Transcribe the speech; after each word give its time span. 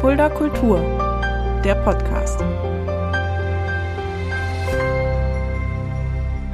Fulda 0.00 0.28
Kultur, 0.28 0.78
der 1.64 1.74
Podcast. 1.74 2.38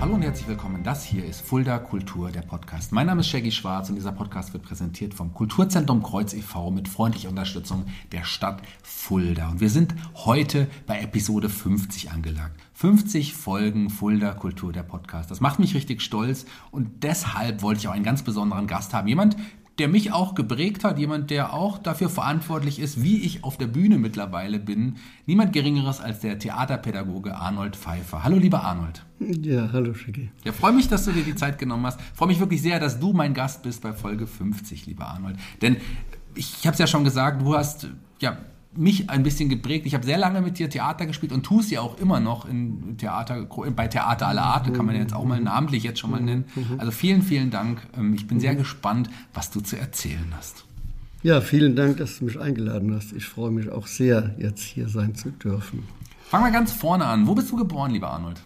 Hallo 0.00 0.14
und 0.14 0.22
herzlich 0.22 0.48
willkommen. 0.48 0.82
Das 0.82 1.04
hier 1.04 1.26
ist 1.26 1.42
Fulda 1.42 1.78
Kultur, 1.78 2.30
der 2.30 2.40
Podcast. 2.40 2.92
Mein 2.92 3.06
Name 3.06 3.20
ist 3.20 3.28
Shaggy 3.28 3.52
Schwarz 3.52 3.90
und 3.90 3.96
dieser 3.96 4.12
Podcast 4.12 4.54
wird 4.54 4.62
präsentiert 4.62 5.12
vom 5.12 5.34
Kulturzentrum 5.34 6.02
Kreuz 6.02 6.32
e.V. 6.32 6.70
mit 6.70 6.88
freundlicher 6.88 7.28
Unterstützung 7.28 7.84
der 8.12 8.24
Stadt 8.24 8.62
Fulda. 8.82 9.50
Und 9.50 9.60
wir 9.60 9.68
sind 9.68 9.94
heute 10.14 10.66
bei 10.86 11.00
Episode 11.00 11.50
50 11.50 12.12
angelangt. 12.12 12.54
50 12.72 13.34
Folgen 13.34 13.90
Fulda 13.90 14.32
Kultur, 14.32 14.72
der 14.72 14.84
Podcast. 14.84 15.30
Das 15.30 15.42
macht 15.42 15.58
mich 15.58 15.74
richtig 15.74 16.00
stolz 16.00 16.46
und 16.70 17.02
deshalb 17.02 17.60
wollte 17.60 17.80
ich 17.80 17.88
auch 17.88 17.92
einen 17.92 18.04
ganz 18.04 18.22
besonderen 18.22 18.66
Gast 18.66 18.94
haben. 18.94 19.06
Jemand, 19.06 19.36
der 19.78 19.88
mich 19.88 20.12
auch 20.12 20.34
geprägt 20.34 20.84
hat, 20.84 20.98
jemand, 20.98 21.30
der 21.30 21.52
auch 21.52 21.78
dafür 21.78 22.08
verantwortlich 22.08 22.78
ist, 22.78 23.02
wie 23.02 23.22
ich 23.22 23.42
auf 23.42 23.58
der 23.58 23.66
Bühne 23.66 23.98
mittlerweile 23.98 24.60
bin. 24.60 24.96
Niemand 25.26 25.52
Geringeres 25.52 26.00
als 26.00 26.20
der 26.20 26.38
Theaterpädagoge 26.38 27.34
Arnold 27.34 27.74
Pfeiffer. 27.74 28.22
Hallo, 28.22 28.36
lieber 28.36 28.62
Arnold. 28.62 29.04
Ja, 29.18 29.70
hallo, 29.72 29.94
Schicki. 29.94 30.30
Ja, 30.44 30.52
freue 30.52 30.72
mich, 30.72 30.88
dass 30.88 31.04
du 31.04 31.12
dir 31.12 31.24
die 31.24 31.34
Zeit 31.34 31.58
genommen 31.58 31.86
hast. 31.86 32.00
Freue 32.14 32.28
mich 32.28 32.38
wirklich 32.38 32.62
sehr, 32.62 32.78
dass 32.78 33.00
du 33.00 33.12
mein 33.12 33.34
Gast 33.34 33.62
bist 33.62 33.82
bei 33.82 33.92
Folge 33.92 34.26
50, 34.26 34.86
lieber 34.86 35.08
Arnold. 35.08 35.36
Denn 35.60 35.78
ich, 36.34 36.66
habe 36.66 36.74
es 36.74 36.78
ja 36.78 36.86
schon 36.86 37.04
gesagt, 37.04 37.42
du 37.42 37.56
hast 37.56 37.88
ja 38.20 38.38
mich 38.76 39.10
ein 39.10 39.22
bisschen 39.22 39.48
geprägt. 39.48 39.86
Ich 39.86 39.94
habe 39.94 40.04
sehr 40.04 40.18
lange 40.18 40.40
mit 40.40 40.58
dir 40.58 40.68
Theater 40.68 41.06
gespielt 41.06 41.32
und 41.32 41.44
tue 41.44 41.60
es 41.60 41.70
ja 41.70 41.80
auch 41.80 41.98
immer 41.98 42.20
noch 42.20 42.48
in 42.48 42.96
Theater, 42.98 43.46
bei 43.74 43.88
Theater 43.88 44.28
aller 44.28 44.42
Art, 44.42 44.72
kann 44.74 44.86
man 44.86 44.94
ja 44.94 45.02
jetzt 45.02 45.14
auch 45.14 45.24
mal 45.24 45.40
namentlich 45.40 45.82
jetzt 45.82 46.00
schon 46.00 46.10
mal 46.10 46.20
nennen. 46.20 46.44
Also 46.78 46.90
vielen, 46.90 47.22
vielen 47.22 47.50
Dank. 47.50 47.86
Ähm, 47.96 48.14
ich 48.14 48.26
bin 48.26 48.40
sehr 48.40 48.54
gespannt, 48.54 49.10
was 49.32 49.50
du 49.50 49.60
zu 49.60 49.76
erzählen 49.76 50.32
hast. 50.36 50.64
Ja, 51.22 51.40
vielen 51.40 51.74
Dank, 51.74 51.96
dass 51.96 52.18
du 52.18 52.26
mich 52.26 52.38
eingeladen 52.38 52.94
hast. 52.94 53.12
Ich 53.12 53.24
freue 53.24 53.50
mich 53.50 53.70
auch 53.70 53.86
sehr, 53.86 54.34
jetzt 54.38 54.62
hier 54.62 54.88
sein 54.88 55.14
zu 55.14 55.30
dürfen. 55.30 55.84
Fangen 56.24 56.44
wir 56.44 56.52
ganz 56.52 56.72
vorne 56.72 57.06
an. 57.06 57.26
Wo 57.26 57.34
bist 57.34 57.50
du 57.50 57.56
geboren, 57.56 57.92
lieber 57.92 58.10
Arnold? 58.10 58.40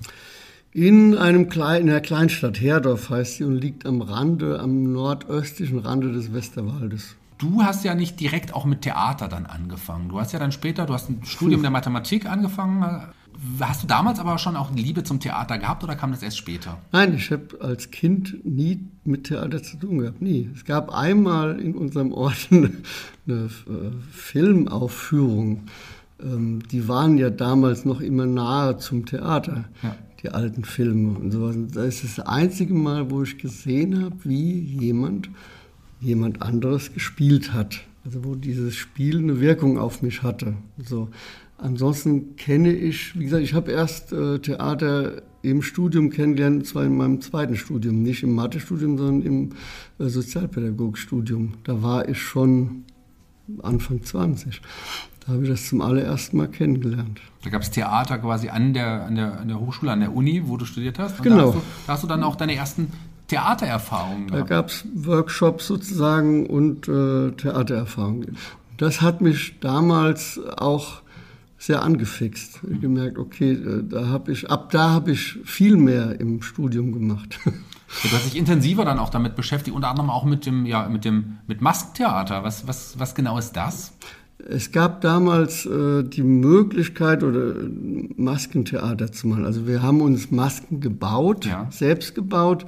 In 0.72 1.16
einem 1.16 1.48
kleinen, 1.48 1.82
in 1.82 1.86
der 1.88 2.00
Kleinstadt 2.00 2.60
Herdorf 2.60 3.10
heißt 3.10 3.38
sie 3.38 3.44
und 3.44 3.56
liegt 3.56 3.86
am 3.86 4.00
Rande, 4.00 4.60
am 4.60 4.92
nordöstlichen 4.92 5.78
Rande 5.78 6.12
des 6.12 6.32
Westerwaldes. 6.32 7.16
Du 7.38 7.62
hast 7.62 7.84
ja 7.84 7.94
nicht 7.94 8.18
direkt 8.18 8.52
auch 8.52 8.64
mit 8.64 8.82
Theater 8.82 9.28
dann 9.28 9.46
angefangen. 9.46 10.08
Du 10.08 10.20
hast 10.20 10.32
ja 10.32 10.40
dann 10.40 10.50
später, 10.50 10.86
du 10.86 10.92
hast 10.94 11.08
ein 11.08 11.24
Studium 11.24 11.62
der 11.62 11.70
Mathematik 11.70 12.26
angefangen. 12.26 12.84
Hast 13.60 13.84
du 13.84 13.86
damals 13.86 14.18
aber 14.18 14.36
schon 14.38 14.56
auch 14.56 14.72
eine 14.72 14.80
Liebe 14.80 15.04
zum 15.04 15.20
Theater 15.20 15.58
gehabt 15.58 15.84
oder 15.84 15.94
kam 15.94 16.10
das 16.10 16.22
erst 16.22 16.36
später? 16.36 16.78
Nein, 16.90 17.14
ich 17.14 17.30
habe 17.30 17.60
als 17.60 17.92
Kind 17.92 18.44
nie 18.44 18.88
mit 19.04 19.24
Theater 19.28 19.62
zu 19.62 19.76
tun 19.76 19.98
gehabt, 19.98 20.20
nie. 20.20 20.50
Es 20.52 20.64
gab 20.64 20.92
einmal 20.92 21.60
in 21.60 21.76
unserem 21.76 22.12
Ort 22.12 22.48
eine, 22.50 22.72
eine 23.28 23.44
äh, 23.44 23.92
Filmaufführung. 24.10 25.68
Ähm, 26.20 26.62
die 26.72 26.88
waren 26.88 27.16
ja 27.16 27.30
damals 27.30 27.84
noch 27.84 28.00
immer 28.00 28.26
nahe 28.26 28.78
zum 28.78 29.06
Theater, 29.06 29.66
ja. 29.84 29.94
die 30.24 30.30
alten 30.30 30.64
Filme 30.64 31.16
und 31.16 31.30
sowas. 31.30 31.54
Das 31.72 32.02
ist 32.02 32.18
das 32.18 32.26
einzige 32.26 32.74
Mal, 32.74 33.08
wo 33.12 33.22
ich 33.22 33.38
gesehen 33.38 34.02
habe, 34.02 34.16
wie 34.24 34.58
jemand 34.58 35.30
jemand 36.00 36.42
anderes 36.42 36.92
gespielt 36.92 37.52
hat. 37.52 37.80
Also 38.04 38.24
wo 38.24 38.34
dieses 38.34 38.74
Spiel 38.74 39.18
eine 39.18 39.40
Wirkung 39.40 39.78
auf 39.78 40.02
mich 40.02 40.22
hatte. 40.22 40.54
So. 40.82 41.08
Ansonsten 41.58 42.36
kenne 42.36 42.72
ich, 42.72 43.18
wie 43.18 43.24
gesagt, 43.24 43.42
ich 43.42 43.54
habe 43.54 43.72
erst 43.72 44.12
äh, 44.12 44.38
Theater 44.38 45.22
im 45.42 45.62
Studium 45.62 46.10
kennengelernt, 46.10 46.66
zwar 46.66 46.84
in 46.84 46.96
meinem 46.96 47.20
zweiten 47.20 47.56
Studium, 47.56 48.02
nicht 48.02 48.22
im 48.22 48.34
Mathestudium, 48.34 48.96
sondern 48.96 49.22
im 49.22 49.50
äh, 49.98 50.08
Sozialpädagogikstudium. 50.08 51.54
Da 51.64 51.82
war 51.82 52.08
ich 52.08 52.20
schon 52.20 52.84
Anfang 53.62 54.02
20. 54.02 54.60
Da 55.20 55.32
habe 55.32 55.42
ich 55.42 55.50
das 55.50 55.68
zum 55.68 55.80
allerersten 55.80 56.36
Mal 56.36 56.48
kennengelernt. 56.48 57.20
Da 57.42 57.50
gab 57.50 57.62
es 57.62 57.70
Theater 57.70 58.18
quasi 58.18 58.48
an 58.48 58.72
der, 58.72 59.04
an, 59.04 59.14
der, 59.16 59.40
an 59.40 59.48
der 59.48 59.60
Hochschule, 59.60 59.92
an 59.92 60.00
der 60.00 60.14
Uni, 60.14 60.42
wo 60.46 60.56
du 60.56 60.64
studiert 60.64 60.98
hast. 60.98 61.18
Und 61.18 61.24
genau. 61.24 61.36
Da 61.36 61.46
hast, 61.46 61.54
du, 61.54 61.60
da 61.86 61.92
hast 61.92 62.02
du 62.04 62.06
dann 62.06 62.22
auch 62.22 62.36
deine 62.36 62.54
ersten 62.54 62.92
Theatererfahrungen 63.28 64.28
Da 64.28 64.40
gab 64.40 64.68
es 64.68 64.84
Workshops 64.94 65.66
sozusagen 65.66 66.46
und 66.46 66.88
äh, 66.88 67.30
Theatererfahrungen. 67.32 68.36
Das 68.78 69.00
hat 69.00 69.20
mich 69.20 69.60
damals 69.60 70.40
auch 70.56 71.02
sehr 71.58 71.82
angefixt. 71.82 72.60
Ich 72.72 72.80
gemerkt, 72.80 73.18
okay, 73.18 73.52
äh, 73.52 73.82
da 73.82 74.06
habe 74.06 74.32
ich, 74.32 74.50
ab 74.50 74.70
da 74.70 74.90
habe 74.90 75.10
ich 75.10 75.38
viel 75.44 75.76
mehr 75.76 76.18
im 76.20 76.42
Studium 76.42 76.92
gemacht. 76.92 77.38
Du 78.02 78.10
hast 78.12 78.26
dich 78.26 78.36
intensiver 78.36 78.84
dann 78.84 78.98
auch 78.98 79.08
damit 79.08 79.34
beschäftigt, 79.34 79.74
unter 79.74 79.88
anderem 79.88 80.10
auch 80.10 80.24
mit 80.24 80.44
dem, 80.44 80.66
ja, 80.66 80.86
mit 80.90 81.06
dem, 81.06 81.38
mit 81.46 81.62
Maskentheater. 81.62 82.44
Was, 82.44 82.68
was, 82.68 82.98
was 82.98 83.14
genau 83.14 83.38
ist 83.38 83.52
das? 83.52 83.94
Es 84.46 84.72
gab 84.72 85.00
damals 85.00 85.64
äh, 85.64 86.02
die 86.02 86.22
Möglichkeit 86.22 87.22
oder 87.22 87.54
Maskentheater 88.14 89.10
zu 89.10 89.28
machen. 89.28 89.46
Also 89.46 89.66
wir 89.66 89.82
haben 89.82 90.02
uns 90.02 90.30
Masken 90.30 90.82
gebaut, 90.82 91.46
ja. 91.46 91.66
selbst 91.70 92.14
gebaut 92.14 92.66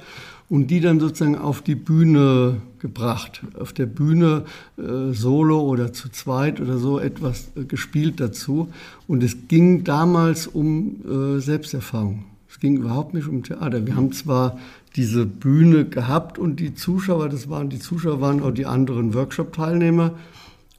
und 0.51 0.67
die 0.67 0.81
dann 0.81 0.99
sozusagen 0.99 1.37
auf 1.37 1.61
die 1.61 1.75
Bühne 1.75 2.57
gebracht. 2.79 3.41
Auf 3.57 3.71
der 3.71 3.85
Bühne 3.85 4.43
äh, 4.77 5.13
solo 5.13 5.61
oder 5.61 5.93
zu 5.93 6.09
zweit 6.09 6.59
oder 6.59 6.77
so 6.77 6.99
etwas 6.99 7.51
äh, 7.55 7.63
gespielt 7.63 8.19
dazu. 8.19 8.67
Und 9.07 9.23
es 9.23 9.47
ging 9.47 9.85
damals 9.85 10.47
um 10.47 10.97
äh, 11.05 11.39
Selbsterfahrung. 11.39 12.25
Es 12.49 12.59
ging 12.59 12.75
überhaupt 12.75 13.13
nicht 13.13 13.29
um 13.29 13.43
Theater. 13.43 13.87
Wir 13.87 13.95
haben 13.95 14.11
zwar 14.11 14.59
diese 14.97 15.25
Bühne 15.25 15.85
gehabt 15.85 16.37
und 16.37 16.59
die 16.59 16.75
Zuschauer, 16.75 17.29
das 17.29 17.49
waren 17.49 17.69
die 17.69 17.79
Zuschauer 17.79 18.19
waren 18.19 18.43
auch 18.43 18.51
die 18.51 18.65
anderen 18.65 19.13
Workshop-Teilnehmer 19.13 20.15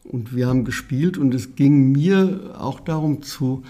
und 0.05 0.37
wir 0.37 0.49
haben 0.49 0.67
gespielt 0.67 1.17
und 1.17 1.33
es 1.33 1.55
ging 1.57 1.93
mir 1.93 2.57
auch 2.59 2.79
darum 2.79 3.23
zu 3.23 3.63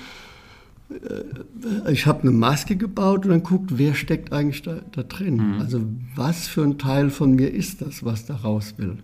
ich 1.91 2.07
habe 2.07 2.23
eine 2.23 2.31
Maske 2.31 2.77
gebaut 2.77 3.25
und 3.25 3.31
dann 3.31 3.43
guckt, 3.43 3.79
wer 3.79 3.95
steckt 3.95 4.33
eigentlich 4.33 4.63
da, 4.63 4.81
da 4.93 5.03
drin. 5.03 5.37
Mhm. 5.37 5.61
Also 5.61 5.83
was 6.15 6.49
für 6.49 6.63
ein 6.63 6.79
Teil 6.79 7.11
von 7.11 7.35
mir 7.35 7.53
ist 7.53 7.83
das, 7.83 8.05
was 8.05 8.27
da 8.27 8.37
raus 8.37 8.75
will. 8.77 8.99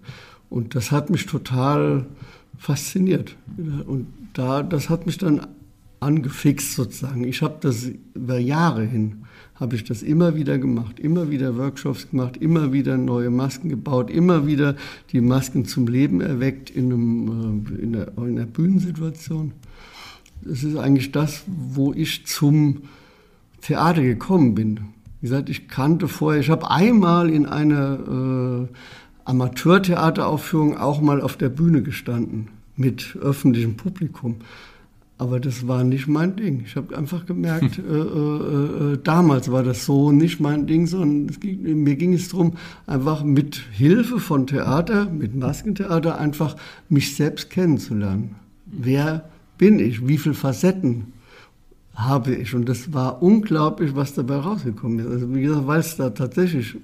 Und 0.51 0.75
das 0.75 0.91
hat 0.91 1.11
mich 1.11 1.27
total 1.27 2.07
fasziniert. 2.57 3.37
Und 3.87 4.07
da, 4.33 4.63
das 4.63 4.89
hat 4.89 5.07
mich 5.07 5.19
dann 5.19 5.47
angefixt 6.01 6.75
sozusagen. 6.75 7.25
Ich 7.25 7.43
habe 7.43 7.57
das 7.61 7.91
über 8.15 8.39
Jahre 8.39 8.85
hin, 8.85 9.25
habe 9.57 9.75
ich 9.75 9.85
das 9.85 10.03
immer 10.03 10.37
wieder 10.37 10.59
gemacht, 10.59 11.01
immer 11.01 11.31
wieder 11.31 11.57
Workshops 11.57 12.11
gemacht, 12.11 12.37
immer 12.37 12.73
wieder 12.73 12.97
neue 12.97 13.31
Masken 13.31 13.69
gebaut, 13.69 14.11
immer 14.11 14.47
wieder 14.47 14.77
die 15.13 15.21
Masken 15.21 15.65
zum 15.65 15.89
Leben 15.89 16.21
erweckt 16.21 16.71
in, 16.71 16.93
einem, 16.93 17.67
äh, 17.67 17.83
in, 17.83 17.97
einer, 17.97 18.09
in 18.19 18.39
einer 18.39 18.47
Bühnensituation 18.47 19.53
das 20.49 20.65
ist 20.65 20.77
eigentlich 20.77 21.13
das, 21.13 21.45
wo 21.47 21.93
ich 21.93 22.27
zum 22.27 22.83
Theater 23.61 24.03
gekommen 24.03 24.55
bin. 24.55 24.81
Wie 25.21 25.27
gesagt, 25.29 25.49
ich 25.49 25.69
kannte 25.69 26.09
vorher, 26.09 26.41
ich 26.41 26.51
habe 26.51 26.71
einmal 26.71 27.29
in 27.29 27.47
einer 27.47 28.69
äh, 28.69 28.75
Amateurtheateraufführung 29.25 30.79
auch 30.79 31.01
mal 31.01 31.21
auf 31.21 31.37
der 31.37 31.49
Bühne 31.49 31.83
gestanden 31.83 32.49
mit 32.77 33.17
öffentlichem 33.21 33.77
Publikum. 33.77 34.37
Aber 35.21 35.41
das 35.41 35.67
war 35.67 35.83
nicht 35.83 36.07
mein 36.07 36.37
Ding. 36.37 36.63
Ich 36.65 36.77
habe 36.77 36.97
einfach 36.97 37.27
gemerkt, 37.27 37.79
äh, 37.79 37.83
äh, 37.83 38.93
äh, 38.93 38.99
damals 39.03 39.51
war 39.51 39.65
das 39.65 39.85
so 39.85 40.13
nicht 40.13 40.39
mein 40.39 40.69
Ding, 40.69 40.87
sondern 40.87 41.27
ging, 41.41 41.83
mir 41.83 41.97
ging 41.97 42.15
es 42.15 42.29
darum, 42.29 42.53
einfach 42.87 43.25
mit 43.25 43.57
Hilfe 43.73 44.21
von 44.21 44.47
Theater, 44.47 45.07
mit 45.07 45.35
Maskentheater, 45.35 46.19
einfach 46.19 46.57
mich 46.89 47.17
selbst 47.17 47.51
kennenzulernen. 47.51 48.37
Wer 48.67 49.29
bin 49.59 49.79
ich, 49.79 50.07
wie 50.07 50.19
viele 50.19 50.35
Facetten 50.35 51.13
habe 51.95 52.35
ich. 52.35 52.55
Und 52.55 52.69
das 52.69 52.93
war 52.93 53.23
unglaublich, 53.23 53.95
was 53.95 54.15
dabei 54.15 54.37
rausgekommen 54.37 55.01
ist. 55.01 55.07
Also 55.07 55.35
wie 55.35 55.43
gesagt, 55.43 55.67
weil 55.67 55.81
es 55.81 55.97
da 55.97 56.11
tatsächlich 56.11 56.77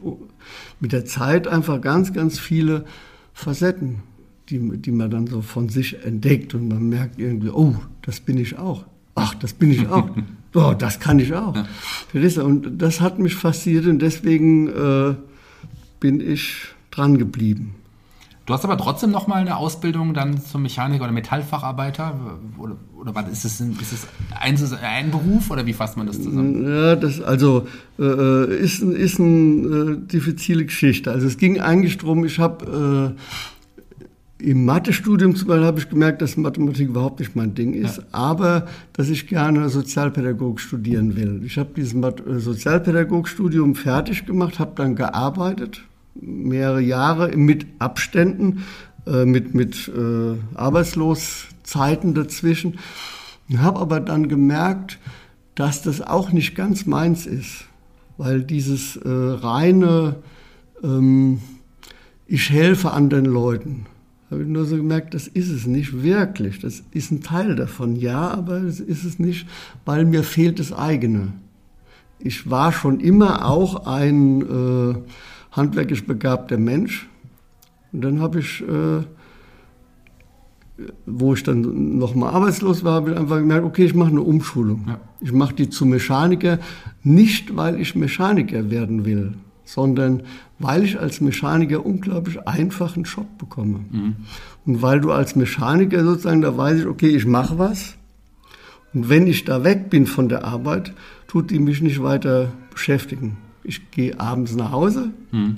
mit 0.80 0.92
der 0.92 1.04
Zeit 1.04 1.46
einfach 1.46 1.80
ganz, 1.80 2.12
ganz 2.12 2.38
viele 2.38 2.84
Facetten, 3.32 4.02
die, 4.50 4.58
die 4.78 4.90
man 4.90 5.10
dann 5.10 5.26
so 5.26 5.40
von 5.40 5.68
sich 5.68 6.04
entdeckt 6.04 6.54
und 6.54 6.68
man 6.68 6.88
merkt 6.88 7.18
irgendwie, 7.18 7.48
oh, 7.48 7.76
das 8.02 8.20
bin 8.20 8.38
ich 8.38 8.58
auch. 8.58 8.84
Ach, 9.14 9.34
das 9.34 9.52
bin 9.52 9.70
ich 9.70 9.88
auch. 9.88 10.10
Oh, 10.56 10.72
das 10.72 11.00
kann 11.00 11.18
ich 11.18 11.34
auch. 11.34 11.56
Ja. 11.56 12.42
Und 12.44 12.80
das 12.80 13.00
hat 13.00 13.18
mich 13.18 13.34
fasziniert 13.34 13.86
und 13.86 13.98
deswegen 13.98 14.68
äh, 14.68 15.16
bin 15.98 16.20
ich 16.20 16.68
dran 16.92 17.18
geblieben. 17.18 17.74
Du 18.46 18.52
hast 18.52 18.62
aber 18.64 18.76
trotzdem 18.76 19.10
noch 19.10 19.26
mal 19.26 19.36
eine 19.36 19.56
Ausbildung 19.56 20.12
dann 20.12 20.38
zum 20.38 20.62
Mechaniker 20.62 21.04
oder 21.04 21.12
Metallfacharbeiter 21.12 22.14
oder, 22.58 22.76
oder 23.00 23.14
was 23.14 23.28
ist 23.28 23.44
es? 23.46 23.60
Ist 23.60 23.92
es 23.92 24.06
ein, 24.38 24.58
ein, 24.82 25.10
Beruf 25.10 25.50
oder 25.50 25.64
wie 25.64 25.72
fasst 25.72 25.96
man 25.96 26.06
das 26.06 26.22
zusammen? 26.22 26.62
Ja, 26.68 26.94
das 26.94 27.22
also 27.22 27.66
äh, 27.98 28.54
ist, 28.56 28.82
ist 28.82 29.18
eine 29.18 29.28
äh, 29.28 30.06
diffizile 30.06 30.66
Geschichte. 30.66 31.10
Also 31.10 31.26
es 31.26 31.38
ging 31.38 31.58
eigentlich 31.58 31.96
darum, 31.96 32.26
ich 32.26 32.38
habe 32.38 33.14
äh, 34.38 34.50
im 34.50 34.66
Mathestudium 34.66 35.36
zum 35.36 35.48
Beispiel 35.48 35.64
habe 35.64 35.78
ich 35.78 35.88
gemerkt, 35.88 36.20
dass 36.20 36.36
Mathematik 36.36 36.88
überhaupt 36.88 37.20
nicht 37.20 37.34
mein 37.34 37.54
Ding 37.54 37.72
ist, 37.72 37.96
ja. 37.96 38.04
aber 38.12 38.66
dass 38.92 39.08
ich 39.08 39.26
gerne 39.26 39.70
Sozialpädagogik 39.70 40.60
studieren 40.60 41.16
will. 41.16 41.40
Ich 41.46 41.56
habe 41.56 41.70
dieses 41.74 41.94
äh, 41.94 42.40
Sozialpädagogikstudium 42.40 43.74
fertig 43.74 44.26
gemacht, 44.26 44.58
habe 44.58 44.72
dann 44.76 44.96
gearbeitet 44.96 45.84
mehrere 46.14 46.80
Jahre 46.80 47.36
mit 47.36 47.66
Abständen, 47.78 48.64
äh, 49.06 49.24
mit, 49.24 49.54
mit 49.54 49.88
äh, 49.88 50.36
Arbeitsloszeiten 50.56 52.14
dazwischen. 52.14 52.78
Habe 53.56 53.80
aber 53.80 54.00
dann 54.00 54.28
gemerkt, 54.28 54.98
dass 55.54 55.82
das 55.82 56.00
auch 56.00 56.32
nicht 56.32 56.54
ganz 56.54 56.86
meins 56.86 57.26
ist, 57.26 57.66
weil 58.16 58.42
dieses 58.42 58.96
äh, 58.96 59.08
reine, 59.08 60.16
ähm, 60.82 61.40
ich 62.26 62.50
helfe 62.50 62.92
anderen 62.92 63.26
Leuten, 63.26 63.86
habe 64.30 64.42
ich 64.42 64.48
nur 64.48 64.64
so 64.64 64.76
gemerkt, 64.76 65.14
das 65.14 65.28
ist 65.28 65.50
es 65.50 65.66
nicht 65.66 66.02
wirklich. 66.02 66.58
Das 66.58 66.82
ist 66.90 67.12
ein 67.12 67.22
Teil 67.22 67.54
davon, 67.54 67.94
ja, 67.96 68.30
aber 68.30 68.62
es 68.62 68.80
ist 68.80 69.04
es 69.04 69.18
nicht, 69.18 69.46
weil 69.84 70.04
mir 70.04 70.24
fehlt 70.24 70.58
das 70.58 70.72
eigene. 70.72 71.32
Ich 72.18 72.50
war 72.50 72.72
schon 72.72 73.00
immer 73.00 73.46
auch 73.46 73.86
ein 73.86 74.40
äh, 74.42 74.94
handwerklich 75.56 76.06
begabter 76.06 76.58
Mensch. 76.58 77.08
Und 77.92 78.02
dann 78.02 78.20
habe 78.20 78.40
ich, 78.40 78.62
äh, 78.62 79.02
wo 81.06 81.34
ich 81.34 81.42
dann 81.44 81.98
nochmal 81.98 82.34
arbeitslos 82.34 82.82
war, 82.82 82.94
habe 82.94 83.12
ich 83.12 83.16
einfach 83.16 83.38
gemerkt, 83.38 83.64
okay, 83.64 83.84
ich 83.84 83.94
mache 83.94 84.10
eine 84.10 84.22
Umschulung. 84.22 84.84
Ja. 84.88 85.00
Ich 85.20 85.32
mache 85.32 85.54
die 85.54 85.70
zu 85.70 85.86
Mechaniker, 85.86 86.58
nicht 87.02 87.56
weil 87.56 87.80
ich 87.80 87.94
Mechaniker 87.94 88.70
werden 88.70 89.04
will, 89.04 89.34
sondern 89.64 90.24
weil 90.58 90.82
ich 90.82 90.98
als 90.98 91.20
Mechaniker 91.20 91.86
unglaublich 91.86 92.46
einfachen 92.46 93.04
Job 93.04 93.26
bekomme. 93.38 93.80
Mhm. 93.90 94.16
Und 94.66 94.82
weil 94.82 95.00
du 95.00 95.12
als 95.12 95.36
Mechaniker 95.36 96.02
sozusagen, 96.02 96.42
da 96.42 96.56
weiß 96.56 96.80
ich, 96.80 96.86
okay, 96.86 97.08
ich 97.08 97.26
mache 97.26 97.58
was. 97.58 97.96
Und 98.92 99.08
wenn 99.08 99.26
ich 99.26 99.44
da 99.44 99.62
weg 99.62 99.90
bin 99.90 100.06
von 100.06 100.28
der 100.28 100.44
Arbeit, 100.44 100.94
tut 101.28 101.50
die 101.50 101.58
mich 101.58 101.80
nicht 101.80 102.02
weiter 102.02 102.52
beschäftigen. 102.72 103.36
Ich 103.64 103.90
gehe 103.90 104.18
abends 104.20 104.54
nach 104.54 104.70
Hause 104.70 105.10
mhm. 105.32 105.56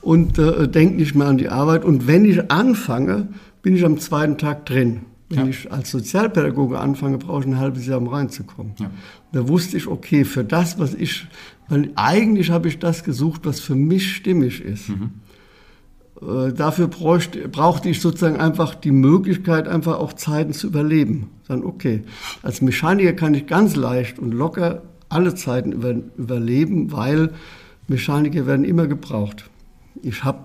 und 0.00 0.38
äh, 0.38 0.68
denke 0.68 0.96
nicht 0.96 1.14
mehr 1.14 1.26
an 1.26 1.38
die 1.38 1.48
Arbeit. 1.48 1.84
Und 1.84 2.06
wenn 2.06 2.24
ich 2.24 2.50
anfange, 2.50 3.28
bin 3.62 3.74
ich 3.76 3.84
am 3.84 3.98
zweiten 3.98 4.38
Tag 4.38 4.66
drin. 4.66 5.00
Wenn 5.28 5.40
ja. 5.40 5.46
ich 5.46 5.70
als 5.70 5.90
Sozialpädagoge 5.90 6.78
anfange, 6.78 7.18
brauche 7.18 7.40
ich 7.40 7.46
ein 7.46 7.58
halbes 7.58 7.86
Jahr, 7.86 7.98
um 7.98 8.08
reinzukommen. 8.08 8.72
Ja. 8.78 8.90
Da 9.32 9.46
wusste 9.46 9.76
ich, 9.76 9.86
okay, 9.86 10.24
für 10.24 10.42
das, 10.42 10.78
was 10.78 10.94
ich, 10.94 11.26
weil 11.68 11.90
eigentlich 11.96 12.50
habe 12.50 12.68
ich 12.68 12.78
das 12.78 13.04
gesucht, 13.04 13.42
was 13.44 13.60
für 13.60 13.74
mich 13.74 14.14
stimmig 14.14 14.62
ist. 14.62 14.88
Mhm. 14.88 15.10
Äh, 16.22 16.52
dafür 16.52 16.88
bräuchte, 16.88 17.46
brauchte 17.48 17.90
ich 17.90 18.00
sozusagen 18.00 18.40
einfach 18.40 18.74
die 18.74 18.90
Möglichkeit, 18.90 19.68
einfach 19.68 19.98
auch 19.98 20.14
Zeiten 20.14 20.52
zu 20.52 20.68
überleben. 20.68 21.30
Dann, 21.46 21.62
okay, 21.62 22.02
als 22.42 22.62
Mechaniker 22.62 23.12
kann 23.12 23.34
ich 23.34 23.46
ganz 23.46 23.76
leicht 23.76 24.18
und 24.18 24.32
locker 24.32 24.82
alle 25.08 25.34
Zeiten 25.34 25.72
über, 25.72 25.94
überleben, 26.16 26.92
weil 26.92 27.30
Mechaniker 27.86 28.46
werden 28.46 28.64
immer 28.64 28.86
gebraucht. 28.86 29.48
Ich 30.02 30.24
habe 30.24 30.40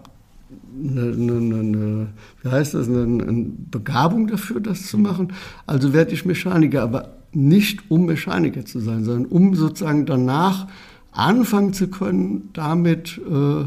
eine, 0.80 1.14
eine, 1.14 1.60
eine, 1.60 2.08
wie 2.42 2.50
heißt 2.50 2.74
das, 2.74 2.88
eine, 2.88 3.04
eine 3.04 3.46
Begabung 3.72 4.28
dafür, 4.28 4.60
das 4.60 4.88
zu 4.88 4.98
machen. 4.98 5.34
Also 5.68 5.94
werde 5.94 6.14
ich 6.14 6.26
Mechaniker, 6.26 6.82
aber 6.82 7.18
nicht 7.32 7.90
um 7.90 8.06
Mechaniker 8.06 8.66
zu 8.66 8.80
sein, 8.80 9.04
sondern 9.04 9.26
um 9.26 9.56
sozusagen 9.56 10.06
danach 10.06 10.68
anfangen 11.12 11.74
zu 11.74 11.88
können, 11.88 12.50
damit 12.54 13.20
äh, 13.30 13.66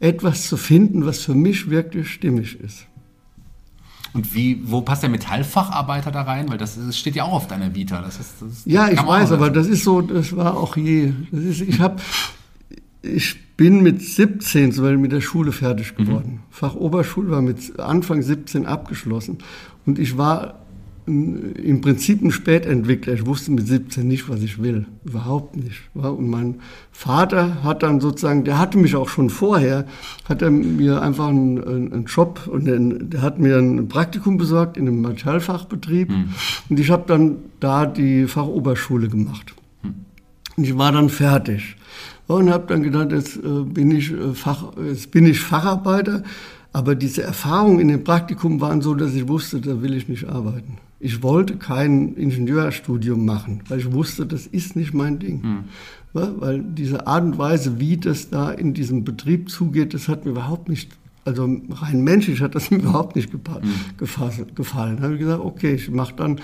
etwas 0.00 0.48
zu 0.48 0.56
finden, 0.56 1.06
was 1.06 1.20
für 1.20 1.34
mich 1.34 1.70
wirklich 1.70 2.10
stimmig 2.10 2.58
ist. 2.60 2.86
Und 4.14 4.34
wie, 4.34 4.60
wo 4.64 4.82
passt 4.82 5.02
der 5.02 5.10
Metallfacharbeiter 5.10 6.10
da 6.10 6.22
rein? 6.22 6.48
Weil 6.50 6.58
das, 6.58 6.76
das 6.76 6.98
steht 6.98 7.16
ja 7.16 7.24
auch 7.24 7.32
auf 7.32 7.48
deiner 7.48 7.74
Vita. 7.74 8.02
Das 8.02 8.20
ist, 8.20 8.34
das 8.40 8.62
ja, 8.66 8.88
ich 8.88 9.04
weiß, 9.04 9.32
aber 9.32 9.50
das 9.50 9.66
ist 9.66 9.84
so, 9.84 10.02
das 10.02 10.36
war 10.36 10.56
auch 10.56 10.76
je. 10.76 11.12
Ist, 11.30 11.62
ich 11.62 11.80
habe, 11.80 11.96
ich 13.00 13.56
bin 13.56 13.82
mit 13.82 14.02
17 14.02 14.72
zum 14.72 14.84
Beispiel 14.84 14.98
mit 14.98 15.12
der 15.12 15.20
Schule 15.20 15.52
fertig 15.52 15.94
mhm. 15.96 16.04
geworden. 16.04 16.32
Mhm. 16.32 16.40
Fachoberschule 16.50 17.30
war 17.30 17.42
mit 17.42 17.78
Anfang 17.80 18.22
17 18.22 18.66
abgeschlossen. 18.66 19.38
Und 19.86 19.98
ich 19.98 20.18
war 20.18 20.61
im 21.06 21.80
Prinzip 21.80 22.22
ein 22.22 22.30
Spätentwickler. 22.30 23.14
Ich 23.14 23.26
wusste 23.26 23.50
mit 23.50 23.66
17 23.66 24.06
nicht, 24.06 24.28
was 24.28 24.40
ich 24.42 24.62
will. 24.62 24.86
Überhaupt 25.04 25.56
nicht. 25.56 25.80
Und 25.94 26.28
mein 26.28 26.60
Vater 26.92 27.64
hat 27.64 27.82
dann 27.82 28.00
sozusagen, 28.00 28.44
der 28.44 28.58
hatte 28.58 28.78
mich 28.78 28.94
auch 28.94 29.08
schon 29.08 29.28
vorher, 29.28 29.86
hat 30.28 30.42
er 30.42 30.50
mir 30.50 31.02
einfach 31.02 31.28
einen, 31.28 31.92
einen 31.92 32.04
Job 32.04 32.48
und 32.50 32.66
der 32.66 33.22
hat 33.22 33.40
mir 33.40 33.58
ein 33.58 33.88
Praktikum 33.88 34.36
besorgt 34.36 34.76
in 34.76 34.86
einem 34.86 35.00
Metallfachbetrieb. 35.00 36.10
Mhm. 36.10 36.28
Und 36.68 36.78
ich 36.78 36.90
habe 36.90 37.04
dann 37.06 37.38
da 37.58 37.84
die 37.86 38.26
Fachoberschule 38.26 39.08
gemacht. 39.08 39.54
Mhm. 39.82 39.94
Und 40.56 40.64
ich 40.64 40.78
war 40.78 40.92
dann 40.92 41.08
fertig. 41.08 41.76
Und 42.28 42.50
habe 42.50 42.66
dann 42.68 42.82
gedacht, 42.82 43.10
jetzt 43.10 43.36
äh, 43.36 43.64
bin 43.64 43.90
ich 43.90 44.12
äh, 44.12 44.34
Fach, 44.34 44.72
jetzt 44.86 45.10
bin 45.10 45.26
ich 45.26 45.40
Facharbeiter. 45.40 46.22
Aber 46.72 46.94
diese 46.94 47.22
Erfahrungen 47.22 47.80
in 47.80 47.88
dem 47.88 48.04
Praktikum 48.04 48.60
waren 48.60 48.80
so, 48.80 48.94
dass 48.94 49.14
ich 49.14 49.28
wusste, 49.28 49.60
da 49.60 49.82
will 49.82 49.94
ich 49.94 50.08
nicht 50.08 50.28
arbeiten. 50.28 50.78
Ich 51.04 51.20
wollte 51.20 51.56
kein 51.56 52.14
Ingenieurstudium 52.14 53.24
machen, 53.24 53.64
weil 53.66 53.80
ich 53.80 53.92
wusste, 53.92 54.24
das 54.24 54.46
ist 54.46 54.76
nicht 54.76 54.94
mein 54.94 55.18
Ding. 55.18 55.42
Hm. 55.42 55.64
Weil 56.12 56.62
diese 56.62 57.08
Art 57.08 57.24
und 57.24 57.38
Weise, 57.38 57.80
wie 57.80 57.96
das 57.96 58.30
da 58.30 58.52
in 58.52 58.72
diesem 58.72 59.02
Betrieb 59.02 59.50
zugeht, 59.50 59.94
das 59.94 60.06
hat 60.06 60.24
mir 60.24 60.30
überhaupt 60.30 60.68
nicht, 60.68 60.92
also 61.24 61.42
rein 61.70 62.02
menschlich 62.02 62.40
hat 62.40 62.54
das 62.54 62.70
mir 62.70 62.76
überhaupt 62.76 63.16
nicht 63.16 63.32
hm. 63.32 63.40
gefallen. 64.54 64.96
Da 64.98 65.02
habe 65.02 65.14
ich 65.14 65.18
gesagt, 65.18 65.42
okay, 65.44 65.74
ich 65.74 65.90
mache 65.90 66.14
dann 66.14 66.40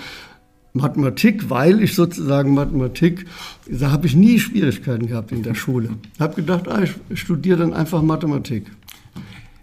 Mathematik, 0.73 1.49
weil 1.49 1.81
ich 1.81 1.95
sozusagen 1.95 2.53
Mathematik, 2.53 3.27
da 3.65 3.91
habe 3.91 4.07
ich 4.07 4.15
nie 4.17 4.39
Schwierigkeiten 4.39 5.07
gehabt 5.07 5.31
in 5.31 5.41
der 5.41 5.55
Schule. 5.55 5.91
Ich 6.15 6.19
habe 6.19 6.35
gedacht, 6.35 6.67
ah, 6.67 6.83
ich 6.83 7.17
studiere 7.17 7.59
dann 7.59 7.73
einfach 7.73 8.01
Mathematik. 8.01 8.65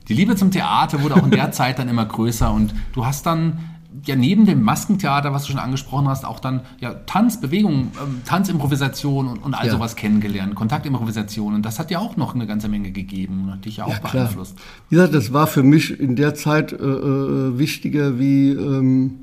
Die 0.08 0.14
Liebe 0.14 0.36
zum 0.36 0.50
Theater 0.50 1.02
wurde 1.02 1.16
auch 1.16 1.24
in 1.24 1.32
der 1.32 1.52
Zeit 1.52 1.78
dann 1.78 1.90
immer 1.90 2.06
größer 2.06 2.50
und 2.50 2.74
du 2.94 3.04
hast 3.04 3.26
dann 3.26 3.58
ja 4.04 4.16
neben 4.16 4.46
dem 4.46 4.62
Maskentheater, 4.62 5.32
was 5.32 5.44
du 5.44 5.52
schon 5.52 5.60
angesprochen 5.60 6.08
hast, 6.08 6.24
auch 6.24 6.40
dann 6.40 6.62
ja 6.80 6.94
Tanz, 6.94 7.40
Bewegung, 7.40 7.92
ähm, 8.02 8.22
Tanzimprovisation 8.24 9.28
und, 9.28 9.38
und 9.38 9.54
all 9.54 9.66
ja. 9.66 9.72
sowas 9.72 9.96
kennengelernt, 9.96 10.54
Kontaktimprovisation. 10.54 11.54
Und 11.54 11.62
das 11.62 11.78
hat 11.78 11.90
ja 11.90 11.98
auch 11.98 12.16
noch 12.16 12.34
eine 12.34 12.46
ganze 12.46 12.68
Menge 12.68 12.90
gegeben 12.90 13.44
und 13.44 13.52
hat 13.52 13.64
dich 13.64 13.78
ja 13.78 13.84
auch 13.84 13.90
ja, 13.90 13.98
beeinflusst. 13.98 14.56
Wie 14.88 14.96
gesagt, 14.96 15.14
das 15.14 15.32
war 15.32 15.46
für 15.46 15.62
mich 15.62 15.98
in 15.98 16.16
der 16.16 16.34
Zeit 16.34 16.72
äh, 16.72 16.76
äh 16.76 17.58
wichtiger 17.58 18.18
wie 18.18 18.50
ähm, 18.50 19.20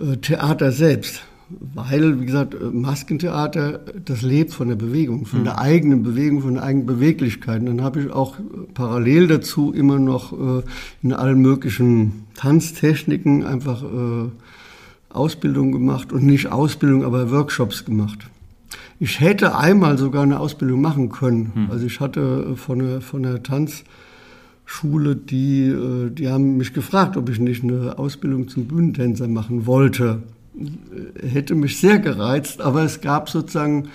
äh, 0.00 0.16
Theater 0.16 0.72
selbst 0.72 1.22
weil, 1.48 2.20
wie 2.20 2.26
gesagt, 2.26 2.56
Maskentheater, 2.72 3.80
das 4.04 4.22
lebt 4.22 4.52
von 4.52 4.68
der 4.68 4.74
Bewegung, 4.74 5.26
von 5.26 5.40
mhm. 5.40 5.44
der 5.44 5.58
eigenen 5.58 6.02
Bewegung, 6.02 6.42
von 6.42 6.54
der 6.54 6.64
eigenen 6.64 6.86
Beweglichkeit. 6.86 7.60
Und 7.60 7.66
dann 7.66 7.82
habe 7.82 8.00
ich 8.00 8.10
auch 8.10 8.36
parallel 8.74 9.28
dazu 9.28 9.72
immer 9.72 9.98
noch 9.98 10.32
äh, 10.32 10.62
in 11.02 11.12
allen 11.12 11.40
möglichen 11.40 12.24
Tanztechniken 12.34 13.44
einfach 13.44 13.82
äh, 13.82 14.28
Ausbildung 15.10 15.70
gemacht 15.70 16.12
und 16.12 16.24
nicht 16.24 16.50
Ausbildung, 16.50 17.04
aber 17.04 17.30
Workshops 17.30 17.84
gemacht. 17.84 18.28
Ich 18.98 19.20
hätte 19.20 19.56
einmal 19.56 19.98
sogar 19.98 20.24
eine 20.24 20.40
Ausbildung 20.40 20.80
machen 20.80 21.10
können. 21.10 21.52
Mhm. 21.54 21.70
Also 21.70 21.86
ich 21.86 22.00
hatte 22.00 22.56
von 22.56 22.80
der, 22.80 23.00
von 23.00 23.22
der 23.22 23.44
Tanzschule, 23.44 25.14
die, 25.14 25.68
äh, 25.68 26.10
die 26.10 26.28
haben 26.28 26.56
mich 26.56 26.72
gefragt, 26.72 27.16
ob 27.16 27.28
ich 27.28 27.38
nicht 27.38 27.62
eine 27.62 27.98
Ausbildung 27.98 28.48
zum 28.48 28.66
Bühnentänzer 28.66 29.28
machen 29.28 29.66
wollte 29.66 30.22
hätte 31.20 31.54
mich 31.54 31.78
sehr 31.78 31.98
gereizt, 31.98 32.60
aber 32.60 32.82
es 32.82 33.00
gab 33.00 33.28
sozusagen 33.28 33.88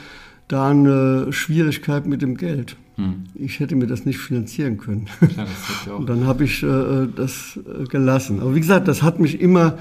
da 0.47 0.69
eine 0.69 1.31
Schwierigkeit 1.31 2.05
mit 2.05 2.21
dem 2.21 2.35
Geld. 2.37 2.75
Hm. 2.95 3.23
Ich 3.35 3.59
hätte 3.59 3.75
mir 3.75 3.87
das 3.87 4.05
nicht 4.05 4.19
finanzieren 4.19 4.77
können. 4.77 5.07
Ja, 5.87 5.93
und 5.93 6.09
dann 6.09 6.27
habe 6.27 6.43
ich 6.43 6.61
äh, 6.61 7.07
das 7.15 7.57
äh, 7.57 7.85
gelassen. 7.85 8.41
Aber 8.41 8.53
wie 8.53 8.59
gesagt, 8.59 8.87
das 8.87 9.01
hat 9.01 9.19
mich 9.19 9.39
immer 9.39 9.77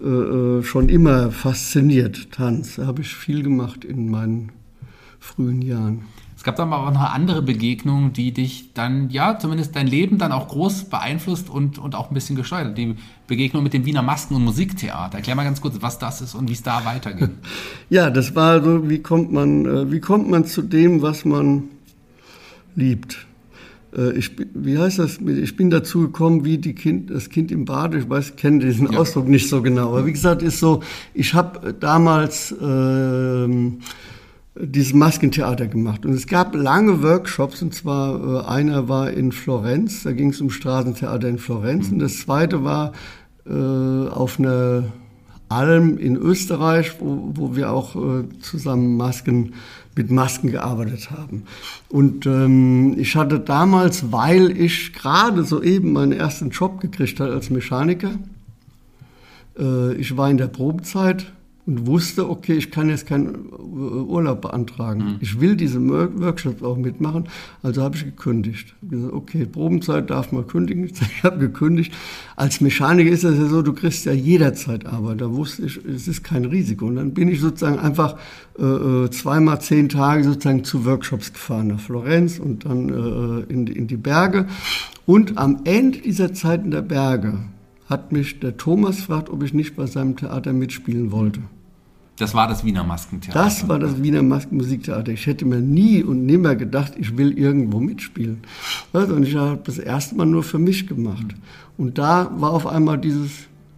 äh, 0.00 0.06
äh, 0.06 0.62
schon 0.62 0.88
immer 0.88 1.30
fasziniert, 1.30 2.32
Tanz. 2.32 2.76
Da 2.76 2.86
habe 2.86 3.02
ich 3.02 3.14
viel 3.14 3.42
gemacht 3.42 3.84
in 3.84 4.10
meinen 4.10 4.52
frühen 5.20 5.62
Jahren. 5.62 6.02
Es 6.42 6.44
gab 6.44 6.56
dann 6.56 6.72
aber 6.72 6.88
auch 6.88 6.92
noch 6.92 7.14
andere 7.14 7.40
Begegnungen, 7.40 8.12
die 8.12 8.32
dich 8.32 8.74
dann, 8.74 9.10
ja, 9.10 9.38
zumindest 9.38 9.76
dein 9.76 9.86
Leben 9.86 10.18
dann 10.18 10.32
auch 10.32 10.48
groß 10.48 10.86
beeinflusst 10.86 11.48
und, 11.48 11.78
und 11.78 11.94
auch 11.94 12.10
ein 12.10 12.14
bisschen 12.14 12.34
gesteuert. 12.34 12.76
Die 12.76 12.96
Begegnung 13.28 13.62
mit 13.62 13.72
dem 13.74 13.86
Wiener 13.86 14.02
Masken- 14.02 14.34
und 14.34 14.42
Musiktheater. 14.42 15.18
Erklär 15.18 15.36
mal 15.36 15.44
ganz 15.44 15.60
kurz, 15.60 15.76
was 15.78 16.00
das 16.00 16.20
ist 16.20 16.34
und 16.34 16.48
wie 16.48 16.54
es 16.54 16.62
da 16.64 16.84
weitergeht. 16.84 17.30
Ja, 17.90 18.10
das 18.10 18.34
war 18.34 18.60
so, 18.60 18.90
wie 18.90 18.98
kommt 18.98 19.30
man, 19.30 19.66
äh, 19.66 19.92
wie 19.92 20.00
kommt 20.00 20.28
man 20.28 20.44
zu 20.44 20.62
dem, 20.62 21.00
was 21.00 21.24
man 21.24 21.68
liebt? 22.74 23.24
Äh, 23.96 24.10
ich, 24.18 24.32
wie 24.52 24.78
heißt 24.78 24.98
das? 24.98 25.18
Ich 25.18 25.54
bin 25.54 25.70
dazu 25.70 26.00
gekommen, 26.00 26.44
wie 26.44 26.58
die 26.58 26.74
kind, 26.74 27.10
das 27.10 27.28
Kind 27.28 27.52
im 27.52 27.66
Bade. 27.66 27.98
Ich 27.98 28.10
weiß, 28.10 28.30
ich 28.30 28.36
kenne 28.36 28.58
diesen 28.58 28.90
ja. 28.90 28.98
Ausdruck 28.98 29.28
nicht 29.28 29.48
so 29.48 29.62
genau. 29.62 29.90
Aber 29.90 30.06
wie 30.06 30.12
gesagt, 30.12 30.42
ist 30.42 30.58
so. 30.58 30.82
Ich 31.14 31.34
habe 31.34 31.72
damals 31.72 32.52
ähm, 32.60 33.78
dieses 34.54 34.92
Maskentheater 34.92 35.66
gemacht. 35.66 36.04
Und 36.04 36.12
es 36.12 36.26
gab 36.26 36.54
lange 36.54 37.02
Workshops, 37.02 37.62
und 37.62 37.74
zwar 37.74 38.44
äh, 38.44 38.46
einer 38.46 38.88
war 38.88 39.10
in 39.10 39.32
Florenz, 39.32 40.02
da 40.02 40.12
ging 40.12 40.30
es 40.30 40.40
um 40.40 40.50
Straßentheater 40.50 41.28
in 41.28 41.38
Florenz, 41.38 41.88
mhm. 41.88 41.94
und 41.94 41.98
das 42.00 42.18
zweite 42.18 42.62
war 42.64 42.92
äh, 43.46 44.08
auf 44.08 44.38
einer 44.38 44.84
allem 45.48 45.98
in 45.98 46.16
Österreich, 46.16 46.92
wo, 46.98 47.30
wo 47.34 47.56
wir 47.56 47.70
auch 47.70 47.96
äh, 47.96 48.24
zusammen 48.40 48.96
Masken 48.96 49.54
mit 49.94 50.10
Masken 50.10 50.50
gearbeitet 50.50 51.10
haben. 51.10 51.44
Und 51.88 52.24
ähm, 52.24 52.94
ich 52.98 53.14
hatte 53.16 53.38
damals, 53.38 54.10
weil 54.10 54.58
ich 54.58 54.94
gerade 54.94 55.44
soeben 55.44 55.92
meinen 55.92 56.12
ersten 56.12 56.48
Job 56.50 56.80
gekriegt 56.80 57.20
habe 57.20 57.32
als 57.32 57.50
Mechaniker, 57.50 58.12
äh, 59.58 59.94
ich 59.94 60.16
war 60.16 60.30
in 60.30 60.38
der 60.38 60.46
Probezeit 60.46 61.26
und 61.64 61.86
wusste, 61.86 62.28
okay, 62.28 62.54
ich 62.54 62.72
kann 62.72 62.88
jetzt 62.88 63.06
keinen 63.06 63.34
äh, 63.34 63.56
Urlaub 63.56 64.42
beantragen. 64.42 65.04
Mhm. 65.04 65.16
Ich 65.20 65.40
will 65.40 65.54
diese 65.54 65.80
Workshops 65.80 66.60
auch 66.62 66.76
mitmachen, 66.76 67.28
also 67.62 67.82
habe 67.82 67.96
ich 67.96 68.04
gekündigt. 68.04 68.74
Okay, 69.12 69.46
Probenzeit 69.46 70.10
darf 70.10 70.32
man 70.32 70.46
kündigen. 70.46 70.90
Ich 71.12 71.24
habe 71.24 71.38
gekündigt. 71.38 71.92
Als 72.34 72.60
Mechaniker 72.60 73.10
ist 73.10 73.22
das 73.22 73.36
ja 73.36 73.46
so, 73.46 73.62
du 73.62 73.72
kriegst 73.74 74.06
ja 74.06 74.12
jederzeit 74.12 74.86
Arbeit. 74.86 75.20
Da 75.20 75.30
wusste 75.30 75.66
ich, 75.66 75.84
es 75.84 76.08
ist 76.08 76.24
kein 76.24 76.44
Risiko. 76.44 76.86
Und 76.86 76.96
dann 76.96 77.14
bin 77.14 77.28
ich 77.28 77.40
sozusagen 77.40 77.78
einfach 77.78 78.16
äh, 78.58 78.64
äh 78.64 79.10
zweimal 79.10 79.60
zehn 79.60 79.88
Tage 79.88 80.24
sozusagen 80.24 80.64
zu 80.64 80.84
Workshops 80.84 81.32
gefahren, 81.32 81.68
nach 81.68 81.80
Florenz 81.80 82.40
und 82.40 82.64
dann 82.64 82.88
äh, 82.88 83.52
in, 83.52 83.66
in 83.68 83.86
die 83.86 83.96
Berge. 83.96 84.46
Und 85.06 85.38
am 85.38 85.60
Ende 85.64 85.98
dieser 85.98 86.32
Zeit 86.32 86.64
in 86.64 86.72
der 86.72 86.82
Berge 86.82 87.38
hat 87.92 88.10
mich 88.10 88.40
der 88.40 88.56
Thomas 88.56 88.96
gefragt, 88.96 89.30
ob 89.30 89.42
ich 89.42 89.54
nicht 89.54 89.76
bei 89.76 89.86
seinem 89.86 90.16
Theater 90.16 90.52
mitspielen 90.52 91.12
wollte. 91.12 91.40
Das 92.18 92.34
war 92.34 92.46
das 92.46 92.64
Wiener 92.64 92.84
Maskentheater. 92.84 93.38
Das 93.38 93.68
war 93.68 93.78
das 93.78 94.02
Wiener 94.02 94.22
Maskenmusiktheater. 94.22 95.12
Ich 95.12 95.26
hätte 95.26 95.44
mir 95.44 95.60
nie 95.60 96.02
und 96.02 96.26
nimmer 96.26 96.56
gedacht, 96.56 96.92
ich 96.98 97.16
will 97.16 97.36
irgendwo 97.36 97.80
mitspielen. 97.80 98.42
Also, 98.92 99.14
und 99.14 99.26
ich 99.26 99.34
habe 99.34 99.60
das 99.64 99.78
erste 99.78 100.14
Mal 100.14 100.26
nur 100.26 100.42
für 100.42 100.58
mich 100.58 100.86
gemacht. 100.86 101.26
Und 101.78 101.98
da 101.98 102.30
war 102.36 102.50
auf 102.50 102.66
einmal 102.66 102.98
dieses, 102.98 103.30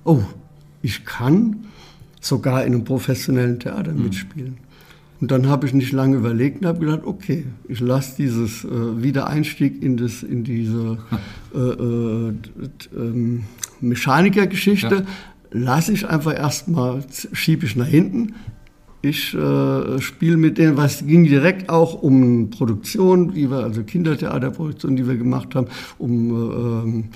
oh, 0.05 0.23
ich 0.83 1.05
kann 1.05 1.65
sogar 2.21 2.65
in 2.65 2.75
einem 2.75 2.85
professionellen 2.85 3.61
Theater 3.61 3.93
mhm. 3.93 4.05
mitspielen. 4.05 4.57
Und 5.25 5.31
dann 5.31 5.49
habe 5.49 5.67
ich 5.67 5.73
nicht 5.73 5.91
lange 5.91 6.19
überlegt 6.19 6.61
und 6.61 6.67
habe 6.67 6.81
gedacht, 6.81 7.01
okay, 7.07 7.47
ich 7.67 7.81
lasse 7.81 8.17
dieses 8.19 8.63
äh, 8.63 8.69
Wiedereinstieg 9.03 9.83
in, 9.83 9.97
das, 9.97 10.23
in 10.23 10.45
diese 10.45 10.99
äh, 11.55 11.59
äh, 11.59 12.29
äh, 12.29 13.41
Mechanikergeschichte, 13.81 14.95
ja. 14.97 15.05
lasse 15.51 15.95
ich 15.95 16.07
einfach 16.07 16.35
erstmal, 16.35 17.03
schiebe 17.33 17.65
ich 17.65 17.75
nach 17.75 17.87
hinten. 17.87 18.35
Ich 19.01 19.33
äh, 19.33 19.99
spiele 19.99 20.37
mit 20.37 20.59
denen, 20.59 20.77
was 20.77 21.07
ging 21.07 21.25
direkt 21.25 21.71
auch 21.71 22.03
um 22.03 22.51
Produktion, 22.51 23.33
die 23.33 23.51
wir, 23.51 23.65
also 23.65 23.83
Kindertheaterproduktion, 23.83 24.95
die 24.95 25.09
wir 25.09 25.17
gemacht 25.17 25.55
haben, 25.55 25.69
um 25.97 27.09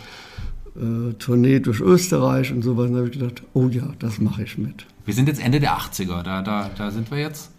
äh, 0.79 0.83
äh, 0.83 1.13
Tournee 1.19 1.61
durch 1.61 1.83
Österreich 1.83 2.55
und 2.55 2.63
sowas. 2.63 2.91
Da 2.91 2.97
habe 2.97 3.09
ich 3.09 3.19
gedacht, 3.19 3.43
oh 3.53 3.69
ja, 3.69 3.91
das 3.99 4.19
mache 4.19 4.45
ich 4.45 4.57
mit. 4.57 4.87
Wir 5.05 5.13
sind 5.13 5.29
jetzt 5.29 5.45
Ende 5.45 5.61
der 5.61 5.77
80er, 5.77 6.23
da, 6.23 6.41
da, 6.41 6.71
da 6.75 6.91
sind 6.91 7.11
wir 7.11 7.19
jetzt. 7.19 7.51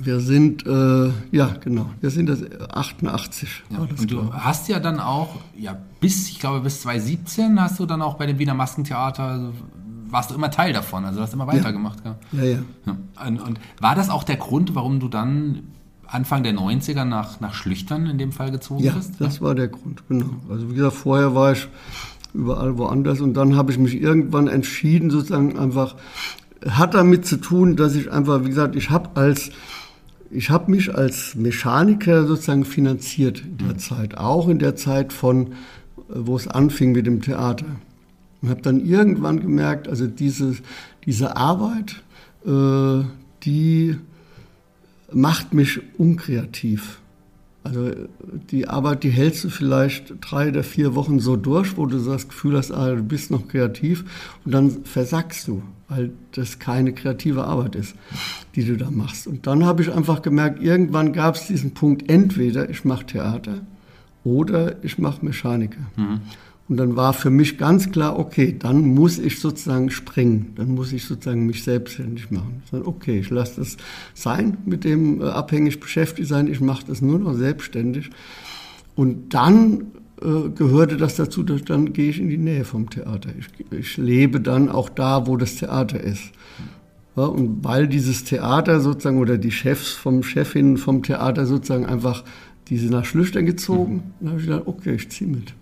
Wir 0.00 0.20
sind, 0.20 0.64
äh, 0.64 1.10
ja 1.32 1.56
genau, 1.60 1.90
wir 2.00 2.10
sind 2.10 2.28
das 2.28 2.40
88. 2.70 3.64
Ja, 3.68 3.84
das 3.84 4.00
und 4.00 4.10
du 4.10 4.32
hast 4.32 4.68
ja 4.68 4.78
dann 4.78 5.00
auch, 5.00 5.36
ja 5.56 5.76
bis, 6.00 6.28
ich 6.28 6.38
glaube 6.38 6.60
bis 6.60 6.82
2017 6.82 7.60
hast 7.60 7.80
du 7.80 7.86
dann 7.86 8.00
auch 8.00 8.14
bei 8.14 8.26
dem 8.26 8.38
Wiener 8.38 8.54
Maskentheater, 8.54 9.24
also 9.24 9.52
warst 10.08 10.30
du 10.30 10.36
immer 10.36 10.52
Teil 10.52 10.72
davon, 10.72 11.04
also 11.04 11.18
du 11.18 11.22
hast 11.24 11.34
immer 11.34 11.48
weitergemacht. 11.48 11.98
Ja, 12.04 12.16
ja. 12.32 12.44
ja. 12.44 12.58
ja. 12.86 13.26
Und, 13.26 13.40
und, 13.40 13.60
war 13.80 13.96
das 13.96 14.08
auch 14.08 14.22
der 14.22 14.36
Grund, 14.36 14.76
warum 14.76 15.00
du 15.00 15.08
dann 15.08 15.64
Anfang 16.06 16.44
der 16.44 16.54
90er 16.54 17.04
nach, 17.04 17.40
nach 17.40 17.54
Schlüchtern 17.54 18.06
in 18.06 18.18
dem 18.18 18.32
Fall 18.32 18.50
gezogen 18.50 18.82
ja, 18.82 18.92
bist? 18.92 19.18
Ja, 19.18 19.26
das 19.26 19.40
war 19.40 19.54
der 19.54 19.68
Grund, 19.68 20.04
genau. 20.08 20.30
Also 20.48 20.70
wie 20.70 20.74
gesagt, 20.74 20.94
vorher 20.94 21.34
war 21.34 21.52
ich 21.52 21.68
überall 22.34 22.78
woanders 22.78 23.20
und 23.20 23.34
dann 23.34 23.56
habe 23.56 23.72
ich 23.72 23.78
mich 23.78 24.00
irgendwann 24.00 24.48
entschieden, 24.48 25.10
sozusagen 25.10 25.58
einfach, 25.58 25.96
hat 26.68 26.94
damit 26.94 27.26
zu 27.26 27.38
tun, 27.38 27.76
dass 27.76 27.94
ich 27.94 28.10
einfach, 28.10 28.44
wie 28.44 28.48
gesagt, 28.48 28.76
ich 28.76 28.90
habe 28.90 29.10
als 29.14 29.50
ich 30.30 30.50
habe 30.50 30.70
mich 30.70 30.94
als 30.94 31.34
Mechaniker 31.34 32.26
sozusagen 32.26 32.64
finanziert 32.64 33.42
in 33.42 33.58
der 33.58 33.74
mhm. 33.74 33.78
Zeit, 33.78 34.18
auch 34.18 34.48
in 34.48 34.58
der 34.58 34.76
Zeit 34.76 35.12
von, 35.12 35.54
wo 36.08 36.36
es 36.36 36.48
anfing 36.48 36.92
mit 36.92 37.06
dem 37.06 37.22
Theater. 37.22 37.66
Und 38.40 38.50
habe 38.50 38.62
dann 38.62 38.84
irgendwann 38.84 39.40
gemerkt, 39.40 39.88
also 39.88 40.06
diese, 40.06 40.56
diese 41.04 41.36
Arbeit, 41.36 42.02
äh, 42.46 43.04
die 43.44 43.96
macht 45.12 45.54
mich 45.54 45.80
unkreativ. 45.98 47.00
Also 47.64 47.90
die 48.50 48.68
Arbeit, 48.68 49.02
die 49.02 49.10
hältst 49.10 49.44
du 49.44 49.50
vielleicht 49.50 50.14
drei 50.20 50.48
oder 50.48 50.62
vier 50.62 50.94
Wochen 50.94 51.18
so 51.20 51.36
durch, 51.36 51.76
wo 51.76 51.86
du 51.86 51.98
das 51.98 52.28
Gefühl 52.28 52.56
hast, 52.56 52.70
ah, 52.70 52.94
du 52.94 53.02
bist 53.02 53.30
noch 53.30 53.48
kreativ 53.48 54.04
und 54.44 54.52
dann 54.52 54.84
versackst 54.84 55.48
du, 55.48 55.62
weil 55.88 56.10
das 56.32 56.58
keine 56.58 56.92
kreative 56.92 57.44
Arbeit 57.44 57.74
ist, 57.74 57.94
die 58.54 58.64
du 58.64 58.76
da 58.76 58.90
machst. 58.90 59.26
Und 59.26 59.46
dann 59.46 59.64
habe 59.64 59.82
ich 59.82 59.92
einfach 59.92 60.22
gemerkt, 60.22 60.62
irgendwann 60.62 61.12
gab 61.12 61.36
es 61.36 61.46
diesen 61.46 61.72
Punkt, 61.72 62.10
entweder 62.10 62.68
ich 62.68 62.84
mache 62.84 63.06
Theater 63.06 63.60
oder 64.24 64.82
ich 64.84 64.98
mache 64.98 65.24
Mechaniker. 65.24 65.80
Mhm. 65.96 66.20
Und 66.68 66.76
dann 66.76 66.96
war 66.96 67.14
für 67.14 67.30
mich 67.30 67.56
ganz 67.56 67.90
klar, 67.90 68.18
okay, 68.18 68.54
dann 68.58 68.88
muss 68.88 69.18
ich 69.18 69.40
sozusagen 69.40 69.90
springen, 69.90 70.52
dann 70.56 70.74
muss 70.74 70.92
ich 70.92 71.06
sozusagen 71.06 71.46
mich 71.46 71.64
selbstständig 71.64 72.30
machen. 72.30 72.62
Dann, 72.70 72.82
okay, 72.82 73.20
ich 73.20 73.30
lasse 73.30 73.60
das 73.60 73.78
sein, 74.12 74.58
mit 74.66 74.84
dem 74.84 75.22
äh, 75.22 75.24
abhängig 75.24 75.80
beschäftigt 75.80 76.28
sein, 76.28 76.46
ich 76.46 76.60
mache 76.60 76.84
das 76.86 77.00
nur 77.00 77.18
noch 77.18 77.32
selbstständig. 77.32 78.10
Und 78.94 79.32
dann 79.32 79.86
gehörte 80.20 80.96
das 80.96 81.16
dazu, 81.16 81.42
dass 81.42 81.64
dann 81.64 81.92
gehe 81.92 82.10
ich 82.10 82.18
in 82.18 82.28
die 82.28 82.38
Nähe 82.38 82.64
vom 82.64 82.90
Theater. 82.90 83.30
Ich, 83.38 83.72
ich 83.72 83.96
lebe 83.96 84.40
dann 84.40 84.68
auch 84.68 84.88
da, 84.88 85.26
wo 85.26 85.36
das 85.36 85.56
Theater 85.56 86.00
ist. 86.00 86.32
Ja, 87.16 87.24
und 87.24 87.64
weil 87.64 87.88
dieses 87.88 88.24
Theater 88.24 88.80
sozusagen 88.80 89.18
oder 89.18 89.38
die 89.38 89.50
Chefs 89.50 89.92
vom 89.92 90.22
Chefinnen 90.22 90.76
vom 90.76 91.02
Theater 91.02 91.46
sozusagen 91.46 91.86
einfach 91.86 92.24
diese 92.68 92.90
nach 92.90 93.04
Schlüchtern 93.04 93.46
gezogen, 93.46 93.94
mhm. 93.94 94.02
dann 94.20 94.28
habe 94.30 94.40
ich 94.40 94.46
gedacht, 94.46 94.62
okay, 94.66 94.94
ich 94.94 95.10
ziehe 95.10 95.30
mit. 95.30 95.54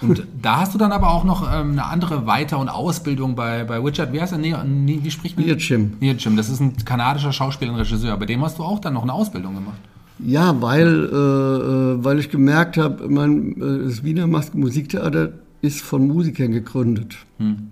Und 0.00 0.24
da 0.40 0.60
hast 0.60 0.74
du 0.74 0.78
dann 0.78 0.92
aber 0.92 1.10
auch 1.10 1.24
noch 1.24 1.42
ähm, 1.52 1.72
eine 1.72 1.86
andere 1.86 2.26
Weiter- 2.26 2.58
und 2.58 2.68
Ausbildung 2.68 3.34
bei, 3.34 3.64
bei 3.64 3.78
Richard, 3.78 4.12
wie 4.12 4.20
heißt 4.20 4.32
er? 4.32 4.38
Nee, 4.38 4.54
nee, 4.64 5.00
wie 5.02 5.10
spricht 5.10 5.36
man? 5.36 5.46
Neil 5.46 5.56
Jim. 5.58 5.94
Neil 6.00 6.16
Jim, 6.16 6.36
das 6.36 6.48
ist 6.48 6.60
ein 6.60 6.76
kanadischer 6.84 7.32
Schauspieler 7.32 7.72
und 7.72 7.78
Regisseur. 7.78 8.16
Bei 8.16 8.26
dem 8.26 8.42
hast 8.44 8.58
du 8.58 8.62
auch 8.62 8.78
dann 8.78 8.94
noch 8.94 9.02
eine 9.02 9.12
Ausbildung 9.12 9.54
gemacht. 9.56 9.80
Ja, 10.18 10.60
weil, 10.60 11.08
äh, 11.12 11.16
äh 11.16 12.04
weil 12.04 12.18
ich 12.18 12.30
gemerkt 12.30 12.76
habe, 12.76 13.08
mein, 13.08 13.60
äh, 13.60 13.84
das 13.84 14.02
Wiener 14.04 14.26
Musiktheater 14.26 15.32
ist 15.60 15.80
von 15.80 16.06
Musikern 16.06 16.52
gegründet. 16.52 17.16
Hm. 17.38 17.70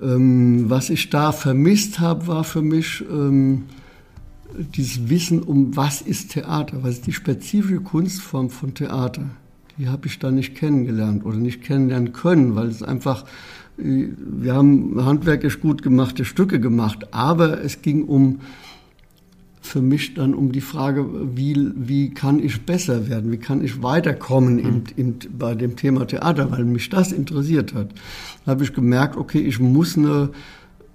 Ähm, 0.00 0.70
was 0.70 0.90
ich 0.90 1.10
da 1.10 1.32
vermisst 1.32 2.00
habe, 2.00 2.26
war 2.26 2.44
für 2.44 2.62
mich 2.62 3.04
ähm, 3.10 3.64
dieses 4.74 5.08
Wissen 5.08 5.42
um, 5.42 5.76
was 5.76 6.02
ist 6.02 6.32
Theater, 6.32 6.78
was 6.82 6.94
ist 6.94 7.06
die 7.06 7.12
spezifische 7.12 7.80
Kunstform 7.80 8.50
von 8.50 8.74
Theater 8.74 9.26
die 9.78 9.88
habe 9.88 10.06
ich 10.06 10.18
da 10.18 10.30
nicht 10.30 10.54
kennengelernt 10.54 11.24
oder 11.24 11.36
nicht 11.36 11.62
kennenlernen 11.62 12.12
können, 12.12 12.54
weil 12.54 12.68
es 12.68 12.82
einfach, 12.82 13.24
äh, 13.78 14.08
wir 14.16 14.54
haben 14.54 15.04
handwerklich 15.04 15.60
gut 15.60 15.82
gemachte 15.82 16.24
Stücke 16.24 16.60
gemacht, 16.60 17.12
aber 17.12 17.62
es 17.64 17.82
ging 17.82 18.04
um, 18.04 18.40
für 19.62 19.80
mich 19.80 20.14
dann 20.14 20.34
um 20.34 20.52
die 20.52 20.60
Frage, 20.60 21.06
wie, 21.36 21.70
wie 21.74 22.10
kann 22.10 22.40
ich 22.40 22.66
besser 22.66 23.08
werden, 23.08 23.30
wie 23.30 23.38
kann 23.38 23.64
ich 23.64 23.82
weiterkommen 23.82 24.56
mhm. 24.56 24.60
in, 24.60 24.84
in, 24.96 25.18
bei 25.38 25.54
dem 25.54 25.76
Thema 25.76 26.06
Theater, 26.06 26.50
weil 26.50 26.64
mich 26.64 26.90
das 26.90 27.12
interessiert 27.12 27.72
hat. 27.72 27.88
Da 28.44 28.52
habe 28.52 28.64
ich 28.64 28.74
gemerkt, 28.74 29.16
okay, 29.16 29.38
ich 29.38 29.60
muss 29.60 29.96
eine, 29.96 30.30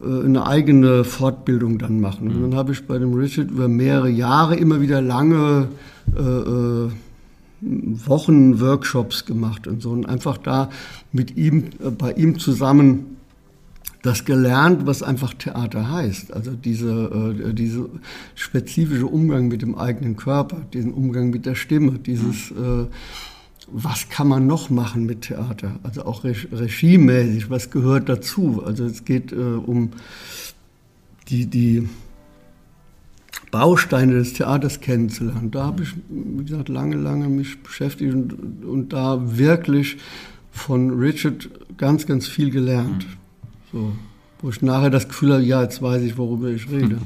äh, 0.01 0.25
eine 0.25 0.45
eigene 0.45 1.05
Fortbildung 1.05 1.79
dann 1.79 2.01
machen. 2.01 2.27
Und 2.27 2.37
mhm. 2.37 2.41
dann 2.41 2.55
habe 2.55 2.73
ich 2.73 2.85
bei 2.85 2.99
dem 2.99 3.13
Richard 3.13 3.49
über 3.49 3.69
mehrere 3.69 4.09
Jahre 4.09 4.55
immer 4.57 4.81
wieder 4.81 5.01
lange 5.01 5.69
äh, 6.15 6.21
äh 6.21 6.89
Wochen 7.59 8.59
Workshops 8.59 9.25
gemacht 9.25 9.65
und 9.65 9.81
so 9.81 9.89
und 9.89 10.07
einfach 10.07 10.37
da 10.37 10.69
mit 11.11 11.37
ihm, 11.37 11.63
äh, 11.83 11.89
bei 11.89 12.13
ihm 12.13 12.37
zusammen 12.37 13.16
das 14.07 14.25
gelernt, 14.25 14.85
was 14.85 15.03
einfach 15.03 15.33
Theater 15.33 15.91
heißt. 15.91 16.33
Also 16.33 16.51
diese, 16.51 17.43
äh, 17.45 17.53
diese 17.53 17.89
spezifische 18.35 19.05
Umgang 19.05 19.47
mit 19.47 19.61
dem 19.61 19.75
eigenen 19.75 20.15
Körper, 20.15 20.61
diesen 20.73 20.93
Umgang 20.93 21.29
mit 21.29 21.45
der 21.45 21.55
Stimme, 21.55 21.99
dieses, 21.99 22.51
äh, 22.51 22.85
was 23.69 24.09
kann 24.09 24.29
man 24.29 24.47
noch 24.47 24.69
machen 24.69 25.05
mit 25.05 25.23
Theater? 25.23 25.79
Also 25.83 26.05
auch 26.05 26.23
regiemäßig, 26.23 27.49
was 27.49 27.69
gehört 27.69 28.07
dazu? 28.07 28.63
Also 28.65 28.85
es 28.85 29.03
geht 29.03 29.33
um 29.33 29.89
die, 31.27 31.47
die 31.47 31.89
Bausteine 33.51 34.13
des 34.13 34.33
Theaters 34.33 34.79
kennenzulernen. 34.79 35.51
Da 35.51 35.65
habe 35.65 35.83
ich, 35.83 35.93
wie 36.09 36.45
gesagt, 36.45 36.69
lange, 36.69 36.95
lange 36.95 37.27
mich 37.27 37.61
beschäftigt 37.61 38.13
und, 38.13 38.63
und 38.63 38.93
da 38.93 39.37
wirklich 39.37 39.97
von 40.51 40.97
Richard 40.97 41.49
ganz, 41.77 42.05
ganz 42.07 42.27
viel 42.27 42.51
gelernt. 42.51 43.05
So, 43.77 43.93
wo 44.41 44.49
ich 44.49 44.61
nachher 44.61 44.89
das 44.89 45.07
Gefühl 45.07 45.33
habe, 45.33 45.43
ja, 45.43 45.61
jetzt 45.61 45.81
weiß 45.81 46.01
ich, 46.01 46.17
worüber 46.17 46.49
ich 46.49 46.69
rede. 46.69 46.97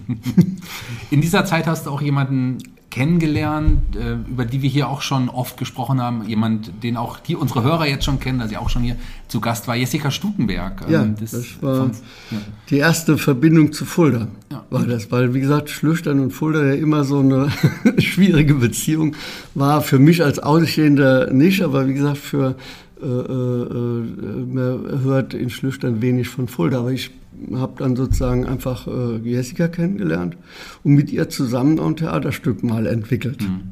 In 1.12 1.22
dieser 1.22 1.46
Zeit 1.46 1.68
hast 1.68 1.86
du 1.86 1.90
auch 1.90 2.02
jemanden 2.02 2.60
kennengelernt, 2.90 3.96
äh, 3.96 4.16
über 4.30 4.44
die 4.44 4.62
wir 4.62 4.70
hier 4.70 4.90
auch 4.90 5.02
schon 5.02 5.30
oft 5.30 5.58
gesprochen 5.58 6.02
haben. 6.02 6.28
Jemand, 6.28 6.84
den 6.84 6.98
auch 6.98 7.20
die 7.20 7.38
unsere 7.38 7.64
Hörer 7.64 7.88
jetzt 7.88 8.04
schon 8.04 8.20
kennen, 8.20 8.40
da 8.40 8.50
sie 8.50 8.58
auch 8.58 8.70
schon 8.70 8.84
hier 8.84 8.98
zu 9.30 9.40
Gast 9.40 9.68
war, 9.68 9.76
Jessica 9.76 10.12
Stukenberg. 10.12 10.90
Ja, 10.90 11.04
ähm, 11.04 11.16
das, 11.20 11.32
das 11.32 11.62
war 11.62 11.76
von, 11.78 11.92
ja. 12.32 12.38
die 12.70 12.78
erste 12.78 13.18
Verbindung 13.18 13.72
zu 13.72 13.86
Fulda. 13.86 14.28
Ja. 14.52 14.66
War 14.70 14.86
das, 14.86 15.10
weil 15.10 15.34
wie 15.34 15.40
gesagt 15.40 15.70
Schlüchtern 15.70 16.20
und 16.20 16.32
Fulda 16.32 16.66
ja 16.66 16.74
immer 16.74 17.06
so 17.06 17.20
eine 17.20 17.50
schwierige 17.98 18.56
Beziehung 18.56 19.16
war 19.56 19.82
für 19.82 20.00
mich 20.00 20.22
als 20.22 20.40
Außenstehender 20.40 21.32
nicht, 21.32 21.64
aber 21.64 21.88
wie 21.88 21.94
gesagt 21.94 22.18
für 22.18 22.56
äh, 23.02 23.06
äh, 23.06 24.46
man 24.46 25.02
hört 25.04 25.34
in 25.34 25.50
Schlüchtern 25.50 26.02
wenig 26.02 26.30
von 26.30 26.48
Fulda, 26.48 26.80
aber 26.80 26.92
ich 26.92 27.12
habe 27.54 27.74
dann 27.78 27.96
sozusagen 27.96 28.46
einfach 28.46 28.88
äh, 28.88 29.18
Jessica 29.18 29.68
kennengelernt 29.68 30.38
und 30.84 30.94
mit 30.94 31.12
ihr 31.12 31.30
zusammen 31.30 31.80
ein 31.80 31.96
Theaterstück 31.96 32.64
mal 32.64 32.86
entwickelt. 32.86 33.42
Mhm. 33.42 33.72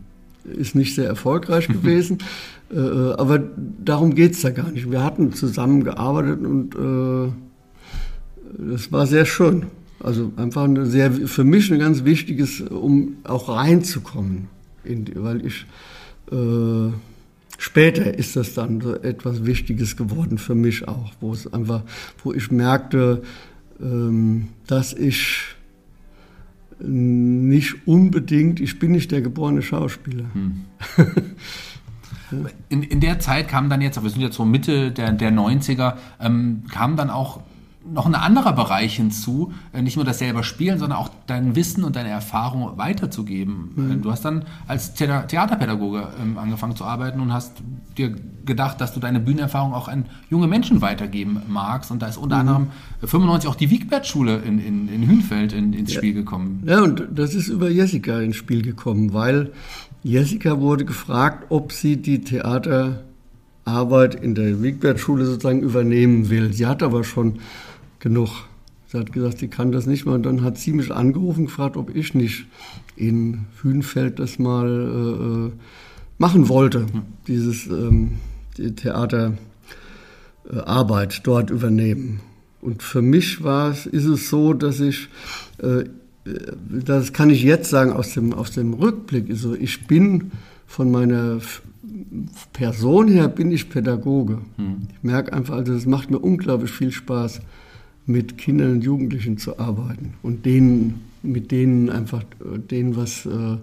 Ist 0.59 0.75
nicht 0.75 0.95
sehr 0.95 1.07
erfolgreich 1.07 1.67
gewesen, 1.69 2.19
äh, 2.71 2.79
aber 2.79 3.39
darum 3.83 4.15
geht 4.15 4.33
es 4.33 4.41
da 4.41 4.49
gar 4.49 4.71
nicht. 4.71 4.89
Wir 4.89 5.03
hatten 5.03 5.33
zusammen 5.33 5.83
gearbeitet 5.83 6.45
und 6.45 6.75
äh, 6.75 7.31
das 8.71 8.91
war 8.91 9.05
sehr 9.05 9.25
schön. 9.25 9.67
Also 9.99 10.31
einfach 10.37 10.63
eine 10.63 10.85
sehr, 10.85 11.11
für 11.11 11.43
mich 11.43 11.71
ein 11.71 11.79
ganz 11.79 12.05
wichtiges, 12.05 12.61
um 12.61 13.17
auch 13.25 13.49
reinzukommen, 13.49 14.47
in, 14.83 15.05
weil 15.15 15.45
ich 15.45 15.65
äh, 16.31 16.91
später 17.59 18.17
ist 18.17 18.35
das 18.35 18.55
dann 18.55 18.81
so 18.81 18.95
etwas 18.95 19.45
Wichtiges 19.45 19.95
geworden 19.95 20.39
für 20.39 20.55
mich 20.55 20.87
auch, 20.87 21.11
wo 21.19 21.33
es 21.33 21.51
einfach, 21.53 21.83
wo 22.23 22.33
ich 22.33 22.49
merkte, 22.49 23.21
ähm, 23.79 24.47
dass 24.65 24.93
ich 24.93 25.55
nicht 26.81 27.87
unbedingt, 27.87 28.59
ich 28.59 28.79
bin 28.79 28.93
nicht 28.93 29.11
der 29.11 29.21
geborene 29.21 29.61
Schauspieler. 29.61 30.25
Hm. 30.33 30.61
In, 32.69 32.83
in 32.83 32.99
der 32.99 33.19
Zeit 33.19 33.47
kam 33.47 33.69
dann 33.69 33.81
jetzt, 33.81 34.01
wir 34.01 34.09
sind 34.09 34.21
jetzt 34.21 34.35
so 34.35 34.45
Mitte 34.45 34.91
der, 34.91 35.11
der 35.11 35.31
90er, 35.31 35.95
ähm, 36.19 36.63
kam 36.71 36.95
dann 36.95 37.09
auch 37.09 37.41
noch 37.93 38.05
ein 38.05 38.15
anderer 38.15 38.53
Bereich 38.53 38.95
hinzu, 38.95 39.53
äh, 39.73 39.81
nicht 39.81 39.95
nur 39.95 40.05
das 40.05 40.19
selber 40.19 40.43
Spielen, 40.43 40.79
sondern 40.79 40.99
auch 40.99 41.09
dein 41.27 41.55
Wissen 41.55 41.83
und 41.83 41.95
deine 41.95 42.09
Erfahrung 42.09 42.77
weiterzugeben. 42.77 43.71
Mhm. 43.75 44.01
Du 44.01 44.11
hast 44.11 44.25
dann 44.25 44.45
als 44.67 44.93
Theaterpädagoge 44.93 46.07
ähm, 46.21 46.37
angefangen 46.37 46.75
zu 46.75 46.85
arbeiten 46.85 47.19
und 47.19 47.33
hast 47.33 47.53
dir 47.97 48.15
gedacht, 48.45 48.81
dass 48.81 48.93
du 48.93 48.99
deine 48.99 49.19
Bühnenerfahrung 49.19 49.73
auch 49.73 49.87
an 49.87 50.05
junge 50.29 50.47
Menschen 50.47 50.81
weitergeben 50.81 51.41
magst. 51.47 51.91
Und 51.91 52.01
da 52.01 52.07
ist 52.07 52.17
unter 52.17 52.35
mhm. 52.35 52.49
anderem 52.49 52.67
95 53.01 53.49
auch 53.49 53.55
die 53.55 53.69
Wiegbert-Schule 53.69 54.37
in, 54.37 54.59
in, 54.59 54.87
in 54.87 55.07
Hünfeld 55.07 55.53
in, 55.53 55.73
ins 55.73 55.93
ja. 55.93 55.97
Spiel 55.97 56.13
gekommen. 56.13 56.63
Ja, 56.65 56.81
und 56.81 57.07
das 57.11 57.35
ist 57.35 57.47
über 57.47 57.69
Jessica 57.69 58.19
ins 58.19 58.35
Spiel 58.35 58.61
gekommen, 58.61 59.13
weil 59.13 59.51
Jessica 60.03 60.59
wurde 60.59 60.85
gefragt, 60.85 61.47
ob 61.49 61.73
sie 61.73 61.97
die 61.97 62.21
Theaterarbeit 62.21 64.15
in 64.15 64.35
der 64.35 64.61
Wiegbert-Schule 64.63 65.25
sozusagen 65.25 65.61
übernehmen 65.61 66.29
will. 66.29 66.53
Sie 66.53 66.65
hat 66.65 66.83
aber 66.83 67.03
schon 67.03 67.39
genug. 67.99 68.29
Sie 68.87 68.97
hat 68.97 69.11
gesagt, 69.11 69.39
sie 69.39 69.49
kann 69.49 69.71
das 69.71 69.85
nicht 69.85 70.05
mehr. 70.05 70.15
Und 70.15 70.23
dann 70.23 70.41
hat 70.41 70.57
sie 70.57 70.73
mich 70.73 70.91
angerufen, 70.91 71.45
gefragt, 71.45 71.77
ob 71.77 71.95
ich 71.95 72.13
nicht 72.13 72.47
in 72.95 73.45
Hünfeld 73.61 74.19
das 74.19 74.39
mal 74.39 74.67
äh, 74.67 75.47
äh 75.47 75.51
machen 76.19 76.49
wollte, 76.49 76.85
dieses 77.27 77.65
ähm, 77.67 78.19
die 78.57 78.75
Theaterarbeit 78.75 79.37
dort 81.23 81.49
übernehmen. 81.49 82.19
Und 82.61 82.83
für 82.83 83.01
mich 83.01 83.41
war 83.43 83.71
es, 83.71 83.85
ist 83.85 84.05
es 84.05 84.29
so, 84.29 84.53
dass 84.53 84.81
ich, 84.81 85.07
äh, 85.59 85.85
das 86.69 87.13
kann 87.13 87.29
ich 87.29 87.41
jetzt 87.41 87.69
sagen 87.69 87.93
aus 87.93 88.13
dem, 88.13 88.33
aus 88.33 88.51
dem 88.51 88.73
Rückblick, 88.73 89.29
also 89.29 89.55
ich 89.55 89.87
bin 89.87 90.31
von 90.67 90.91
meiner 90.91 91.39
Person 92.53 93.07
her 93.07 93.27
bin 93.29 93.51
ich 93.51 93.69
Pädagoge. 93.69 94.39
Hm. 94.57 94.87
Ich 94.91 95.03
merke 95.03 95.33
einfach, 95.33 95.55
also 95.55 95.73
es 95.73 95.85
macht 95.85 96.11
mir 96.11 96.19
unglaublich 96.19 96.71
viel 96.71 96.91
Spaß, 96.91 97.41
mit 98.09 98.37
Kindern 98.37 98.71
und 98.73 98.83
Jugendlichen 98.83 99.37
zu 99.37 99.59
arbeiten 99.59 100.15
und 100.23 100.45
denen, 100.45 101.01
mit 101.21 101.51
denen 101.51 101.89
einfach 101.89 102.23
denen 102.71 102.95
was 102.95 103.25
äh, 103.25 103.57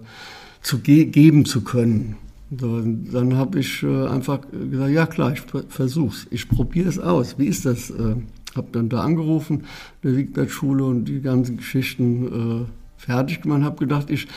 zu 0.61 0.79
ge 0.79 1.05
geben 1.05 1.45
zu 1.45 1.61
können. 1.61 2.15
So, 2.57 2.81
dann 2.81 3.35
habe 3.35 3.59
ich 3.59 3.83
äh, 3.83 4.07
einfach 4.07 4.39
gesagt, 4.49 4.91
ja 4.91 5.05
klar, 5.05 5.33
ich 5.33 5.41
versuch's, 5.67 6.27
ich 6.31 6.47
probiere 6.47 6.87
es 6.87 6.97
aus. 6.97 7.37
Wie 7.37 7.45
ist 7.45 7.65
das? 7.65 7.89
Äh, 7.89 8.15
habe 8.55 8.69
dann 8.71 8.89
da 8.89 9.01
angerufen, 9.01 9.65
der 10.01 10.15
Wiegbert-Schule 10.15 10.83
und 10.83 11.05
die 11.05 11.21
ganzen 11.21 11.57
Geschichten 11.57 12.65
äh, 12.65 12.65
fertig 12.97 13.41
gemacht. 13.41 13.63
Habe 13.63 13.77
gedacht, 13.77 14.09
ich 14.09 14.27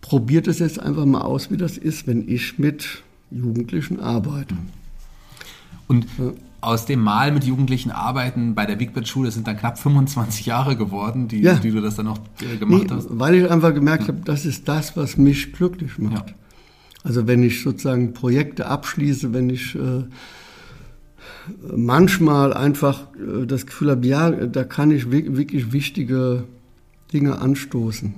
probiere 0.00 0.42
das 0.42 0.58
jetzt 0.58 0.80
einfach 0.80 1.04
mal 1.04 1.20
aus, 1.20 1.50
wie 1.50 1.58
das 1.58 1.76
ist, 1.76 2.06
wenn 2.06 2.26
ich 2.26 2.58
mit 2.58 3.02
Jugendlichen 3.30 4.00
arbeite. 4.00 4.56
Und 5.86 6.06
aus 6.60 6.84
dem 6.84 7.00
Mal 7.00 7.32
mit 7.32 7.44
Jugendlichen 7.44 7.90
arbeiten 7.90 8.54
bei 8.54 8.66
der 8.66 8.78
Wigbert-Schule 8.78 9.30
sind 9.30 9.46
dann 9.46 9.56
knapp 9.56 9.78
25 9.78 10.46
Jahre 10.46 10.76
geworden, 10.76 11.28
die, 11.28 11.40
ja. 11.40 11.54
die 11.54 11.70
du 11.70 11.80
das 11.80 11.96
dann 11.96 12.06
noch 12.06 12.18
äh, 12.40 12.56
gemacht 12.56 12.84
nee, 12.88 12.94
hast. 12.94 13.08
Weil 13.10 13.34
ich 13.36 13.50
einfach 13.50 13.74
gemerkt 13.74 14.02
ja. 14.02 14.08
habe, 14.08 14.20
das 14.24 14.44
ist 14.44 14.68
das, 14.68 14.96
was 14.96 15.16
mich 15.16 15.52
glücklich 15.52 15.98
macht. 15.98 16.30
Ja. 16.30 16.34
Also 17.02 17.26
wenn 17.26 17.42
ich 17.42 17.62
sozusagen 17.62 18.12
Projekte 18.12 18.66
abschließe, 18.66 19.32
wenn 19.32 19.48
ich 19.48 19.74
äh, 19.74 20.04
manchmal 21.74 22.52
einfach 22.52 23.08
äh, 23.14 23.46
das 23.46 23.66
Gefühl 23.66 23.90
habe, 23.90 24.06
ja, 24.06 24.30
da 24.30 24.64
kann 24.64 24.90
ich 24.90 25.10
wirklich 25.10 25.72
wichtige 25.72 26.44
Dinge 27.12 27.38
anstoßen 27.38 28.14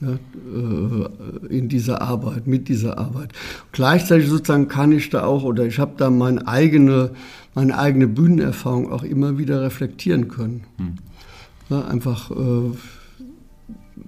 in 0.00 1.68
dieser 1.68 2.02
Arbeit, 2.02 2.46
mit 2.46 2.68
dieser 2.68 2.98
Arbeit. 2.98 3.32
Gleichzeitig 3.72 4.28
sozusagen 4.28 4.68
kann 4.68 4.92
ich 4.92 5.10
da 5.10 5.24
auch, 5.24 5.42
oder 5.42 5.66
ich 5.66 5.78
habe 5.78 5.94
da 5.96 6.08
meine 6.10 6.46
eigene, 6.46 7.10
meine 7.54 7.76
eigene 7.76 8.06
Bühnenerfahrung 8.06 8.92
auch 8.92 9.02
immer 9.02 9.38
wieder 9.38 9.60
reflektieren 9.62 10.28
können. 10.28 10.64
Hm. 10.76 10.94
Ja, 11.70 11.86
einfach 11.86 12.30
äh, 12.30 12.70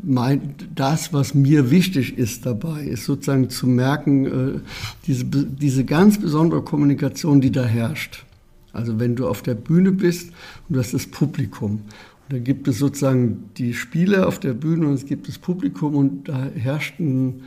mein, 0.03 0.55
das, 0.74 1.12
was 1.12 1.35
mir 1.35 1.70
wichtig 1.70 2.16
ist 2.16 2.46
dabei, 2.46 2.85
ist 2.85 3.05
sozusagen 3.05 3.50
zu 3.50 3.66
merken, 3.66 4.26
äh, 4.26 4.61
diese, 5.07 5.24
diese 5.24 5.85
ganz 5.85 6.18
besondere 6.18 6.62
Kommunikation, 6.62 7.40
die 7.40 7.50
da 7.50 7.64
herrscht. 7.64 8.24
Also 8.72 9.00
wenn 9.00 9.16
du 9.16 9.26
auf 9.26 9.42
der 9.42 9.55
Bühne 9.55 9.92
bist 9.92 10.31
und 10.68 10.76
du 10.76 10.81
hast 10.81 10.94
das 10.94 11.07
Publikum 11.07 11.83
da 12.30 12.38
gibt 12.38 12.68
es 12.68 12.78
sozusagen 12.78 13.50
die 13.56 13.74
Spieler 13.74 14.28
auf 14.28 14.38
der 14.38 14.54
Bühne 14.54 14.86
und 14.86 14.94
es 14.94 15.04
gibt 15.04 15.26
das 15.26 15.38
Publikum 15.38 15.96
und 15.96 16.28
da 16.28 16.44
herrscht 16.54 17.00
ein, 17.00 17.42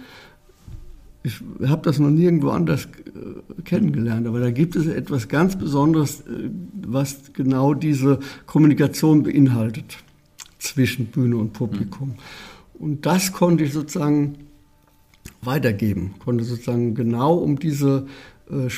ich 1.24 1.42
habe 1.66 1.82
das 1.84 2.00
noch 2.00 2.10
nirgendwo 2.10 2.50
anders 2.50 2.86
äh, 2.86 3.62
kennengelernt, 3.62 4.28
aber 4.28 4.42
da 4.42 4.52
gibt 4.52 4.76
es 4.76 4.86
etwas 4.88 5.30
ganz 5.30 5.58
Besonderes, 5.58 6.22
äh, 6.22 6.50
was 6.86 7.32
genau 7.32 7.74
diese 7.74 8.20
Kommunikation 8.46 9.24
beinhaltet 9.24 10.00
zwischen 10.60 11.06
Bühne 11.06 11.38
und 11.38 11.54
Publikum. 11.54 12.10
Mhm. 12.10 12.16
Und 12.74 13.06
das 13.06 13.32
konnte 13.32 13.64
ich 13.64 13.72
sozusagen 13.72 14.36
weitergeben, 15.42 16.16
konnte 16.20 16.44
sozusagen 16.44 16.94
genau 16.94 17.36
um 17.36 17.58
diese 17.58 18.06
äh, 18.50 18.70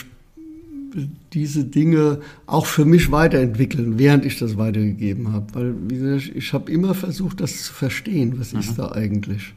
diese 1.33 1.65
Dinge 1.65 2.19
auch 2.45 2.65
für 2.65 2.85
mich 2.85 3.11
weiterentwickeln, 3.11 3.99
während 3.99 4.25
ich 4.25 4.39
das 4.39 4.57
weitergegeben 4.57 5.33
habe. 5.33 5.47
Weil, 5.53 5.75
wie 5.87 5.97
gesagt, 5.97 6.31
ich 6.35 6.53
habe 6.53 6.71
immer 6.71 6.93
versucht, 6.93 7.41
das 7.41 7.63
zu 7.63 7.73
verstehen, 7.73 8.39
was 8.39 8.53
mhm. 8.53 8.59
ist 8.59 8.79
da 8.79 8.91
eigentlich. 8.91 9.53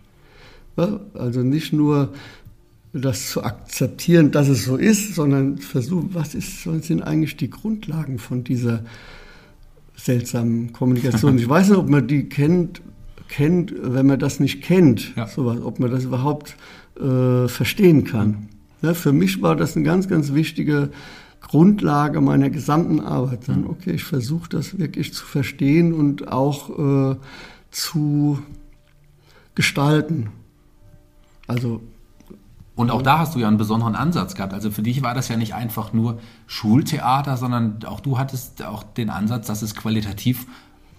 Ja, 0.77 1.01
also 1.15 1.43
nicht 1.43 1.73
nur 1.73 2.13
das 2.93 3.31
zu 3.31 3.43
akzeptieren, 3.43 4.31
dass 4.31 4.49
es 4.49 4.65
so 4.65 4.77
ist, 4.77 5.15
sondern 5.15 5.59
versuchen, 5.59 6.11
was, 6.13 6.35
ist, 6.35 6.67
was 6.67 6.87
sind 6.87 7.03
eigentlich 7.03 7.37
die 7.37 7.51
Grundlagen 7.51 8.19
von 8.19 8.45
dieser 8.45 8.85
seltsamen 9.97 10.73
Kommunikation. 10.73 11.39
Ich 11.39 11.49
weiß 11.49 11.69
nicht, 11.69 11.79
ob 11.79 11.89
man 11.89 12.07
die 12.07 12.29
kennt, 12.29 12.81
kennt 13.29 13.75
wenn 13.81 14.07
man 14.07 14.19
das 14.19 14.41
nicht 14.41 14.63
kennt, 14.63 15.15
ja. 15.17 15.27
sowas, 15.27 15.61
ob 15.63 15.79
man 15.79 15.91
das 15.91 16.05
überhaupt 16.05 16.57
äh, 16.99 17.47
verstehen 17.49 18.05
kann. 18.05 18.49
Ja, 18.83 18.95
für 18.95 19.13
mich 19.13 19.43
war 19.43 19.57
das 19.57 19.77
eine 19.77 19.85
ganz, 19.85 20.09
ganz 20.09 20.33
wichtige 20.35 20.91
Grundlage 21.49 22.21
meiner 22.21 22.51
gesamten 22.51 23.01
Arbeit 23.01 23.49
dann, 23.49 23.67
okay, 23.67 23.93
ich 23.93 24.05
versuche 24.05 24.49
das 24.49 24.79
wirklich 24.79 25.15
zu 25.15 25.25
verstehen 25.25 25.93
und 25.93 26.29
auch 26.29 26.79
äh, 27.13 27.17
zu 27.71 28.39
gestalten. 29.55 30.31
Also 31.47 31.81
und 32.77 32.93
auch 32.93 33.03
da 33.03 33.19
hast 33.19 33.35
du 33.35 33.41
ja 33.41 33.49
einen 33.49 33.57
besonderen 33.57 33.97
Ansatz 33.97 34.37
gehabt. 34.37 34.55
Also 34.55 34.71
für 34.71 34.83
dich 34.83 35.03
war 35.03 35.13
das 35.13 35.27
ja 35.27 35.37
nicht 35.37 35.53
einfach 35.53 35.93
nur 35.93 36.21
Schultheater, 36.47 37.37
sondern 37.37 37.81
auch 37.85 37.99
du 37.99 38.19
hattest 38.19 38.63
auch 38.63 38.85
den 38.85 39.11
Ansatz, 39.11 39.49
dass 39.49 39.63
es 39.63 39.75
qualitativ 39.75 40.47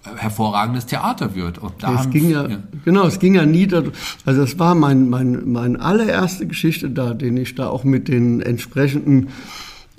äh, 0.04 0.18
hervorragendes 0.18 0.88
Theater 0.88 1.36
wird. 1.36 1.58
Und 1.58 1.72
da 1.80 2.02
es 2.02 2.10
ging 2.10 2.30
ja, 2.30 2.48
ja, 2.48 2.58
genau, 2.84 3.06
es 3.06 3.20
ging 3.20 3.34
ja 3.34 3.46
nie 3.46 3.66
darum, 3.66 3.94
also 4.26 4.42
das 4.42 4.60
war 4.60 4.76
mein, 4.76 5.08
mein, 5.08 5.50
meine 5.50 5.80
allererste 5.80 6.48
Geschichte 6.48 6.90
da, 6.90 7.14
den 7.14 7.38
ich 7.38 7.56
da 7.56 7.70
auch 7.70 7.86
mit 7.86 8.10
den 8.10 8.42
entsprechenden 8.42 9.30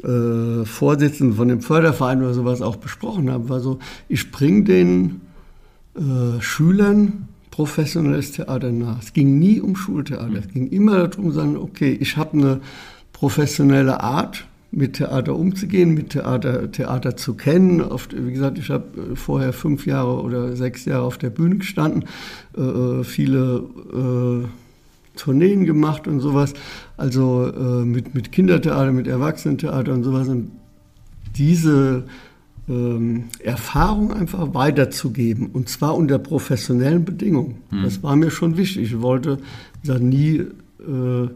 äh, 0.05 0.65
Vorsitzenden 0.65 1.37
von 1.37 1.49
dem 1.49 1.61
Förderverein 1.61 2.23
oder 2.23 2.35
sowas 2.35 2.63
auch 2.63 2.77
besprochen 2.77 3.31
habe, 3.31 3.49
war 3.49 3.61
so, 3.61 3.79
ich 4.09 4.31
bringe 4.31 4.65
den 4.65 5.21
äh, 5.97 6.41
Schülern 6.41 7.29
professionelles 7.51 8.33
Theater 8.33 8.73
nach. 8.73 9.03
Es 9.03 9.13
ging 9.13 9.39
nie 9.39 9.61
um 9.61 9.77
Schultheater. 9.77 10.39
Es 10.39 10.49
ging 10.49 10.69
immer 10.69 11.09
darum, 11.09 11.33
sagen, 11.33 11.57
okay, 11.57 11.97
ich 12.01 12.17
habe 12.17 12.39
eine 12.39 12.61
professionelle 13.13 14.03
Art, 14.03 14.47
mit 14.73 14.95
Theater 14.95 15.35
umzugehen, 15.35 15.95
mit 15.95 16.11
Theater, 16.11 16.71
Theater 16.71 17.17
zu 17.17 17.35
kennen. 17.35 17.81
Oft, 17.81 18.15
wie 18.17 18.33
gesagt, 18.33 18.59
ich 18.59 18.71
habe 18.71 19.13
äh, 19.13 19.17
vorher 19.17 19.53
fünf 19.53 19.87
Jahre 19.87 20.23
oder 20.23 20.57
sechs 20.57 20.85
Jahre 20.85 21.05
auf 21.05 21.19
der 21.19 21.31
Bühne 21.31 21.57
gestanden, 21.57 22.05
äh, 22.57 22.61
äh, 22.61 23.05
viele 23.05 23.65
äh, 23.93 24.49
Tourneen 25.17 25.65
gemacht 25.65 26.07
und 26.07 26.21
sowas. 26.21 26.55
Also 26.97 27.47
äh, 27.47 27.85
mit, 27.85 28.15
mit 28.15 28.33
Kindertheater, 28.33 28.93
mit 28.93 29.07
Erwachsenentheater 29.07 29.93
und 29.93 30.05
sowas. 30.05 30.29
Und 30.29 30.53
diese 31.37 32.05
ähm, 32.69 33.25
Erfahrung 33.41 34.13
einfach 34.13 34.55
weiterzugeben 34.55 35.49
und 35.49 35.69
zwar 35.69 35.97
unter 35.97 36.19
professionellen 36.19 37.05
Bedingungen. 37.05 37.59
Mhm. 37.71 37.83
Das 37.83 38.03
war 38.03 38.17
mir 38.17 38.31
schon 38.31 38.57
wichtig. 38.57 38.93
Ich 38.93 39.01
wollte 39.01 39.39
da 39.85 39.99
nie, 39.99 40.37
äh, 40.37 41.29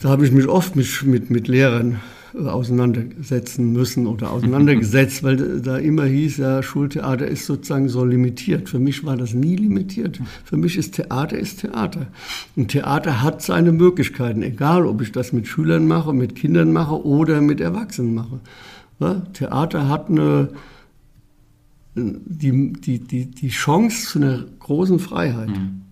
da 0.00 0.08
habe 0.08 0.24
ich 0.24 0.32
mich 0.32 0.48
oft 0.48 0.76
mit, 0.76 1.02
mit, 1.02 1.30
mit 1.30 1.48
Lehrern 1.48 2.00
auseinandersetzen 2.38 3.72
müssen 3.72 4.06
oder 4.06 4.30
auseinandergesetzt, 4.30 5.22
weil 5.24 5.60
da 5.60 5.78
immer 5.78 6.04
hieß, 6.04 6.38
ja, 6.38 6.62
Schultheater 6.62 7.26
ist 7.26 7.46
sozusagen 7.46 7.88
so 7.88 8.04
limitiert. 8.04 8.68
Für 8.68 8.78
mich 8.78 9.04
war 9.04 9.16
das 9.16 9.34
nie 9.34 9.56
limitiert. 9.56 10.20
Für 10.44 10.56
mich 10.56 10.76
ist 10.76 10.94
Theater 10.94 11.38
ist 11.38 11.60
Theater. 11.60 12.06
Und 12.56 12.68
Theater 12.68 13.22
hat 13.22 13.42
seine 13.42 13.72
Möglichkeiten, 13.72 14.42
egal 14.42 14.86
ob 14.86 15.00
ich 15.00 15.12
das 15.12 15.32
mit 15.32 15.46
Schülern 15.46 15.86
mache, 15.86 16.12
mit 16.12 16.34
Kindern 16.34 16.72
mache 16.72 17.04
oder 17.04 17.40
mit 17.40 17.60
Erwachsenen 17.60 18.14
mache. 18.14 18.40
Ja, 19.00 19.14
Theater 19.32 19.88
hat 19.88 20.10
eine, 20.10 20.50
die, 21.94 22.72
die, 22.72 22.98
die, 22.98 23.26
die 23.26 23.48
Chance 23.48 24.06
zu 24.06 24.18
einer 24.18 24.44
großen 24.58 24.98
Freiheit. 24.98 25.48
Mhm. 25.48 25.82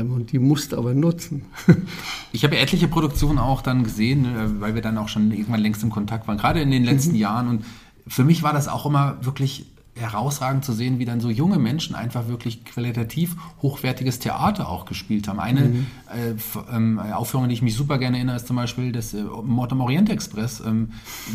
Und 0.00 0.32
die 0.32 0.38
musste 0.38 0.76
aber 0.78 0.94
nutzen. 0.94 1.46
ich 2.32 2.44
habe 2.44 2.58
etliche 2.58 2.88
Produktionen 2.88 3.38
auch 3.38 3.62
dann 3.62 3.84
gesehen, 3.84 4.24
äh, 4.24 4.60
weil 4.60 4.74
wir 4.74 4.82
dann 4.82 4.98
auch 4.98 5.08
schon 5.08 5.30
irgendwann 5.30 5.60
längst 5.60 5.82
im 5.82 5.90
Kontakt 5.90 6.26
waren, 6.28 6.38
gerade 6.38 6.60
in 6.60 6.70
den 6.70 6.84
letzten 6.84 7.12
mhm. 7.12 7.18
Jahren. 7.18 7.48
Und 7.48 7.64
für 8.06 8.24
mich 8.24 8.42
war 8.42 8.52
das 8.52 8.68
auch 8.68 8.86
immer 8.86 9.18
wirklich 9.22 9.66
herausragend 9.96 10.64
zu 10.64 10.72
sehen, 10.72 10.98
wie 10.98 11.04
dann 11.04 11.20
so 11.20 11.30
junge 11.30 11.58
Menschen 11.58 11.94
einfach 11.94 12.26
wirklich 12.26 12.64
qualitativ 12.64 13.36
hochwertiges 13.62 14.18
Theater 14.18 14.68
auch 14.68 14.86
gespielt 14.86 15.28
haben. 15.28 15.38
Eine 15.38 15.60
mhm. 15.60 15.86
äh, 16.08 16.74
ähm, 16.74 16.98
Aufführung, 16.98 17.44
an 17.44 17.48
die 17.48 17.54
ich 17.54 17.62
mich 17.62 17.76
super 17.76 17.98
gerne 17.98 18.16
erinnere, 18.16 18.36
ist 18.36 18.48
zum 18.48 18.56
Beispiel 18.56 18.90
das 18.90 19.14
äh, 19.14 19.22
Mord 19.22 19.70
am 19.70 19.80
Orient 19.80 20.10
Express, 20.10 20.60
ähm, 20.60 20.90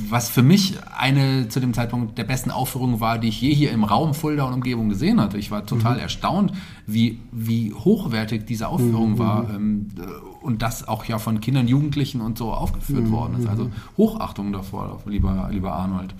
was 0.09 0.29
für 0.29 0.43
mich 0.43 0.75
eine 0.97 1.47
zu 1.47 1.61
dem 1.61 1.73
Zeitpunkt 1.73 2.17
der 2.17 2.25
besten 2.25 2.51
Aufführungen 2.51 2.99
war, 2.99 3.17
die 3.17 3.29
ich 3.29 3.39
je 3.39 3.53
hier 3.53 3.71
im 3.71 3.85
Raum 3.85 4.13
Fulda 4.13 4.43
und 4.43 4.53
Umgebung 4.53 4.89
gesehen 4.89 5.21
hatte. 5.21 5.37
Ich 5.37 5.51
war 5.51 5.65
total 5.65 5.95
mhm. 5.95 6.01
erstaunt, 6.01 6.51
wie, 6.85 7.19
wie 7.31 7.73
hochwertig 7.73 8.45
diese 8.45 8.67
Aufführung 8.67 9.11
mhm. 9.13 9.19
war 9.19 9.49
ähm, 9.49 9.87
und 10.41 10.61
das 10.61 10.85
auch 10.85 11.05
ja 11.05 11.17
von 11.17 11.39
Kindern, 11.39 11.69
Jugendlichen 11.69 12.19
und 12.19 12.37
so 12.37 12.51
aufgeführt 12.51 13.05
mhm. 13.05 13.11
worden 13.11 13.39
ist. 13.39 13.47
Also 13.47 13.69
Hochachtung 13.95 14.51
davor, 14.51 15.01
lieber, 15.05 15.47
lieber 15.49 15.73
Arnold. 15.73 16.13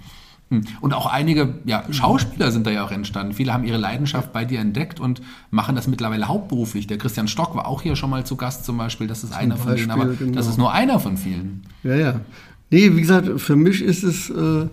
Hm. 0.49 0.63
Und 0.81 0.93
auch 0.93 1.05
einige 1.05 1.55
ja, 1.65 1.83
Schauspieler 1.91 2.51
sind 2.51 2.65
da 2.65 2.71
ja 2.71 2.83
auch 2.83 2.91
entstanden. 2.91 3.33
Viele 3.33 3.53
haben 3.53 3.63
ihre 3.63 3.77
Leidenschaft 3.77 4.33
bei 4.33 4.45
dir 4.45 4.59
entdeckt 4.59 4.99
und 4.99 5.21
machen 5.51 5.75
das 5.75 5.87
mittlerweile 5.87 6.27
hauptberuflich. 6.27 6.87
Der 6.87 6.97
Christian 6.97 7.27
Stock 7.27 7.55
war 7.55 7.67
auch 7.67 7.83
hier 7.83 7.95
schon 7.95 8.09
mal 8.09 8.25
zu 8.25 8.35
Gast 8.35 8.65
zum 8.65 8.77
Beispiel. 8.77 9.07
Das 9.07 9.23
ist 9.23 9.33
zum 9.33 9.39
einer 9.39 9.57
von 9.57 9.75
denen, 9.75 9.91
aber 9.91 10.07
genau. 10.07 10.33
das 10.33 10.47
ist 10.47 10.57
nur 10.57 10.73
einer 10.73 10.99
von 10.99 11.17
vielen. 11.17 11.63
Ja, 11.83 11.95
ja. 11.95 12.21
Nee, 12.71 12.95
wie 12.95 13.01
gesagt, 13.01 13.39
für 13.39 13.55
mich 13.55 13.81
ist 13.81 14.03
es, 14.03 14.29
äh, 14.29 14.67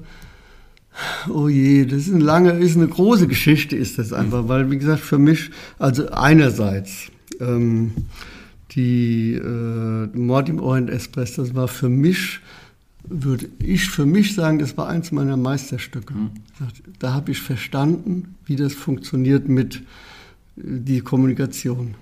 oh 1.29 1.49
je, 1.49 1.85
das 1.85 2.01
ist 2.01 2.15
eine 2.15 2.25
lange, 2.25 2.53
ist 2.53 2.77
eine 2.77 2.89
große 2.89 3.27
Geschichte, 3.27 3.77
ist 3.77 3.99
das 3.99 4.13
einfach, 4.13 4.45
mhm. 4.45 4.49
weil, 4.49 4.71
wie 4.71 4.79
gesagt, 4.79 5.01
für 5.01 5.19
mich, 5.19 5.51
also 5.79 6.09
einerseits, 6.11 7.11
ähm, 7.41 7.93
die 8.73 9.33
äh, 9.35 10.17
Mord 10.17 10.49
im 10.49 10.61
Orient 10.61 10.91
Express, 10.91 11.35
das 11.35 11.55
war 11.55 11.69
für 11.69 11.89
mich 11.89 12.41
würde 13.09 13.49
ich 13.59 13.89
für 13.89 14.07
mich 14.07 14.35
sagen, 14.35 14.59
das 14.59 14.77
war 14.77 14.89
eins 14.89 15.13
meiner 15.13 15.37
Meisterstücke. 15.37 16.15
Mhm. 16.15 16.31
Da 16.99 17.13
habe 17.13 17.33
ich 17.33 17.41
verstanden, 17.41 18.35
wie 18.45 18.57
das 18.57 18.75
funktioniert 18.75 19.49
mit 19.49 19.77
äh, 19.77 19.81
die 20.57 21.01
Kommunikation. 21.01 21.95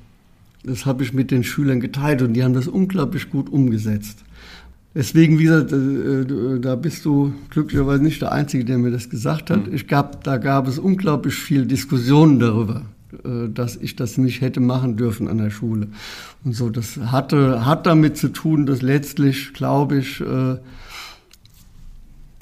Das 0.62 0.86
habe 0.86 1.02
ich 1.02 1.12
mit 1.12 1.30
den 1.30 1.44
Schülern 1.44 1.80
geteilt 1.80 2.22
und 2.22 2.34
die 2.34 2.42
haben 2.42 2.54
das 2.54 2.68
unglaublich 2.68 3.30
gut 3.30 3.50
umgesetzt. 3.50 4.24
Deswegen, 4.94 5.38
wie 5.38 5.44
gesagt, 5.44 5.72
äh, 5.72 5.76
äh, 5.76 6.60
da 6.60 6.76
bist 6.76 7.04
du 7.04 7.34
glücklicherweise 7.50 8.02
nicht 8.02 8.22
der 8.22 8.32
Einzige, 8.32 8.64
der 8.64 8.78
mir 8.78 8.90
das 8.90 9.10
gesagt 9.10 9.50
hat. 9.50 9.66
Mhm. 9.66 9.74
Ich 9.74 9.88
gab, 9.88 10.24
da 10.24 10.38
gab 10.38 10.68
es 10.68 10.78
unglaublich 10.78 11.34
viel 11.34 11.66
Diskussionen 11.66 12.38
darüber, 12.38 12.82
dass 13.54 13.76
ich 13.76 13.94
das 13.94 14.18
nicht 14.18 14.40
hätte 14.40 14.58
machen 14.58 14.96
dürfen 14.96 15.28
an 15.28 15.38
der 15.38 15.50
Schule. 15.50 15.86
Und 16.42 16.52
so, 16.52 16.68
das 16.68 16.96
hatte, 16.96 17.64
hat 17.64 17.86
damit 17.86 18.16
zu 18.16 18.28
tun, 18.28 18.66
dass 18.66 18.82
letztlich, 18.82 19.52
glaube 19.52 19.98
ich, 19.98 20.20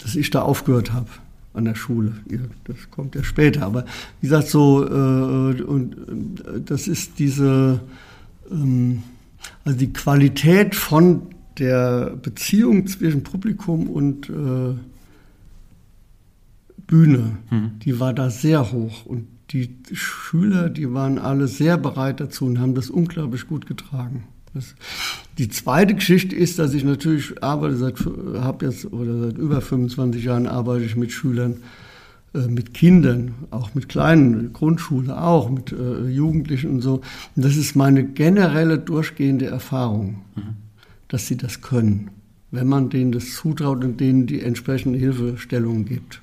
dass 0.03 0.17
ich 0.17 0.31
da 0.31 0.43
aufgehört 0.43 0.93
habe 0.93 1.09
an 1.55 1.65
der 1.65 1.75
Schule. 1.75 2.15
Das 2.65 2.91
kommt 2.91 3.15
ja 3.15 3.23
später. 3.23 3.67
Aber 3.67 3.85
wie 4.21 4.29
gesagt, 4.29 4.49
so, 4.49 4.85
äh, 4.85 5.63
und 5.63 5.95
äh, 6.47 6.61
das 6.65 6.89
ist 6.89 7.19
diese, 7.19 7.81
ähm, 8.51 9.03
also 9.65 9.79
die 9.79 9.93
Qualität 9.93 10.75
von 10.75 11.23
der 11.59 12.17
Beziehung 12.23 12.87
zwischen 12.87 13.23
Publikum 13.23 13.89
und 13.89 14.29
äh, 14.31 14.75
Bühne, 16.87 17.37
mhm. 17.51 17.79
die 17.85 18.01
war 18.01 18.15
da 18.15 18.31
sehr 18.31 18.73
hoch. 18.73 19.07
Und 19.07 19.27
die 19.51 19.77
Schüler, 19.93 20.71
die 20.71 20.93
waren 20.93 21.19
alle 21.19 21.47
sehr 21.47 21.77
bereit 21.77 22.21
dazu 22.21 22.47
und 22.47 22.59
haben 22.59 22.75
das 22.75 22.89
unglaublich 22.89 23.47
gut 23.47 23.67
getragen. 23.67 24.25
Das, 24.55 24.75
die 25.39 25.49
zweite 25.49 25.95
Geschichte 25.95 26.37
ist, 26.37 26.59
dass 26.59 26.75
ich 26.75 26.85
natürlich 26.85 27.43
arbeite 27.43 27.77
seit, 27.77 27.97
habe 28.41 28.67
jetzt 28.67 28.93
oder 28.93 29.19
seit 29.19 29.39
über 29.39 29.61
25 29.61 30.25
Jahren 30.25 30.47
arbeite 30.47 30.85
ich 30.85 30.95
mit 30.95 31.11
Schülern, 31.11 31.57
äh, 32.35 32.49
mit 32.49 32.75
Kindern, 32.75 33.35
auch 33.51 33.75
mit 33.75 33.89
kleinen 33.89 34.53
Grundschule, 34.53 35.19
auch 35.19 35.49
mit 35.49 35.73
äh, 35.73 36.07
Jugendlichen 36.07 36.71
und 36.71 36.81
so. 36.83 37.01
Und 37.35 37.45
das 37.45 37.57
ist 37.57 37.77
meine 37.77 38.05
generelle 38.05 38.79
durchgehende 38.79 39.47
Erfahrung, 39.47 40.23
mhm. 40.37 40.57
dass 41.09 41.27
sie 41.27 41.39
das 41.39 41.63
können, 41.63 42.11
wenn 42.51 42.67
man 42.67 42.91
denen 42.91 43.13
das 43.13 43.35
zutraut 43.35 43.83
und 43.85 44.01
denen 44.01 44.27
die 44.27 44.43
entsprechende 44.43 44.99
Hilfestellung 44.99 45.87
gibt. 45.87 46.21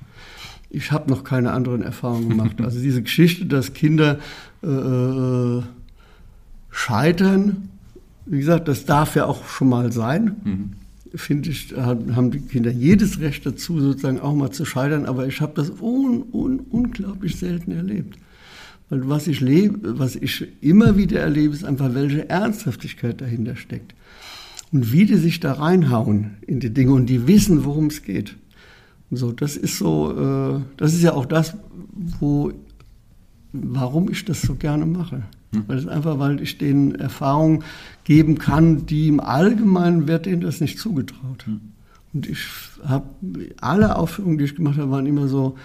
Ich 0.72 0.92
habe 0.92 1.10
noch 1.10 1.24
keine 1.24 1.50
anderen 1.50 1.82
Erfahrungen 1.82 2.28
gemacht. 2.28 2.56
Also 2.62 2.80
diese 2.80 3.02
Geschichte, 3.02 3.46
dass 3.46 3.72
Kinder 3.72 4.20
äh, 4.62 4.68
äh 4.68 5.62
scheitern 6.72 7.68
wie 8.30 8.38
gesagt, 8.38 8.68
das 8.68 8.84
darf 8.84 9.16
ja 9.16 9.26
auch 9.26 9.44
schon 9.48 9.68
mal 9.68 9.90
sein. 9.90 10.36
Mhm. 10.44 10.70
Finde 11.16 11.50
ich, 11.50 11.74
haben 11.76 12.30
die 12.30 12.38
Kinder 12.38 12.70
jedes 12.70 13.18
Recht 13.18 13.44
dazu, 13.44 13.80
sozusagen 13.80 14.20
auch 14.20 14.36
mal 14.36 14.52
zu 14.52 14.64
scheitern. 14.64 15.06
Aber 15.06 15.26
ich 15.26 15.40
habe 15.40 15.52
das 15.56 15.70
un, 15.80 16.22
un, 16.32 16.60
unglaublich 16.70 17.36
selten 17.36 17.72
erlebt. 17.72 18.16
Weil 18.88 19.08
was 19.08 19.26
ich 19.26 19.40
lebe, 19.40 19.98
was 19.98 20.14
ich 20.14 20.46
immer 20.60 20.96
wieder 20.96 21.18
erlebe, 21.18 21.52
ist 21.52 21.64
einfach, 21.64 21.92
welche 21.92 22.28
Ernsthaftigkeit 22.28 23.20
dahinter 23.20 23.56
steckt. 23.56 23.94
Und 24.70 24.92
wie 24.92 25.06
die 25.06 25.16
sich 25.16 25.40
da 25.40 25.54
reinhauen 25.54 26.36
in 26.46 26.60
die 26.60 26.70
Dinge 26.70 26.92
und 26.92 27.06
die 27.06 27.26
wissen, 27.26 27.64
worum 27.64 27.86
es 27.86 28.02
geht. 28.02 28.36
Und 29.10 29.16
so, 29.16 29.32
das 29.32 29.56
ist 29.56 29.78
so, 29.78 30.12
äh, 30.12 30.60
das 30.76 30.94
ist 30.94 31.02
ja 31.02 31.14
auch 31.14 31.26
das, 31.26 31.56
wo, 32.20 32.52
warum 33.52 34.08
ich 34.08 34.24
das 34.24 34.42
so 34.42 34.54
gerne 34.54 34.86
mache. 34.86 35.24
Hm. 35.52 35.64
Weil 35.66 35.78
es 35.78 35.86
einfach, 35.86 36.18
weil 36.18 36.40
ich 36.40 36.58
denen 36.58 36.94
Erfahrungen 36.94 37.64
geben 38.04 38.38
kann, 38.38 38.86
die 38.86 39.08
im 39.08 39.20
Allgemeinen 39.20 40.08
wird 40.08 40.26
denen 40.26 40.42
das 40.42 40.60
nicht 40.60 40.78
zugetraut. 40.78 41.46
Hm. 41.46 41.60
Und 42.12 42.28
ich 42.28 42.40
habe 42.84 43.06
alle 43.60 43.96
Aufführungen, 43.96 44.38
die 44.38 44.44
ich 44.44 44.56
gemacht 44.56 44.78
habe, 44.78 44.90
waren 44.90 45.06
immer 45.06 45.28
so, 45.28 45.56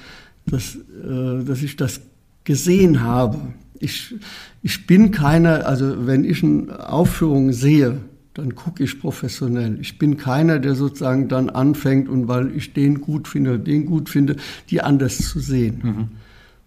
dass, 0.45 0.75
äh, 0.75 1.43
dass 1.43 1.63
ich 1.63 1.75
das 1.75 2.01
gesehen 2.43 3.01
habe. 3.01 3.39
Ich, 3.79 4.15
ich 4.61 4.87
bin 4.87 5.11
keiner, 5.11 5.65
also 5.65 6.07
wenn 6.07 6.23
ich 6.23 6.43
eine 6.43 6.87
Aufführung 6.87 7.51
sehe, 7.51 7.99
dann 8.35 8.53
gucke 8.53 8.83
ich 8.83 8.99
professionell. 8.99 9.79
Ich 9.79 9.97
bin 9.97 10.17
keiner, 10.17 10.59
der 10.59 10.75
sozusagen 10.75 11.29
dann 11.29 11.49
anfängt 11.49 12.09
und 12.09 12.27
weil 12.27 12.55
ich 12.55 12.73
den 12.73 13.01
gut 13.01 13.27
finde, 13.27 13.57
den 13.57 13.85
gut 13.85 14.09
finde, 14.09 14.35
die 14.69 14.81
anders 14.81 15.17
zu 15.17 15.39
sehen. 15.39 15.79
Mhm. 15.81 16.07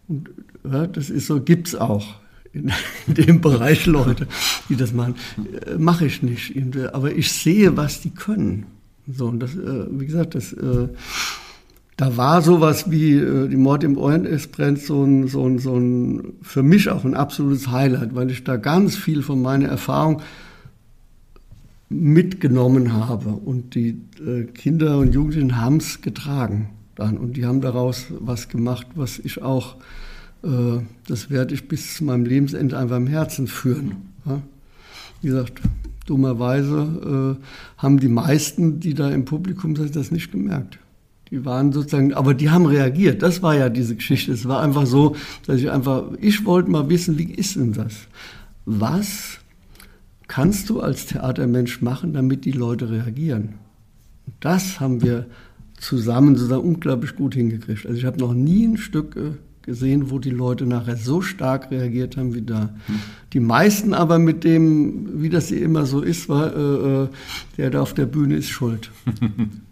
Und 0.09 0.31
ja, 0.65 0.87
das 0.87 1.11
ist 1.11 1.27
so, 1.27 1.41
gibt's 1.41 1.75
auch 1.75 2.17
in, 2.53 2.73
dem 3.07 3.41
Bereich 3.41 3.87
Leute, 3.87 4.27
die 4.69 4.77
das 4.77 4.93
machen. 4.93 5.15
Äh, 5.67 5.79
Mache 5.79 6.07
ich 6.07 6.23
nicht. 6.23 6.55
Aber 6.93 7.13
ich 7.13 7.33
sehe, 7.33 7.77
was 7.77 8.01
die 8.01 8.11
können. 8.11 8.67
So, 9.07 9.27
und 9.27 9.41
das, 9.41 9.55
äh, 9.55 9.87
wie 9.91 10.07
gesagt, 10.07 10.35
das, 10.35 10.53
äh, 10.53 10.89
da 11.97 12.17
war 12.17 12.43
sowas 12.43 12.91
wie 12.91 13.15
äh, 13.15 13.49
die 13.49 13.57
Mord 13.57 13.85
im 13.85 13.97
Orient 13.97 14.27
Express 14.27 14.87
so 14.87 15.03
ein, 15.05 15.29
so, 15.29 15.47
ein, 15.47 15.59
so 15.59 15.77
ein, 15.77 16.35
für 16.43 16.63
mich 16.63 16.91
auch 16.91 17.05
ein 17.05 17.15
absolutes 17.15 17.69
Highlight, 17.69 18.15
weil 18.15 18.31
ich 18.31 18.45
da 18.45 18.57
ganz 18.57 18.97
viel 18.97 19.23
von 19.23 19.41
meiner 19.43 19.69
Erfahrung 19.69 20.23
mitgenommen 21.89 22.93
habe. 22.93 23.31
Und 23.31 23.75
die 23.75 24.01
äh, 24.25 24.45
Kinder 24.45 24.99
und 24.99 25.15
Jugendlichen 25.15 25.61
haben 25.61 25.79
es 25.79 26.03
getragen 26.03 26.71
dann. 26.99 27.17
Und 27.17 27.37
die 27.37 27.47
haben 27.47 27.61
daraus 27.61 28.07
was 28.11 28.49
gemacht, 28.49 28.87
was 28.95 29.19
ich 29.19 29.43
auch 29.43 29.77
das 30.41 31.31
werde 31.31 31.55
ich 31.55 31.67
bis 31.69 31.97
zu 31.97 32.05
meinem 32.05 32.25
Lebensende 32.25 32.79
einfach 32.79 32.97
im 32.97 33.09
Herzen 33.09 33.49
führen. 33.49 33.97
Wie 35.21 35.29
gesagt, 35.29 35.61
dummerweise 36.09 37.37
äh, 37.39 37.83
haben 37.83 38.01
die 38.01 38.09
meisten, 38.09 38.81
die 38.81 38.95
da 38.95 39.11
im 39.11 39.25
Publikum 39.25 39.77
sind, 39.77 39.97
das 39.97 40.11
nicht 40.11 40.33
gemerkt. 40.33 40.79
Die 41.31 41.45
waren 41.45 41.73
sozusagen, 41.73 42.15
aber 42.15 42.35
die 42.35 42.51
haben 42.51 42.67
reagiert. 42.67 43.23
Das 43.23 43.43
war 43.43 43.55
ja 43.55 43.69
diese 43.69 43.97
Geschichte. 43.97 44.33
Es 44.33 44.49
war 44.49 44.63
einfach 44.63 44.87
so, 44.87 45.15
dass 45.47 45.61
ich 45.61 45.71
einfach, 45.71 46.05
ich 46.21 46.47
wollte 46.47 46.71
mal 46.71 46.89
wissen, 46.89 47.19
wie 47.19 47.31
ist 47.31 47.57
denn 47.57 47.75
das? 47.75 47.95
Was 48.65 49.39
kannst 50.27 50.71
du 50.71 50.81
als 50.81 51.07
Theatermensch 51.07 51.83
machen, 51.83 52.15
damit 52.15 52.45
die 52.45 52.53
Leute 52.53 52.91
reagieren? 52.91 53.55
Das 54.41 54.81
haben 54.81 55.03
wir 55.03 55.27
zusammen 55.79 56.37
sozusagen 56.37 56.67
unglaublich 56.67 57.15
gut 57.15 57.35
hingekriegt. 57.35 57.87
Also 57.87 57.99
ich 57.99 58.05
habe 58.05 58.19
noch 58.19 58.35
nie 58.35 58.67
ein 58.67 58.79
Stück 58.79 59.17
äh, 59.17 59.33
gesehen, 59.69 60.11
wo 60.11 60.19
die 60.19 60.31
Leute 60.31 60.65
nachher 60.65 60.97
so 60.97 61.21
stark 61.21 61.71
reagiert 61.71 62.17
haben 62.17 62.35
wie 62.35 62.43
da. 62.43 62.71
Die 63.35 63.41
meisten 63.41 63.93
aber 63.93 64.19
mit 64.19 64.43
dem, 64.43 65.23
wie 65.23 65.29
das 65.29 65.51
immer 65.51 65.85
so 65.85 66.01
ist, 66.01 66.29
war, 66.29 66.57
äh, 66.57 67.05
äh 67.05 67.09
der 67.59 67.71
da 67.71 67.83
auf 67.83 67.93
der 67.93 68.07
Bühne 68.07 68.37
ist 68.37 68.49
schuld. 68.49 68.91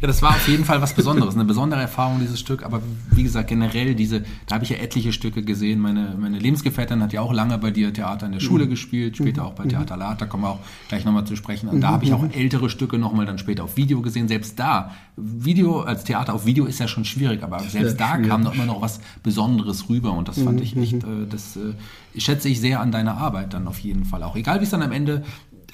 Ja, 0.00 0.06
das 0.06 0.22
war 0.22 0.30
auf 0.30 0.48
jeden 0.48 0.64
Fall 0.64 0.80
was 0.80 0.94
Besonderes, 0.94 1.34
eine 1.34 1.44
besondere 1.44 1.80
Erfahrung, 1.80 2.20
dieses 2.20 2.40
Stück. 2.40 2.64
Aber 2.64 2.80
wie 3.10 3.22
gesagt, 3.22 3.48
generell 3.48 3.94
diese, 3.94 4.24
da 4.46 4.54
habe 4.54 4.64
ich 4.64 4.70
ja 4.70 4.78
etliche 4.78 5.12
Stücke 5.12 5.42
gesehen. 5.42 5.78
Meine, 5.78 6.16
meine 6.18 6.38
Lebensgefährtin 6.38 7.02
hat 7.02 7.12
ja 7.12 7.20
auch 7.20 7.32
lange 7.32 7.58
bei 7.58 7.70
dir 7.70 7.92
Theater 7.92 8.26
in 8.26 8.32
der 8.32 8.40
Schule 8.40 8.64
mhm. 8.64 8.70
gespielt, 8.70 9.18
später 9.18 9.44
auch 9.44 9.52
bei 9.52 9.64
mhm. 9.64 9.70
Theater 9.70 9.96
Lat, 9.96 10.20
da 10.20 10.26
kommen 10.26 10.44
wir 10.44 10.50
auch 10.50 10.60
gleich 10.88 11.04
nochmal 11.04 11.26
zu 11.26 11.36
sprechen. 11.36 11.68
Und 11.68 11.82
da 11.82 11.88
habe 11.90 12.04
ich 12.04 12.14
auch 12.14 12.22
mhm. 12.22 12.30
ältere 12.30 12.70
Stücke 12.70 12.98
nochmal 12.98 13.26
dann 13.26 13.38
später 13.38 13.64
auf 13.64 13.76
Video 13.76 14.00
gesehen. 14.00 14.28
Selbst 14.28 14.58
da, 14.58 14.92
Video 15.16 15.80
als 15.80 16.04
Theater 16.04 16.34
auf 16.34 16.46
Video 16.46 16.64
ist 16.64 16.80
ja 16.80 16.88
schon 16.88 17.04
schwierig, 17.04 17.42
aber 17.42 17.60
selbst 17.60 18.00
da 18.00 18.16
kam 18.16 18.42
noch 18.42 18.54
immer 18.54 18.66
noch 18.66 18.80
was 18.80 19.00
Besonderes 19.22 19.90
rüber. 19.90 20.12
Und 20.12 20.28
das 20.28 20.40
fand 20.40 20.62
ich 20.62 20.76
echt, 20.76 21.04
äh, 21.04 21.26
das 21.28 21.56
äh, 21.56 21.74
schätze 22.18 22.48
ich 22.48 22.60
sehr 22.60 22.80
an 22.80 22.90
deiner 22.90 23.18
Arbeit 23.18 23.52
dann 23.52 23.68
auf 23.68 23.78
jeden 23.80 24.06
Fall 24.06 24.22
auch. 24.22 24.34
Egal 24.34 24.60
wie 24.60 24.64
es 24.64 24.70
dann 24.70 24.82
am 24.82 24.92
Ende 24.92 25.24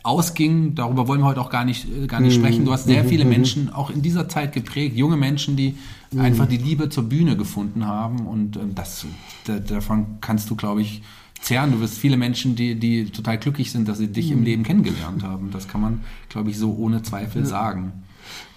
ausging, 0.07 0.75
darüber 0.75 1.09
wollen 1.09 1.21
wir 1.21 1.27
heute 1.27 1.41
auch 1.41 1.51
gar 1.51 1.65
nicht, 1.65 1.87
äh, 1.91 2.07
gar 2.07 2.21
nicht 2.21 2.37
mhm. 2.37 2.43
sprechen. 2.43 2.65
Du 2.65 2.73
hast 2.73 2.85
sehr 2.85 3.05
mhm. 3.05 3.09
viele 3.09 3.25
mhm. 3.25 3.31
Menschen 3.31 3.73
auch 3.73 3.91
in 3.91 4.03
dieser 4.03 4.29
Zeit 4.29 4.53
geprägt, 4.53 4.97
junge 4.97 5.17
Menschen, 5.17 5.57
die 5.57 5.77
mhm. 6.13 6.21
einfach 6.21 6.47
die 6.47 6.57
Liebe 6.57 6.89
zur 6.89 7.05
Bühne 7.05 7.37
gefunden 7.37 7.87
haben 7.87 8.27
und 8.27 8.57
ähm, 8.57 8.75
das, 8.75 9.07
davon 9.69 10.19
kannst 10.21 10.49
du, 10.51 10.57
glaube 10.57 10.83
ich, 10.83 11.03
zehren. 11.41 11.73
Du 11.73 11.81
wirst 11.81 11.99
viele 11.99 12.17
Menschen, 12.17 12.57
die, 12.57 12.75
die 12.75 13.07
total 13.07 13.39
glücklich 13.39 13.71
sind, 13.71 13.89
dass 13.89 13.99
sie 13.99 14.09
dich 14.09 14.31
im 14.31 14.39
mhm. 14.39 14.45
Leben 14.45 14.63
kennengelernt 14.63 15.23
haben. 15.23 15.51
Das 15.51 15.69
kann 15.69 15.81
man, 15.81 16.01
glaube 16.29 16.51
ich, 16.51 16.59
so 16.59 16.75
ohne 16.75 17.03
Zweifel 17.03 17.43
ja. 17.43 17.49
sagen. 17.49 17.93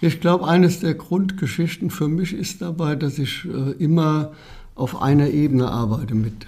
Ich 0.01 0.19
glaube, 0.19 0.47
eines 0.47 0.79
der 0.79 0.95
Grundgeschichten 0.95 1.89
für 1.89 2.07
mich 2.07 2.33
ist 2.33 2.61
dabei, 2.61 2.95
dass 2.95 3.19
ich 3.19 3.45
äh, 3.45 3.71
immer 3.83 4.31
auf 4.75 5.01
einer 5.01 5.29
Ebene 5.29 5.69
arbeite 5.69 6.15
mit 6.15 6.45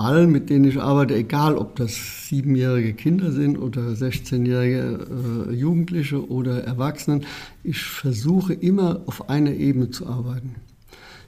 allen, 0.00 0.30
mit 0.30 0.50
denen 0.50 0.64
ich 0.64 0.80
arbeite, 0.80 1.14
egal 1.14 1.56
ob 1.56 1.76
das 1.76 2.28
siebenjährige 2.28 2.94
Kinder 2.94 3.30
sind 3.32 3.58
oder 3.58 3.82
16-jährige 3.82 5.06
äh, 5.50 5.54
Jugendliche 5.54 6.28
oder 6.28 6.64
Erwachsenen, 6.64 7.24
ich 7.62 7.82
versuche 7.82 8.52
immer 8.54 9.02
auf 9.06 9.28
einer 9.28 9.52
Ebene 9.52 9.90
zu 9.90 10.06
arbeiten. 10.06 10.56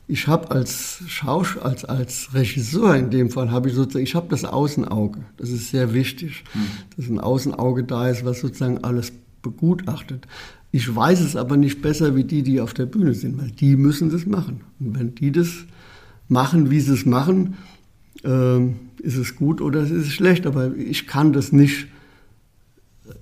Ich 0.09 0.27
habe 0.27 0.51
als 0.51 1.03
Schausch 1.07 1.57
als, 1.59 1.85
als 1.85 2.35
Regisseur 2.35 2.97
in 2.97 3.11
dem 3.11 3.31
Fall, 3.31 3.51
habe 3.51 3.69
ich 3.69 3.75
sozusagen, 3.75 4.05
ich 4.05 4.15
habe 4.15 4.27
das 4.29 4.45
Außenauge. 4.45 5.21
Das 5.37 5.51
ist 5.51 5.71
sehr 5.71 5.95
wichtig, 5.95 6.45
mhm. 6.55 6.61
dass 6.97 7.09
ein 7.09 7.21
Außenauge 7.21 7.85
da 7.85 8.09
ist, 8.09 8.25
was 8.25 8.41
sozusagen 8.41 8.79
alles 8.79 9.13
begutachtet. 9.43 10.27
Ich 10.71 10.95
weiß 10.95 11.21
es 11.21 11.37
aber 11.37 11.57
nicht 11.57 11.83
besser 11.83 12.17
wie 12.17 12.25
die, 12.25 12.43
die 12.43 12.61
auf 12.61 12.75
der 12.75 12.87
Bühne 12.87 13.15
sind, 13.15 13.41
weil 13.41 13.51
die 13.51 13.77
müssen 13.77 14.11
das 14.11 14.27
machen. 14.27 14.63
Und 14.81 14.99
wenn 14.99 15.15
die 15.15 15.31
das 15.31 15.49
machen, 16.29 16.71
wie 16.71 16.81
sie 16.81 16.95
es 16.95 17.07
machen, 17.07 17.57
ist 18.25 19.17
es 19.17 19.37
gut 19.37 19.61
oder 19.61 19.83
ist 19.83 19.91
es 19.91 20.13
schlecht, 20.13 20.47
aber 20.47 20.77
ich 20.77 21.07
kann 21.07 21.33
das 21.33 21.53
nicht. 21.53 21.89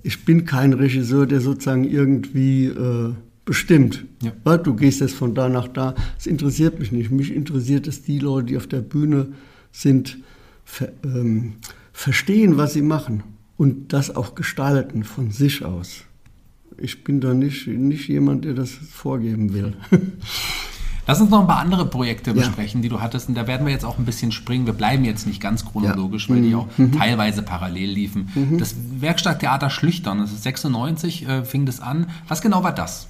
Ich 0.03 0.25
bin 0.25 0.45
kein 0.45 0.73
Regisseur, 0.73 1.25
der 1.25 1.41
sozusagen 1.41 1.83
irgendwie 1.83 2.65
äh, 2.65 3.13
bestimmt. 3.45 4.05
Ja. 4.21 4.57
Du 4.57 4.75
gehst 4.75 5.01
jetzt 5.01 5.15
von 5.15 5.33
da 5.33 5.49
nach 5.49 5.67
da. 5.67 5.95
Das 6.15 6.27
interessiert 6.27 6.79
mich 6.79 6.91
nicht. 6.91 7.11
Mich 7.11 7.33
interessiert 7.33 7.87
es, 7.87 8.03
die 8.03 8.19
Leute, 8.19 8.47
die 8.47 8.57
auf 8.57 8.67
der 8.67 8.81
Bühne 8.81 9.29
sind, 9.71 10.19
ver, 10.63 10.91
ähm, 11.03 11.53
verstehen, 11.91 12.57
was 12.57 12.73
sie 12.73 12.81
machen 12.81 13.23
und 13.57 13.93
das 13.93 14.15
auch 14.15 14.35
gestalten 14.35 15.03
von 15.03 15.31
sich 15.31 15.65
aus. 15.65 16.03
Ich 16.77 17.03
bin 17.03 17.21
da 17.21 17.33
nicht, 17.33 17.67
nicht 17.67 18.07
jemand, 18.07 18.45
der 18.45 18.53
das 18.53 18.71
vorgeben 18.71 19.53
will. 19.53 19.73
Lass 21.11 21.19
uns 21.19 21.29
noch 21.29 21.41
ein 21.41 21.47
paar 21.47 21.59
andere 21.59 21.85
Projekte 21.85 22.33
besprechen, 22.33 22.79
ja. 22.79 22.83
die 22.83 22.87
du 22.87 23.01
hattest. 23.01 23.27
Und 23.27 23.35
da 23.35 23.45
werden 23.45 23.65
wir 23.65 23.73
jetzt 23.73 23.83
auch 23.83 23.99
ein 23.99 24.05
bisschen 24.05 24.31
springen. 24.31 24.65
Wir 24.65 24.71
bleiben 24.71 25.03
jetzt 25.03 25.27
nicht 25.27 25.41
ganz 25.41 25.65
chronologisch, 25.65 26.29
ja. 26.29 26.35
weil 26.35 26.41
mhm. 26.41 26.47
die 26.47 26.55
auch 26.55 26.67
mhm. 26.77 26.93
teilweise 26.93 27.41
parallel 27.41 27.89
liefen. 27.89 28.29
Mhm. 28.33 28.57
Das 28.57 28.75
Werkstatttheater 28.97 29.69
Schlüchtern, 29.69 30.19
das 30.19 30.31
ist 30.31 30.43
96, 30.43 31.27
äh, 31.27 31.43
fing 31.43 31.65
das 31.65 31.81
an. 31.81 32.07
Was 32.29 32.41
genau 32.41 32.63
war 32.63 32.73
das? 32.73 33.09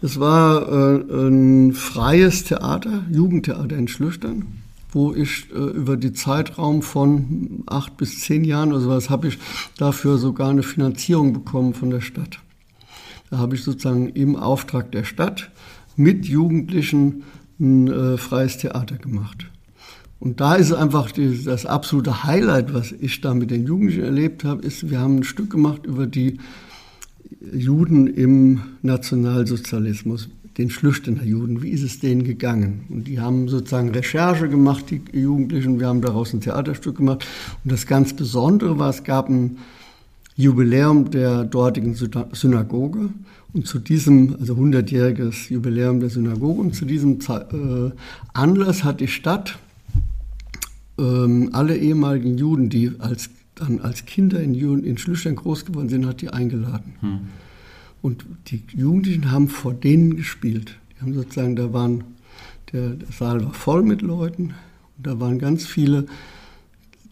Das 0.00 0.18
war 0.18 0.66
äh, 0.66 1.28
ein 1.28 1.74
freies 1.74 2.44
Theater, 2.44 3.02
Jugendtheater 3.10 3.76
in 3.76 3.86
Schlüchtern, 3.86 4.62
wo 4.90 5.12
ich 5.12 5.50
äh, 5.52 5.58
über 5.58 5.98
die 5.98 6.14
Zeitraum 6.14 6.80
von 6.80 7.64
acht 7.66 7.98
bis 7.98 8.20
zehn 8.20 8.44
Jahren 8.44 8.72
oder 8.72 8.80
sowas 8.80 9.10
habe 9.10 9.28
ich 9.28 9.38
dafür 9.76 10.16
sogar 10.16 10.48
eine 10.48 10.62
Finanzierung 10.62 11.34
bekommen 11.34 11.74
von 11.74 11.90
der 11.90 12.00
Stadt. 12.00 12.38
Da 13.28 13.36
habe 13.36 13.56
ich 13.56 13.62
sozusagen 13.62 14.08
im 14.08 14.36
Auftrag 14.36 14.90
der 14.90 15.04
Stadt 15.04 15.50
mit 15.96 16.26
Jugendlichen 16.26 17.24
ein 17.60 17.88
äh, 17.88 18.16
freies 18.16 18.58
Theater 18.58 18.96
gemacht. 18.96 19.46
Und 20.20 20.40
da 20.40 20.54
ist 20.54 20.72
einfach 20.72 21.10
die, 21.10 21.44
das 21.44 21.66
absolute 21.66 22.24
Highlight, 22.24 22.72
was 22.72 22.92
ich 22.92 23.20
da 23.20 23.34
mit 23.34 23.50
den 23.50 23.66
Jugendlichen 23.66 24.04
erlebt 24.04 24.44
habe, 24.44 24.62
ist, 24.62 24.88
wir 24.88 24.98
haben 24.98 25.18
ein 25.18 25.24
Stück 25.24 25.50
gemacht 25.50 25.84
über 25.84 26.06
die 26.06 26.38
Juden 27.52 28.06
im 28.06 28.62
Nationalsozialismus, 28.82 30.30
den 30.56 30.70
Schlüchtener 30.70 31.24
Juden. 31.24 31.62
Wie 31.62 31.70
ist 31.70 31.82
es 31.82 32.00
denen 32.00 32.24
gegangen? 32.24 32.84
Und 32.88 33.08
die 33.08 33.20
haben 33.20 33.48
sozusagen 33.48 33.90
Recherche 33.90 34.48
gemacht, 34.48 34.86
die 34.90 35.02
Jugendlichen. 35.12 35.80
Wir 35.80 35.88
haben 35.88 36.00
daraus 36.00 36.32
ein 36.32 36.40
Theaterstück 36.40 36.96
gemacht. 36.96 37.26
Und 37.62 37.72
das 37.72 37.86
ganz 37.86 38.14
Besondere 38.14 38.78
war, 38.78 38.90
es 38.90 39.04
gab 39.04 39.28
ein 39.28 39.58
Jubiläum 40.36 41.10
der 41.10 41.44
dortigen 41.44 41.94
Synagoge. 42.32 43.10
Und 43.54 43.68
zu 43.68 43.78
diesem, 43.78 44.36
also 44.40 44.54
100-jähriges 44.54 45.48
Jubiläum 45.48 46.00
der 46.00 46.10
Synagoge, 46.10 46.60
und 46.60 46.74
zu 46.74 46.84
diesem 46.84 47.20
äh, 47.20 47.92
Anlass 48.32 48.82
hat 48.82 49.00
die 49.00 49.06
Stadt 49.06 49.58
ähm, 50.98 51.50
alle 51.52 51.76
ehemaligen 51.76 52.36
Juden, 52.36 52.68
die 52.68 52.92
als, 52.98 53.30
dann 53.54 53.80
als 53.80 54.06
Kinder 54.06 54.40
in, 54.42 54.54
Juden, 54.54 54.82
in 54.82 54.98
Schlüchtern 54.98 55.36
groß 55.36 55.66
geworden 55.66 55.88
sind, 55.88 56.04
hat 56.04 56.20
die 56.20 56.30
eingeladen. 56.30 56.94
Hm. 57.00 57.20
Und 58.02 58.26
die 58.48 58.60
Jugendlichen 58.74 59.30
haben 59.30 59.48
vor 59.48 59.72
denen 59.72 60.16
gespielt. 60.16 60.76
Die 60.90 61.00
haben 61.00 61.14
sozusagen, 61.14 61.54
da 61.54 61.72
waren, 61.72 62.02
der, 62.72 62.90
der 62.90 63.08
Saal 63.12 63.44
war 63.44 63.54
voll 63.54 63.84
mit 63.84 64.02
Leuten. 64.02 64.54
Und 64.98 65.06
da 65.06 65.20
waren 65.20 65.38
ganz 65.38 65.64
viele, 65.64 66.06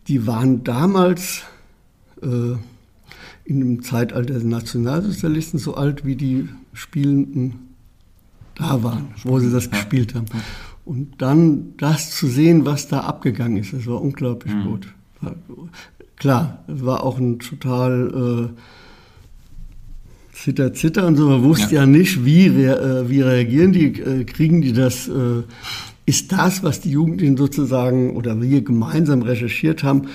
die 0.09 0.27
waren 0.27 0.65
damals 0.65 1.43
äh, 2.21 2.57
in 3.45 3.61
dem 3.61 3.83
Zeitalter 3.83 4.35
der 4.35 4.45
Nationalsozialisten 4.45 5.59
so 5.59 5.75
alt 5.75 6.05
wie 6.05 6.17
die 6.17 6.49
Spielenden 6.73 7.69
da 8.55 8.83
waren, 8.83 9.09
wo 9.25 9.39
sie 9.39 9.51
das 9.51 9.71
gespielt 9.71 10.15
haben. 10.15 10.27
Und 10.85 11.21
dann 11.23 11.75
das 11.77 12.11
zu 12.11 12.27
sehen, 12.27 12.65
was 12.65 12.89
da 12.89 13.01
abgegangen 13.01 13.59
ist, 13.59 13.73
das 13.73 13.87
war 13.87 14.01
unglaublich 14.01 14.55
mhm. 14.55 14.65
gut. 14.65 14.89
Klar, 16.17 16.65
es 16.69 16.85
war 16.85 17.05
auch 17.05 17.19
ein 17.19 17.39
total 17.39 18.51
äh, 18.53 20.37
Zitter, 20.37 20.73
Zitter 20.73 21.07
und 21.07 21.17
so. 21.17 21.29
Man 21.29 21.43
wusste 21.43 21.75
ja, 21.75 21.83
ja 21.83 21.87
nicht, 21.87 22.25
wie, 22.25 22.47
äh, 22.47 23.09
wie 23.09 23.21
reagieren 23.21 23.73
die, 23.73 24.01
äh, 24.01 24.25
kriegen 24.25 24.61
die 24.61 24.73
das. 24.73 25.09
Äh, 25.09 25.43
ist 26.05 26.33
das, 26.33 26.63
was 26.63 26.81
die 26.81 26.91
Jugendlichen 26.91 27.37
sozusagen 27.37 28.17
oder 28.17 28.41
wir 28.43 28.63
gemeinsam 28.63 29.23
recherchiert 29.23 29.85
haben, 29.85 30.09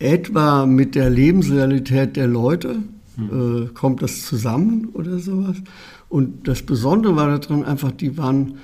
etwa 0.00 0.66
mit 0.66 0.94
der 0.94 1.10
Lebensrealität 1.10 2.16
der 2.16 2.26
Leute 2.26 2.82
hm. 3.16 3.64
äh, 3.64 3.66
kommt 3.68 4.02
das 4.02 4.26
zusammen 4.26 4.88
oder 4.94 5.18
sowas. 5.18 5.56
Und 6.08 6.48
das 6.48 6.62
Besondere 6.62 7.14
war 7.14 7.38
daran 7.38 7.64
einfach, 7.64 7.92
die 7.92 8.18
waren, 8.18 8.56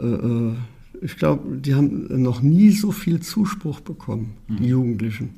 äh, 0.00 0.06
äh 0.06 0.54
ich 1.00 1.16
glaube, 1.16 1.56
die 1.56 1.74
haben 1.74 2.22
noch 2.22 2.42
nie 2.42 2.70
so 2.70 2.92
viel 2.92 3.18
Zuspruch 3.20 3.80
bekommen, 3.80 4.34
hm. 4.48 4.56
die 4.56 4.66
Jugendlichen, 4.66 5.30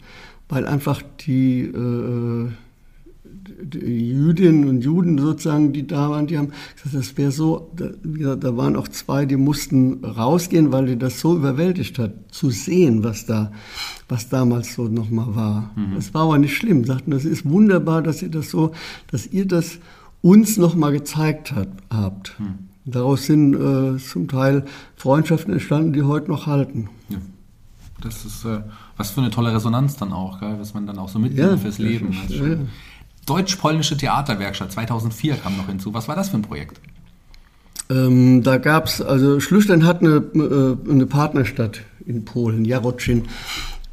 weil 0.48 0.66
einfach 0.66 1.02
die 1.26 1.62
äh, 1.62 2.48
die 3.62 4.10
Jüdinnen 4.10 4.68
und 4.68 4.82
Juden 4.82 5.18
sozusagen, 5.18 5.72
die 5.72 5.86
da 5.86 6.10
waren, 6.10 6.26
die 6.26 6.38
haben 6.38 6.52
gesagt, 6.74 6.94
das 6.94 7.16
wäre 7.16 7.30
so, 7.30 7.70
da, 7.76 7.88
gesagt, 8.02 8.44
da 8.44 8.56
waren 8.56 8.76
auch 8.76 8.88
zwei, 8.88 9.26
die 9.26 9.36
mussten 9.36 10.04
rausgehen, 10.04 10.72
weil 10.72 10.86
die 10.86 10.98
das 10.98 11.20
so 11.20 11.36
überwältigt 11.36 11.98
hat, 11.98 12.12
zu 12.30 12.50
sehen, 12.50 13.04
was 13.04 13.26
da, 13.26 13.52
was 14.08 14.28
damals 14.28 14.74
so 14.74 14.84
nochmal 14.84 15.34
war. 15.34 15.70
Mhm. 15.76 15.94
Das 15.94 16.14
war 16.14 16.22
aber 16.22 16.38
nicht 16.38 16.56
schlimm, 16.56 16.84
sagten, 16.84 17.10
das 17.10 17.24
ist 17.24 17.48
wunderbar, 17.48 18.02
dass 18.02 18.22
ihr 18.22 18.30
das 18.30 18.50
so, 18.50 18.72
dass 19.10 19.26
ihr 19.26 19.46
das 19.46 19.78
uns 20.22 20.56
nochmal 20.56 20.92
gezeigt 20.92 21.52
hat, 21.52 21.68
habt. 21.90 22.34
Mhm. 22.38 22.68
Daraus 22.86 23.26
sind 23.26 23.54
äh, 23.54 23.98
zum 23.98 24.28
Teil 24.28 24.64
Freundschaften 24.96 25.52
entstanden, 25.52 25.92
die 25.92 26.02
heute 26.02 26.30
noch 26.30 26.46
halten. 26.46 26.90
Ja. 27.08 27.18
Das 28.02 28.26
ist 28.26 28.44
äh, 28.44 28.60
was 28.96 29.10
für 29.10 29.22
eine 29.22 29.30
tolle 29.30 29.54
Resonanz 29.54 29.96
dann 29.96 30.12
auch, 30.12 30.40
gell? 30.40 30.56
was 30.58 30.74
man 30.74 30.86
dann 30.86 30.98
auch 30.98 31.08
so 31.08 31.18
mitnimmt 31.18 31.50
ja, 31.50 31.56
fürs 31.56 31.78
Leben. 31.78 32.10
Ist, 32.28 32.30
ja. 32.30 32.56
Deutsch-polnische 33.26 33.96
Theaterwerkstatt 33.96 34.72
2004 34.72 35.36
kam 35.36 35.56
noch 35.56 35.66
hinzu. 35.66 35.94
Was 35.94 36.08
war 36.08 36.16
das 36.16 36.28
für 36.28 36.36
ein 36.36 36.42
Projekt? 36.42 36.80
Ähm, 37.90 38.42
da 38.42 38.58
gab 38.58 38.86
es, 38.86 39.00
also 39.00 39.40
Schlüchtern 39.40 39.84
hat 39.84 40.00
eine, 40.00 40.16
äh, 40.16 40.90
eine 40.90 41.06
Partnerstadt 41.06 41.80
in 42.06 42.24
Polen, 42.24 42.64
Jarocin. 42.64 43.24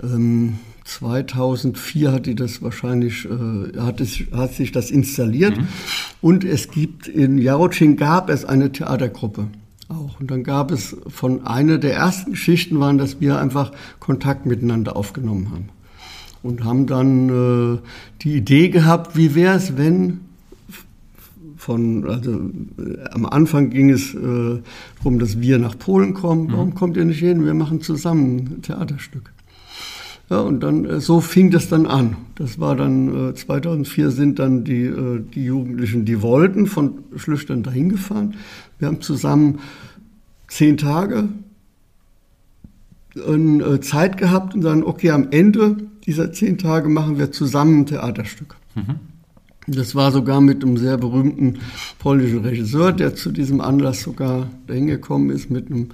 Ähm, 0.02 0.60
2004 0.84 2.12
hat 2.12 2.26
die 2.26 2.36
das 2.36 2.62
wahrscheinlich, 2.62 3.26
äh, 3.26 3.80
hat, 3.80 4.02
es, 4.02 4.20
hat 4.32 4.54
sich 4.54 4.72
das 4.72 4.91
installiert. 4.91 5.58
Mhm. 5.58 5.67
Und 6.22 6.44
es 6.44 6.70
gibt, 6.70 7.08
in 7.08 7.38
Jarocin 7.38 7.98
gab 7.98 8.30
es 8.30 8.46
eine 8.46 8.72
Theatergruppe 8.72 9.48
auch. 9.91 10.20
Und 10.20 10.32
dann 10.32 10.44
gab 10.44 10.72
es 10.72 10.96
von 11.08 11.46
einer 11.46 11.78
der 11.78 11.94
ersten 11.96 12.32
Geschichten 12.32 12.80
waren, 12.80 12.98
dass 12.98 13.20
wir 13.20 13.39
einfach 13.39 13.72
Kontakt 14.00 14.46
miteinander 14.46 14.96
aufgenommen 14.96 15.52
haben. 15.52 15.70
Und 16.43 16.63
haben 16.63 16.88
dann 16.88 17.30
äh, 17.75 17.80
die 18.23 18.36
Idee 18.36 18.69
gehabt, 18.69 19.15
wie 19.15 19.36
wäre 19.36 19.56
es, 19.56 19.77
wenn 19.77 20.21
von, 21.62 22.10
also 22.10 22.32
äh, 22.32 23.08
am 23.12 23.27
Anfang 23.27 23.69
ging 23.69 23.91
es 23.91 24.15
äh, 24.15 24.62
darum, 24.97 25.19
dass 25.19 25.39
wir 25.39 25.60
nach 25.60 25.77
Polen 25.77 26.15
kommen. 26.15 26.47
Mhm. 26.47 26.51
Warum 26.54 26.73
kommt 26.73 26.97
ihr 26.97 27.06
nicht 27.06 27.19
hin? 27.19 27.45
Wir 27.45 27.54
machen 27.54 27.82
zusammen 27.82 28.38
ein 28.38 28.62
Theaterstück. 28.63 29.32
Ja, 30.32 30.39
und 30.39 30.62
dann 30.62 30.86
äh, 30.86 30.99
so 30.99 31.21
fing 31.21 31.51
das 31.51 31.69
dann 31.69 31.86
an. 31.86 32.15
Das 32.36 32.60
war 32.60 32.75
dann 32.75 33.32
äh, 33.32 33.34
2004 33.36 34.10
sind 34.10 34.39
dann 34.39 34.63
die, 34.63 34.86
äh, 34.86 35.21
die 35.36 35.43
Jugendlichen, 35.43 36.06
die 36.06 36.23
wollten, 36.23 36.65
von 36.65 37.04
Schlüchtern 37.17 37.62
dahin 37.62 37.89
gefahren. 37.89 38.36
Wir 38.80 38.88
haben 38.88 39.01
zusammen 39.01 39.60
zehn 40.47 40.77
Tage 40.77 41.27
äh, 43.15 43.80
Zeit 43.82 44.17
gehabt 44.17 44.56
und 44.56 44.63
sagen, 44.63 44.84
okay, 44.84 45.12
am 45.12 45.27
Ende 45.30 45.77
dieser 46.06 46.32
zehn 46.32 46.58
Tage 46.58 46.90
machen 46.90 47.18
wir 47.18 47.32
zusammen 47.32 47.82
ein 47.82 47.86
Theaterstück. 47.86 48.56
Mhm. 48.76 48.96
Das 49.68 49.94
war 49.94 50.12
sogar 50.12 50.42
mit 50.42 50.64
einem 50.64 50.78
sehr 50.78 50.98
berühmten 50.98 51.60
polnischen 52.00 52.40
Regisseur, 52.40 52.92
der 52.92 53.16
zu 53.16 53.32
diesem 53.32 53.62
Anlass 53.62 54.02
sogar 54.02 54.48
dahin 54.68 54.88
gekommen 54.88 55.30
ist 55.30 55.52
mit 55.52 55.70
einem 55.70 55.90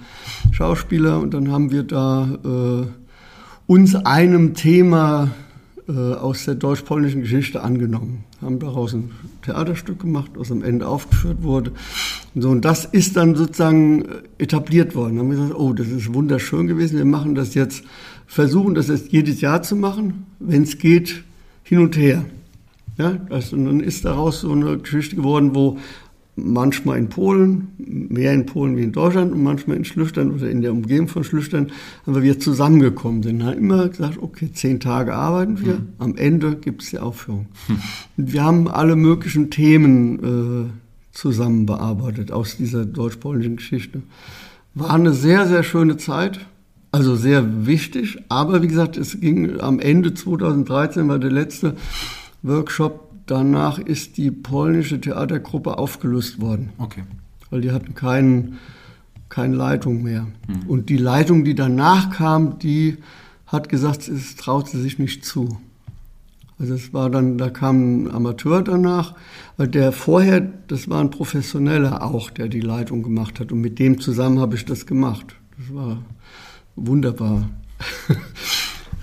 Schauspieler. 0.51 1.19
Und 1.19 1.33
dann 1.33 1.51
haben 1.51 1.71
wir 1.71 1.83
da 1.83 2.39
äh, 2.45 2.87
uns 3.67 3.93
einem 3.95 4.53
Thema 4.53 5.31
äh, 5.89 5.91
aus 5.91 6.45
der 6.45 6.55
deutsch-polnischen 6.55 7.21
Geschichte 7.21 7.61
angenommen. 7.61 8.23
Haben 8.41 8.59
daraus 8.59 8.93
ein 8.93 9.11
Theaterstück 9.41 9.99
gemacht, 9.99 10.31
was 10.35 10.51
am 10.51 10.63
Ende 10.63 10.87
aufgeführt 10.87 11.43
wurde. 11.43 11.71
Und, 12.35 12.41
so, 12.41 12.49
und 12.49 12.65
das 12.65 12.85
ist 12.85 13.17
dann 13.17 13.35
sozusagen 13.35 14.05
etabliert 14.37 14.95
worden. 14.95 15.17
Dann 15.17 15.25
haben 15.25 15.31
wir 15.31 15.37
gesagt, 15.37 15.59
oh, 15.59 15.73
das 15.73 15.87
ist 15.87 16.13
wunderschön 16.13 16.67
gewesen. 16.67 16.97
Wir 16.97 17.05
machen 17.05 17.35
das 17.35 17.53
jetzt, 17.53 17.83
versuchen 18.27 18.75
das 18.75 18.89
jetzt 18.89 19.11
jedes 19.11 19.41
Jahr 19.41 19.63
zu 19.63 19.75
machen, 19.75 20.25
wenn 20.39 20.63
es 20.63 20.77
geht, 20.77 21.23
hin 21.63 21.79
und 21.79 21.97
her. 21.97 22.25
Ja, 22.97 23.13
das, 23.29 23.53
und 23.53 23.65
dann 23.65 23.79
ist 23.79 24.05
daraus 24.05 24.41
so 24.41 24.51
eine 24.51 24.77
Geschichte 24.77 25.15
geworden, 25.15 25.55
wo 25.55 25.77
manchmal 26.35 26.99
in 26.99 27.09
Polen, 27.09 27.69
mehr 27.77 28.33
in 28.33 28.45
Polen 28.45 28.77
wie 28.77 28.83
in 28.83 28.91
Deutschland 28.91 29.33
und 29.33 29.41
manchmal 29.41 29.75
in 29.77 29.85
Schlüchtern 29.85 30.31
oder 30.31 30.49
in 30.49 30.61
der 30.61 30.71
Umgebung 30.71 31.07
von 31.07 31.23
Schlüchtern, 31.23 31.71
haben 32.05 32.21
wir 32.21 32.39
zusammengekommen 32.39 33.23
sind. 33.23 33.43
Haben 33.43 33.57
immer 33.57 33.89
gesagt, 33.89 34.19
okay, 34.21 34.51
zehn 34.53 34.79
Tage 34.79 35.15
arbeiten 35.15 35.65
wir, 35.65 35.73
mhm. 35.73 35.89
am 35.97 36.15
Ende 36.15 36.55
gibt 36.55 36.83
es 36.83 36.91
die 36.91 36.99
Aufführung. 36.99 37.47
Mhm. 37.67 37.77
Und 38.17 38.33
wir 38.33 38.43
haben 38.43 38.67
alle 38.67 38.95
möglichen 38.95 39.49
Themen 39.49 40.67
äh, 40.67 40.69
zusammen 41.11 41.65
bearbeitet 41.65 42.31
aus 42.31 42.57
dieser 42.57 42.85
deutsch-polnischen 42.85 43.57
Geschichte. 43.57 44.03
War 44.75 44.93
eine 44.93 45.13
sehr, 45.13 45.47
sehr 45.47 45.63
schöne 45.63 45.97
Zeit. 45.97 46.39
Also 46.91 47.15
sehr 47.15 47.65
wichtig, 47.65 48.17
aber 48.29 48.61
wie 48.61 48.67
gesagt, 48.67 48.97
es 48.97 49.19
ging 49.19 49.59
am 49.59 49.79
Ende 49.79 50.13
2013 50.13 51.07
war 51.07 51.19
der 51.19 51.31
letzte 51.31 51.75
Workshop. 52.43 53.03
Danach 53.25 53.77
ist 53.77 54.17
die 54.17 54.31
polnische 54.31 55.01
Theatergruppe 55.01 55.77
aufgelöst 55.77 56.39
worden. 56.39 56.69
Okay. 56.77 57.03
Weil 57.49 57.61
die 57.61 57.71
hatten 57.71 57.93
keinen, 57.93 58.57
keine 59.27 59.55
Leitung 59.55 60.01
mehr. 60.01 60.27
Hm. 60.47 60.67
Und 60.67 60.89
die 60.89 60.97
Leitung, 60.97 61.43
die 61.43 61.55
danach 61.55 62.09
kam, 62.09 62.57
die 62.59 62.97
hat 63.45 63.67
gesagt, 63.67 64.07
es 64.07 64.37
traut 64.37 64.69
sie 64.69 64.81
sich 64.81 64.97
nicht 64.97 65.25
zu. 65.25 65.57
Also 66.59 66.73
es 66.73 66.93
war 66.93 67.09
dann, 67.09 67.37
da 67.37 67.49
kam 67.49 68.05
ein 68.05 68.11
Amateur 68.11 68.63
danach, 68.63 69.13
weil 69.57 69.67
der 69.67 69.91
vorher, 69.91 70.41
das 70.41 70.89
war 70.89 71.01
ein 71.01 71.11
Professioneller 71.11 72.01
auch, 72.01 72.31
der 72.31 72.47
die 72.47 72.61
Leitung 72.61 73.03
gemacht 73.03 73.39
hat. 73.39 73.51
Und 73.51 73.61
mit 73.61 73.77
dem 73.77 73.99
zusammen 73.99 74.39
habe 74.39 74.55
ich 74.55 74.65
das 74.65 74.85
gemacht. 74.85 75.35
Das 75.57 75.75
war 75.75 75.99
wunderbar. 76.77 77.49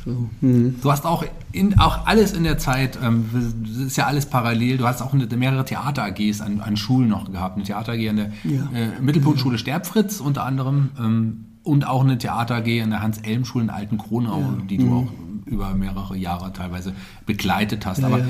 So. 0.04 0.28
Mhm. 0.42 0.76
Du 0.82 0.92
hast 0.92 1.06
auch, 1.06 1.24
in, 1.52 1.78
auch 1.78 2.06
alles 2.06 2.32
in 2.32 2.44
der 2.44 2.58
Zeit, 2.58 2.98
ähm, 3.02 3.24
das 3.62 3.86
ist 3.86 3.96
ja 3.96 4.04
alles 4.04 4.26
parallel, 4.26 4.76
du 4.76 4.86
hast 4.86 5.00
auch 5.00 5.14
eine, 5.14 5.26
mehrere 5.36 5.64
Theater-AGs 5.64 6.42
an, 6.42 6.60
an 6.60 6.76
Schulen 6.76 7.08
noch 7.08 7.32
gehabt. 7.32 7.56
Eine 7.56 7.64
Theater-AG 7.64 8.08
an 8.10 8.16
der 8.16 8.32
ja. 8.44 8.68
äh, 8.74 9.00
Mittelpunktschule 9.00 9.56
Sterbfritz 9.56 10.20
unter 10.20 10.44
anderem 10.44 10.90
ähm, 10.98 11.44
und 11.62 11.86
auch 11.86 12.04
eine 12.04 12.18
Theater-AG 12.18 12.82
an 12.82 12.90
der 12.90 13.00
Hans-Elm-Schule 13.00 13.64
in 13.64 13.70
Altenkronau, 13.70 14.40
ja. 14.40 14.58
die 14.68 14.76
du 14.76 14.84
mhm. 14.84 14.92
auch 14.92 15.12
über 15.46 15.74
mehrere 15.74 16.16
Jahre 16.16 16.52
teilweise 16.52 16.92
begleitet 17.24 17.86
hast. 17.86 18.00
Ja, 18.00 18.08
Aber 18.08 18.26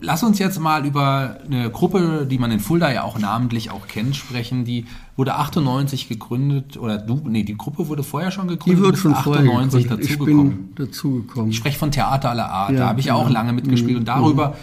lass 0.00 0.22
uns 0.22 0.38
jetzt 0.38 0.58
mal 0.60 0.86
über 0.86 1.38
eine 1.44 1.70
Gruppe, 1.70 2.26
die 2.30 2.38
man 2.38 2.50
in 2.50 2.60
Fulda 2.60 2.92
ja 2.92 3.02
auch 3.02 3.18
namentlich 3.18 3.70
auch 3.70 3.86
kennt, 3.86 4.16
sprechen. 4.16 4.64
Die 4.64 4.86
wurde 5.16 5.34
98 5.34 6.08
gegründet 6.08 6.76
oder 6.76 6.98
du, 6.98 7.20
nee, 7.24 7.42
die 7.42 7.56
Gruppe 7.56 7.88
wurde 7.88 8.02
vorher 8.02 8.30
schon 8.30 8.48
gegründet. 8.48 8.78
Die 8.78 8.84
wird 8.84 8.98
schon 8.98 9.14
98 9.14 9.88
dazugekommen. 9.88 10.72
dazugekommen. 10.74 11.50
Ich 11.50 11.56
spreche 11.56 11.78
von 11.78 11.90
Theater 11.90 12.30
aller 12.30 12.50
Art. 12.50 12.72
Ja, 12.72 12.78
da 12.78 12.88
habe 12.88 13.00
ich 13.00 13.06
ja 13.06 13.14
auch 13.14 13.30
lange 13.30 13.52
mitgespielt 13.52 13.92
mhm. 13.92 13.98
und 13.98 14.08
darüber 14.08 14.56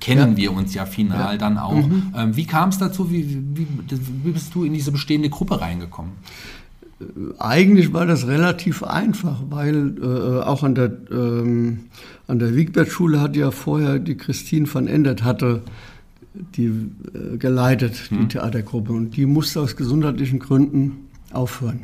kennen 0.00 0.32
ja. 0.32 0.36
wir 0.36 0.52
uns 0.52 0.74
ja 0.74 0.84
final 0.84 1.32
ja. 1.32 1.38
dann 1.38 1.58
auch. 1.58 1.74
Mhm. 1.74 2.12
Ähm, 2.16 2.36
wie 2.36 2.46
kam 2.46 2.70
es 2.70 2.78
dazu? 2.78 3.10
Wie, 3.10 3.38
wie, 3.54 3.66
wie 4.24 4.30
bist 4.30 4.54
du 4.54 4.64
in 4.64 4.72
diese 4.72 4.90
bestehende 4.90 5.30
Gruppe 5.30 5.60
reingekommen? 5.60 6.12
Eigentlich 7.38 7.92
war 7.92 8.06
das 8.06 8.26
relativ 8.26 8.82
einfach, 8.82 9.42
weil 9.50 9.94
äh, 10.02 10.42
auch 10.42 10.62
an 10.62 10.74
der, 10.74 10.92
ähm, 11.10 11.80
an 12.26 12.38
der 12.38 12.54
Wiegbert-Schule 12.54 13.20
hat 13.20 13.36
ja 13.36 13.50
vorher 13.50 13.98
die 13.98 14.16
Christine 14.16 14.72
van 14.72 14.86
Endert 14.86 15.22
hatte 15.24 15.62
die 16.34 16.66
äh, 16.66 17.36
geleitet, 17.36 18.10
die 18.10 18.16
hm. 18.16 18.28
Theatergruppe. 18.28 18.92
Und 18.92 19.16
die 19.16 19.26
musste 19.26 19.60
aus 19.60 19.76
gesundheitlichen 19.76 20.38
Gründen 20.38 21.08
aufhören. 21.32 21.80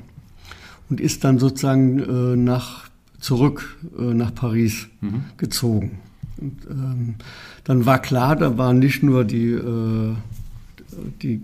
Und 0.90 1.00
ist 1.00 1.24
dann 1.24 1.38
sozusagen 1.38 1.98
äh, 1.98 2.36
nach, 2.36 2.88
zurück 3.20 3.76
äh, 3.98 4.14
nach 4.14 4.34
Paris 4.34 4.88
mhm. 5.02 5.24
gezogen. 5.36 5.98
Und, 6.38 6.56
ähm, 6.70 7.14
dann 7.64 7.84
war 7.84 8.00
klar, 8.00 8.36
da 8.36 8.56
war 8.56 8.72
nicht 8.72 9.02
nur 9.02 9.24
die 9.24 9.50
äh, 9.50 10.14
die, 11.22 11.40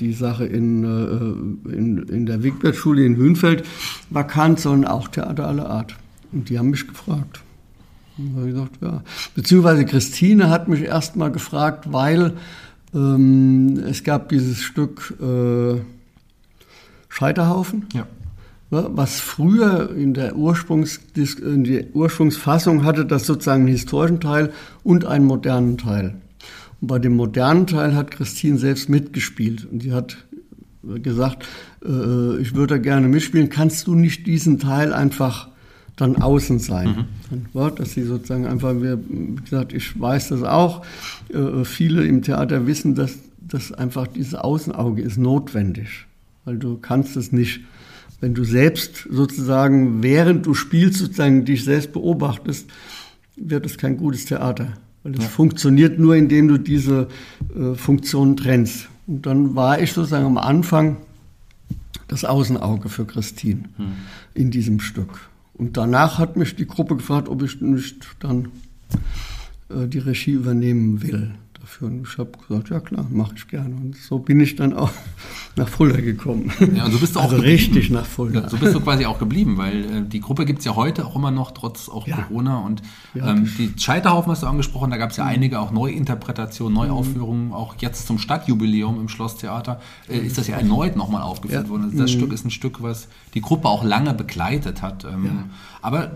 die 0.00 0.12
Sache 0.12 0.46
in, 0.46 0.84
äh, 0.84 1.72
in, 1.72 1.98
in 2.08 2.26
der 2.26 2.42
Wigbert-Schule 2.42 3.04
in 3.04 3.16
Hünfeld 3.16 3.64
vakant, 4.10 4.60
sondern 4.60 4.90
auch 4.90 5.08
Theater 5.08 5.46
aller 5.46 5.68
Art. 5.68 5.96
Und 6.32 6.48
die 6.48 6.58
haben 6.58 6.70
mich 6.70 6.86
gefragt. 6.86 7.40
Und 8.18 8.36
habe 8.36 8.48
ich 8.48 8.54
gesagt, 8.54 8.78
ja. 8.82 9.02
Beziehungsweise 9.34 9.84
Christine 9.84 10.50
hat 10.50 10.68
mich 10.68 10.82
erst 10.82 11.16
mal 11.16 11.30
gefragt, 11.30 11.92
weil 11.92 12.34
ähm, 12.94 13.78
es 13.86 14.04
gab 14.04 14.28
dieses 14.28 14.62
Stück 14.62 15.14
äh, 15.20 15.80
Scheiterhaufen. 17.08 17.86
Ja. 17.94 18.06
Was 18.70 19.18
früher 19.20 19.94
in 19.96 20.12
der, 20.12 20.34
in 20.34 21.64
der 21.64 21.86
Ursprungsfassung 21.94 22.84
hatte, 22.84 23.06
das 23.06 23.24
sozusagen 23.24 23.62
einen 23.62 23.72
historischen 23.72 24.20
Teil 24.20 24.52
und 24.82 25.06
einen 25.06 25.24
modernen 25.24 25.78
Teil. 25.78 26.16
Und 26.80 26.88
bei 26.88 26.98
dem 26.98 27.16
modernen 27.16 27.66
Teil 27.66 27.94
hat 27.94 28.10
Christine 28.10 28.58
selbst 28.58 28.88
mitgespielt 28.88 29.66
und 29.70 29.82
sie 29.82 29.92
hat 29.92 30.16
gesagt, 31.02 31.46
äh, 31.84 32.38
ich 32.38 32.54
würde 32.54 32.80
gerne 32.80 33.08
mitspielen, 33.08 33.50
kannst 33.50 33.86
du 33.86 33.94
nicht 33.94 34.26
diesen 34.26 34.58
Teil 34.58 34.92
einfach 34.92 35.48
dann 35.96 36.16
außen 36.16 36.60
sein? 36.60 37.06
Mhm. 37.30 37.74
Dass 37.76 37.92
sie 37.92 38.04
sozusagen 38.04 38.46
einfach, 38.46 38.74
wie 38.76 39.40
gesagt, 39.42 39.72
ich 39.72 40.00
weiß 40.00 40.28
das 40.28 40.42
auch, 40.42 40.84
äh, 41.28 41.64
viele 41.64 42.06
im 42.06 42.22
Theater 42.22 42.66
wissen, 42.66 42.94
dass, 42.94 43.18
dass 43.40 43.72
einfach 43.72 44.06
dieses 44.06 44.34
Außenauge 44.34 45.02
ist 45.02 45.18
notwendig, 45.18 46.06
weil 46.44 46.56
du 46.56 46.78
kannst 46.78 47.16
es 47.16 47.32
nicht 47.32 47.60
wenn 48.20 48.34
du 48.34 48.44
selbst 48.44 49.06
sozusagen, 49.10 50.02
während 50.02 50.46
du 50.46 50.54
spielst, 50.54 50.98
sozusagen 50.98 51.44
dich 51.44 51.64
selbst 51.64 51.92
beobachtest, 51.92 52.68
wird 53.36 53.64
es 53.64 53.78
kein 53.78 53.96
gutes 53.96 54.24
Theater. 54.24 54.72
Weil 55.02 55.14
es 55.14 55.22
ja. 55.22 55.28
funktioniert 55.28 55.98
nur, 55.98 56.16
indem 56.16 56.48
du 56.48 56.58
diese 56.58 57.08
äh, 57.54 57.74
Funktionen 57.74 58.36
trennst. 58.36 58.88
Und 59.06 59.26
dann 59.26 59.54
war 59.54 59.80
ich 59.80 59.92
sozusagen 59.92 60.26
am 60.26 60.38
Anfang 60.38 60.96
das 62.08 62.24
Außenauge 62.24 62.88
für 62.88 63.04
Christine 63.04 63.64
hm. 63.76 63.92
in 64.34 64.50
diesem 64.50 64.80
Stück. 64.80 65.28
Und 65.54 65.76
danach 65.76 66.18
hat 66.18 66.36
mich 66.36 66.56
die 66.56 66.66
Gruppe 66.66 66.96
gefragt, 66.96 67.28
ob 67.28 67.42
ich 67.42 67.60
nicht 67.60 68.06
dann 68.20 68.48
äh, 69.68 69.86
die 69.86 69.98
Regie 69.98 70.32
übernehmen 70.32 71.02
will 71.02 71.34
führen. 71.68 72.02
Ich 72.02 72.18
habe 72.18 72.30
gesagt, 72.46 72.70
ja 72.70 72.80
klar, 72.80 73.06
mache 73.10 73.34
ich 73.36 73.46
gerne. 73.46 73.74
Und 73.76 73.96
so 73.96 74.18
bin 74.18 74.40
ich 74.40 74.56
dann 74.56 74.72
auch 74.72 74.90
nach 75.56 75.68
Fulda 75.68 76.00
gekommen. 76.00 76.50
Ja, 76.74 76.86
und 76.86 76.92
so 76.92 76.98
bist 76.98 77.14
du 77.14 77.20
also 77.20 77.36
auch 77.36 77.42
richtig 77.42 77.90
nach 77.90 78.06
Fulda. 78.06 78.40
Ja, 78.40 78.48
so 78.48 78.56
bist 78.56 78.74
du 78.74 78.80
quasi 78.80 79.06
auch 79.06 79.18
geblieben, 79.18 79.56
weil 79.58 79.84
äh, 79.84 80.02
die 80.02 80.20
Gruppe 80.20 80.44
gibt 80.44 80.60
es 80.60 80.64
ja 80.64 80.74
heute 80.76 81.06
auch 81.06 81.14
immer 81.14 81.30
noch, 81.30 81.50
trotz 81.52 81.88
auch 81.88 82.06
ja. 82.06 82.16
Corona. 82.16 82.58
Und 82.58 82.82
ähm, 83.14 83.50
die 83.58 83.72
Scheiterhaufen 83.76 84.32
hast 84.32 84.42
du 84.42 84.46
angesprochen, 84.46 84.90
da 84.90 84.96
gab 84.96 85.10
es 85.10 85.18
ja 85.18 85.24
mhm. 85.24 85.30
einige 85.30 85.60
auch 85.60 85.70
Neuinterpretationen, 85.70 86.74
Neuaufführungen, 86.74 87.48
mhm. 87.48 87.52
auch 87.52 87.76
jetzt 87.78 88.06
zum 88.06 88.18
Stadtjubiläum 88.18 88.98
im 89.00 89.08
Schlosstheater 89.08 89.80
äh, 90.08 90.18
ist 90.18 90.38
das 90.38 90.48
ja 90.48 90.56
erneut 90.56 90.96
nochmal 90.96 91.22
aufgeführt 91.22 91.68
worden. 91.68 91.84
Also 91.84 91.98
das 91.98 92.12
mhm. 92.12 92.18
Stück 92.18 92.32
ist 92.32 92.44
ein 92.44 92.50
Stück, 92.50 92.82
was 92.82 93.08
die 93.34 93.40
Gruppe 93.40 93.68
auch 93.68 93.84
lange 93.84 94.14
begleitet 94.14 94.82
hat. 94.82 95.04
Ähm, 95.04 95.50
aber 95.82 96.10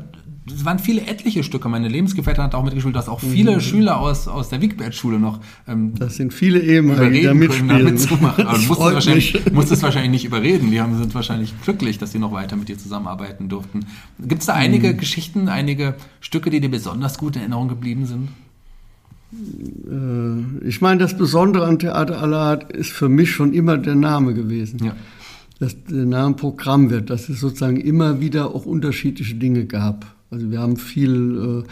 es 0.46 0.64
waren 0.64 0.80
viele 0.80 1.06
etliche 1.06 1.44
Stücke. 1.44 1.68
Meine 1.68 1.86
Lebensgefährtin 1.86 2.42
hat 2.42 2.54
auch 2.54 2.64
mitgespielt. 2.64 2.96
Du 2.96 2.98
hast 2.98 3.08
auch 3.08 3.20
viele 3.20 3.56
mhm. 3.56 3.60
Schüler 3.60 4.00
aus, 4.00 4.26
aus 4.26 4.48
der 4.48 4.60
Wigbert-Schule 4.60 5.20
noch. 5.20 5.38
Ähm, 5.68 5.94
das 5.94 6.16
sind 6.16 6.34
viele 6.34 6.58
ehemalige, 6.58 7.12
die 7.12 7.22
da 7.22 7.34
mitspielen. 7.34 7.84
Mitzumachen. 7.84 8.46
Aber 8.46 8.58
du 8.58 8.64
musst 8.64 8.80
es, 8.80 8.94
wahrscheinlich, 8.94 9.82
wahrscheinlich 9.82 10.10
nicht 10.10 10.24
überreden. 10.24 10.72
Die 10.72 10.80
haben, 10.80 10.98
sind 10.98 11.14
wahrscheinlich 11.14 11.54
glücklich, 11.62 11.98
dass 11.98 12.10
sie 12.10 12.18
noch 12.18 12.32
weiter 12.32 12.56
mit 12.56 12.68
dir 12.68 12.76
zusammenarbeiten 12.76 13.48
durften. 13.48 13.86
Gibt 14.18 14.40
es 14.40 14.46
da 14.46 14.54
einige 14.54 14.92
mhm. 14.92 14.96
Geschichten, 14.96 15.48
einige 15.48 15.94
Stücke, 16.20 16.50
die 16.50 16.60
dir 16.60 16.70
besonders 16.70 17.18
gut 17.18 17.36
in 17.36 17.42
Erinnerung 17.42 17.68
geblieben 17.68 18.06
sind? 18.06 18.28
Äh, 19.32 20.66
ich 20.66 20.80
meine, 20.80 20.98
das 20.98 21.16
Besondere 21.16 21.66
an 21.66 21.78
Theater 21.78 22.20
aller 22.20 22.38
Art 22.38 22.72
ist 22.72 22.90
für 22.90 23.08
mich 23.08 23.30
schon 23.30 23.52
immer 23.52 23.78
der 23.78 23.94
Name 23.94 24.34
gewesen. 24.34 24.84
Ja. 24.84 24.96
Dass 25.60 25.76
der 25.84 26.04
Name 26.04 26.34
Programm 26.34 26.90
wird, 26.90 27.10
dass 27.10 27.28
es 27.28 27.38
sozusagen 27.38 27.76
immer 27.76 28.20
wieder 28.20 28.52
auch 28.52 28.66
unterschiedliche 28.66 29.36
Dinge 29.36 29.66
gab. 29.66 30.16
Also 30.32 30.50
wir 30.50 30.60
haben 30.60 30.78
viel, 30.78 31.64
äh, 31.64 31.68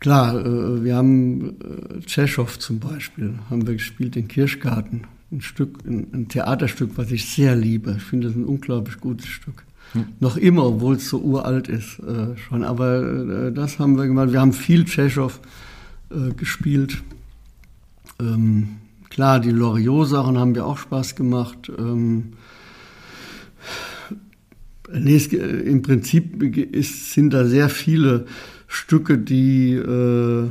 klar, 0.00 0.44
äh, 0.44 0.84
wir 0.84 0.96
haben 0.96 1.50
äh, 1.60 2.00
Tschechow 2.00 2.58
zum 2.58 2.80
Beispiel, 2.80 3.34
haben 3.48 3.66
wir 3.66 3.74
gespielt 3.74 4.16
in 4.16 4.26
Kirschgarten. 4.26 5.04
Ein 5.30 5.40
Stück, 5.40 5.84
ein, 5.86 6.08
ein 6.12 6.28
Theaterstück, 6.28 6.92
was 6.96 7.12
ich 7.12 7.28
sehr 7.28 7.54
liebe. 7.54 7.94
Ich 7.96 8.02
finde 8.02 8.26
das 8.26 8.36
ein 8.36 8.44
unglaublich 8.44 8.98
gutes 8.98 9.28
Stück. 9.28 9.64
Hm. 9.92 10.06
Noch 10.18 10.36
immer, 10.36 10.66
obwohl 10.66 10.96
es 10.96 11.08
so 11.08 11.20
uralt 11.20 11.68
ist 11.68 12.00
äh, 12.00 12.36
schon. 12.36 12.64
Aber 12.64 13.02
äh, 13.02 13.52
das 13.52 13.78
haben 13.78 13.96
wir 13.96 14.06
gemacht. 14.06 14.32
Wir 14.32 14.40
haben 14.40 14.52
viel 14.52 14.84
Tschechow 14.84 15.40
äh, 16.10 16.34
gespielt. 16.34 17.02
Ähm, 18.20 18.78
klar, 19.10 19.38
die 19.38 19.50
Loriot-Sachen 19.50 20.38
haben 20.38 20.52
mir 20.52 20.64
auch 20.64 20.78
Spaß 20.78 21.14
gemacht. 21.14 21.70
Ähm, 21.78 22.32
Nee, 24.92 25.16
es, 25.16 25.26
im 25.28 25.82
Prinzip 25.82 26.42
ist, 26.42 27.12
sind 27.12 27.34
da 27.34 27.44
sehr 27.44 27.68
viele 27.68 28.26
Stücke, 28.68 29.18
die 29.18 29.74
äh, 29.74 30.48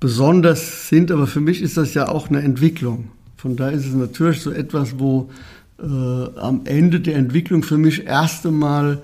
besonders 0.00 0.88
sind, 0.88 1.10
aber 1.10 1.26
für 1.26 1.40
mich 1.40 1.62
ist 1.62 1.76
das 1.76 1.94
ja 1.94 2.08
auch 2.08 2.28
eine 2.28 2.42
Entwicklung. 2.42 3.08
Von 3.36 3.56
daher 3.56 3.72
ist 3.72 3.86
es 3.86 3.94
natürlich 3.94 4.40
so 4.40 4.50
etwas, 4.50 4.98
wo 4.98 5.30
äh, 5.78 5.84
am 5.84 6.62
Ende 6.64 7.00
der 7.00 7.16
Entwicklung 7.16 7.62
für 7.62 7.78
mich 7.78 8.06
erst 8.06 8.46
einmal 8.46 9.02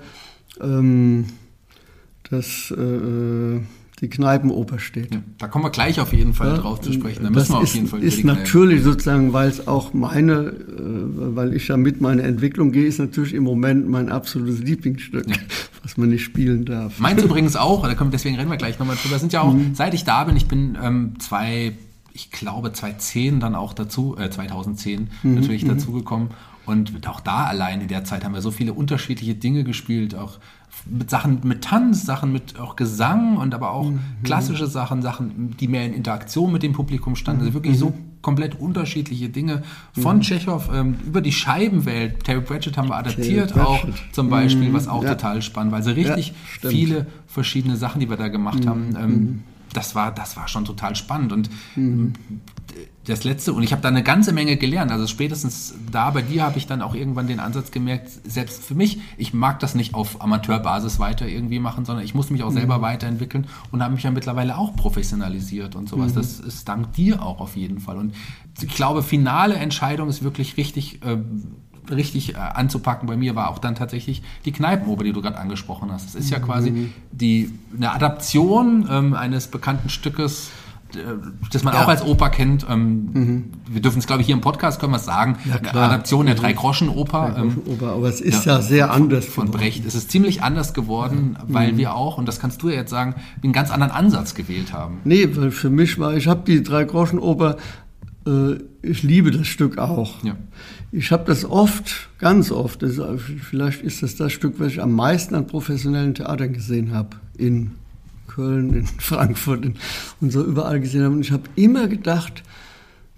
ähm, 0.61 1.25
das 2.29 2.71
äh, 2.71 3.59
die 4.03 4.09
Kneipenoper 4.09 4.79
steht. 4.79 5.17
Da 5.37 5.47
kommen 5.47 5.63
wir 5.63 5.69
gleich 5.69 6.01
auf 6.01 6.11
jeden 6.11 6.33
Fall 6.33 6.49
ja, 6.49 6.57
drauf 6.57 6.81
zu 6.81 6.91
sprechen. 6.91 7.23
Da 7.23 7.29
müssen 7.29 7.53
wir 7.53 7.59
auf 7.59 7.73
jeden 7.73 7.87
Fall 7.87 8.03
ist 8.03 8.25
natürlich 8.25 8.83
sozusagen, 8.83 9.31
weil 9.31 9.47
es 9.47 9.65
auch 9.65 9.93
meine, 9.93 10.33
äh, 10.33 10.55
weil 10.77 11.53
ich 11.53 11.69
ja 11.69 11.77
mit 11.77 12.01
meiner 12.01 12.23
Entwicklung 12.23 12.73
gehe, 12.73 12.85
ist 12.85 12.99
natürlich 12.99 13.33
im 13.33 13.43
Moment 13.43 13.87
mein 13.87 14.09
absolutes 14.09 14.59
Lieblingsstück, 14.59 15.29
ja. 15.29 15.37
was 15.83 15.95
man 15.95 16.09
nicht 16.09 16.23
spielen 16.23 16.65
darf. 16.65 16.99
Meins 16.99 17.23
übrigens 17.23 17.55
auch, 17.55 17.87
da 17.87 17.95
kommen, 17.95 18.11
deswegen 18.11 18.35
reden 18.35 18.49
wir 18.49 18.57
gleich 18.57 18.77
nochmal 18.77 18.97
drüber. 19.01 19.17
Sind 19.19 19.31
ja 19.31 19.39
auch, 19.39 19.53
mhm. 19.53 19.73
seit 19.73 19.93
ich 19.93 20.03
da 20.03 20.25
bin, 20.25 20.35
ich 20.35 20.49
bin 20.49 20.77
ähm, 20.83 21.13
zwei, 21.19 21.71
ich 22.11 22.29
glaube 22.29 22.73
2010 22.73 23.39
dann 23.39 23.55
auch 23.55 23.71
dazu, 23.71 24.17
äh, 24.19 24.29
2010 24.29 25.07
mhm. 25.23 25.35
natürlich 25.35 25.63
mhm. 25.63 25.69
dazugekommen. 25.69 26.27
Und 26.65 27.07
auch 27.07 27.19
da 27.19 27.45
allein 27.45 27.81
in 27.81 27.87
der 27.87 28.05
Zeit 28.05 28.23
haben 28.23 28.33
wir 28.33 28.41
so 28.41 28.51
viele 28.51 28.73
unterschiedliche 28.73 29.35
Dinge 29.35 29.63
gespielt, 29.63 30.15
auch 30.15 30.39
mit 30.85 31.09
Sachen 31.09 31.41
mit 31.43 31.63
Tanz, 31.63 32.05
Sachen 32.05 32.31
mit 32.31 32.59
auch 32.59 32.75
Gesang 32.75 33.37
und 33.37 33.53
aber 33.53 33.71
auch 33.71 33.89
mhm. 33.89 33.99
klassische 34.23 34.67
Sachen, 34.67 35.01
Sachen, 35.01 35.55
die 35.57 35.67
mehr 35.67 35.85
in 35.85 35.93
Interaktion 35.93 36.51
mit 36.51 36.63
dem 36.63 36.73
Publikum 36.73 37.15
standen. 37.15 37.41
Also 37.41 37.53
wirklich 37.53 37.75
mhm. 37.75 37.79
so 37.79 37.93
komplett 38.21 38.59
unterschiedliche 38.59 39.29
Dinge 39.29 39.63
von 39.93 40.17
mhm. 40.17 40.21
Tschechow 40.21 40.69
ähm, 40.73 40.95
über 41.05 41.21
die 41.21 41.31
Scheibenwelt. 41.31 42.23
Terry 42.23 42.41
Pratchett 42.41 42.77
haben 42.77 42.89
wir 42.89 42.95
adaptiert 42.95 43.57
auch 43.57 43.85
zum 44.11 44.29
Beispiel, 44.29 44.69
mhm. 44.69 44.73
was 44.73 44.87
auch 44.87 45.03
ja. 45.03 45.15
total 45.15 45.41
spannend 45.41 45.71
war. 45.71 45.79
Also 45.79 45.91
richtig 45.91 46.33
ja, 46.61 46.69
viele 46.69 47.07
verschiedene 47.27 47.77
Sachen, 47.77 47.99
die 47.99 48.09
wir 48.09 48.17
da 48.17 48.29
gemacht 48.29 48.65
haben. 48.65 48.89
Mhm. 48.89 48.95
Ähm, 48.95 49.43
das 49.73 49.95
war, 49.95 50.11
das 50.11 50.37
war 50.37 50.47
schon 50.47 50.65
total 50.65 50.95
spannend. 50.95 51.33
Und 51.33 51.49
mhm. 51.75 52.13
Das 53.05 53.25
Letzte, 53.25 53.51
und 53.51 53.63
ich 53.63 53.71
habe 53.73 53.81
da 53.81 53.89
eine 53.89 54.03
ganze 54.03 54.31
Menge 54.31 54.55
gelernt. 54.55 54.91
Also 54.91 55.07
spätestens 55.07 55.73
da 55.91 56.09
bei 56.11 56.21
dir 56.21 56.43
habe 56.43 56.57
ich 56.57 56.67
dann 56.67 56.81
auch 56.81 56.95
irgendwann 56.95 57.27
den 57.27 57.39
Ansatz 57.39 57.71
gemerkt, 57.71 58.09
selbst 58.23 58.63
für 58.63 58.75
mich, 58.75 58.99
ich 59.17 59.33
mag 59.33 59.59
das 59.59 59.75
nicht 59.75 59.93
auf 59.93 60.21
Amateurbasis 60.21 60.99
weiter 60.99 61.27
irgendwie 61.27 61.59
machen, 61.59 61.83
sondern 61.83 62.05
ich 62.05 62.13
muss 62.13 62.29
mich 62.29 62.43
auch 62.43 62.51
mhm. 62.51 62.55
selber 62.55 62.81
weiterentwickeln 62.81 63.47
und 63.71 63.83
habe 63.83 63.93
mich 63.93 64.03
ja 64.03 64.11
mittlerweile 64.11 64.57
auch 64.57 64.75
professionalisiert 64.75 65.75
und 65.75 65.89
sowas. 65.89 66.11
Mhm. 66.11 66.15
Das 66.15 66.39
ist 66.39 66.67
dank 66.69 66.93
dir 66.93 67.21
auch 67.21 67.39
auf 67.39 67.57
jeden 67.57 67.79
Fall. 67.79 67.97
Und 67.97 68.15
ich 68.61 68.73
glaube, 68.73 69.03
finale 69.03 69.55
Entscheidung 69.55 70.07
ist 70.07 70.23
wirklich 70.23 70.55
richtig. 70.57 71.03
Äh, 71.03 71.17
richtig 71.91 72.35
äh, 72.35 72.37
anzupacken 72.37 73.07
bei 73.07 73.17
mir 73.17 73.35
war 73.35 73.49
auch 73.49 73.59
dann 73.59 73.75
tatsächlich 73.75 74.23
die 74.45 74.53
Kneipenoper, 74.53 75.03
die 75.03 75.11
du 75.11 75.21
gerade 75.21 75.37
angesprochen 75.37 75.91
hast. 75.91 76.07
Das 76.07 76.15
ist 76.15 76.29
ja 76.29 76.39
quasi 76.39 76.71
mhm. 76.71 76.93
die, 77.11 77.51
eine 77.75 77.91
Adaption 77.91 78.87
ähm, 78.89 79.13
eines 79.13 79.47
bekannten 79.47 79.89
Stückes, 79.89 80.49
das 81.51 81.63
man 81.63 81.73
ja. 81.73 81.83
auch 81.83 81.87
als 81.87 82.03
Oper 82.03 82.29
kennt. 82.29 82.65
Ähm, 82.69 83.09
mhm. 83.13 83.43
Wir 83.69 83.81
dürfen 83.81 83.99
es, 83.99 84.07
glaube 84.07 84.21
ich, 84.21 84.27
hier 84.27 84.35
im 84.35 84.41
Podcast 84.41 84.79
können 84.79 84.93
wir 84.93 84.97
es 84.97 85.05
sagen. 85.05 85.37
Ja, 85.45 85.55
Adaption 85.55 86.25
der 86.25 86.35
mhm. 86.35 86.39
Drei-Groschen-Oper. 86.39 87.35
Ähm, 87.37 87.61
aber 87.81 88.07
es 88.07 88.21
ist 88.21 88.45
ja, 88.45 88.55
ja 88.55 88.61
sehr 88.61 88.91
anders. 88.91 89.25
Von 89.25 89.45
geworden. 89.45 89.59
Brecht. 89.59 89.85
Es 89.85 89.95
ist 89.95 90.11
ziemlich 90.11 90.43
anders 90.43 90.73
geworden, 90.73 91.37
weil 91.47 91.73
mhm. 91.73 91.77
wir 91.77 91.95
auch, 91.95 92.17
und 92.17 92.27
das 92.27 92.39
kannst 92.39 92.61
du 92.61 92.69
ja 92.69 92.75
jetzt 92.75 92.91
sagen, 92.91 93.15
einen 93.43 93.53
ganz 93.53 93.71
anderen 93.71 93.91
Ansatz 93.91 94.35
gewählt 94.35 94.73
haben. 94.73 94.99
Nee, 95.03 95.29
weil 95.35 95.51
für 95.51 95.69
mich 95.69 95.99
war, 95.99 96.15
ich 96.15 96.27
habe 96.27 96.41
die 96.45 96.63
Drei-Groschen-Oper 96.63 97.57
äh, 98.25 98.55
ich 98.81 99.03
liebe 99.03 99.31
das 99.31 99.47
Stück 99.47 99.77
auch. 99.77 100.15
Ich 100.91 101.11
habe 101.11 101.23
das 101.25 101.45
oft, 101.45 102.09
ganz 102.19 102.51
oft, 102.51 102.83
das, 102.83 102.99
vielleicht 103.41 103.81
ist 103.81 104.03
das 104.03 104.15
das 104.15 104.31
Stück, 104.31 104.59
was 104.59 104.73
ich 104.73 104.81
am 104.81 104.93
meisten 104.93 105.35
an 105.35 105.47
professionellen 105.47 106.13
Theatern 106.13 106.53
gesehen 106.53 106.93
habe. 106.93 107.17
In 107.37 107.71
Köln, 108.33 108.73
in 108.73 108.85
Frankfurt 108.99 109.65
in, 109.65 109.75
und 110.21 110.31
so 110.31 110.43
überall 110.43 110.79
gesehen 110.79 111.03
habe. 111.03 111.15
Und 111.15 111.21
ich 111.21 111.31
habe 111.31 111.43
immer 111.55 111.87
gedacht, 111.87 112.43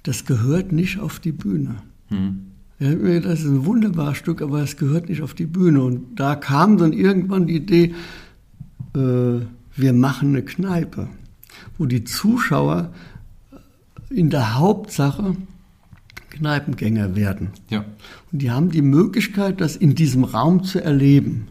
das 0.04 0.26
gehört 0.26 0.72
nicht 0.72 1.00
auf 1.00 1.20
die 1.20 1.32
Bühne. 1.32 1.78
Hm. 2.10 2.48
Ja, 2.80 2.94
das 3.22 3.40
ist 3.40 3.46
ein 3.46 3.66
wunderbares 3.66 4.18
Stück, 4.18 4.42
aber 4.42 4.62
es 4.62 4.76
gehört 4.76 5.08
nicht 5.08 5.22
auf 5.22 5.34
die 5.34 5.46
Bühne. 5.46 5.82
Und 5.82 6.20
da 6.20 6.36
kam 6.36 6.78
dann 6.78 6.92
irgendwann 6.92 7.48
die 7.48 7.56
Idee, 7.56 7.96
äh, 8.96 9.40
wir 9.78 9.94
machen 9.94 10.30
eine 10.30 10.44
Kneipe, 10.44 11.08
wo 11.78 11.86
die 11.86 12.04
Zuschauer 12.04 12.94
in 14.10 14.30
der 14.30 14.56
Hauptsache 14.56 15.36
Kneipengänger 16.30 17.16
werden. 17.16 17.52
Ja. 17.70 17.86
Und 18.32 18.42
die 18.42 18.52
haben 18.52 18.70
die 18.70 18.82
Möglichkeit, 18.82 19.62
das 19.62 19.78
in 19.78 19.96
diesem 19.96 20.26
Raum 20.26 20.64
zu 20.64 20.84
erleben. 20.84 21.48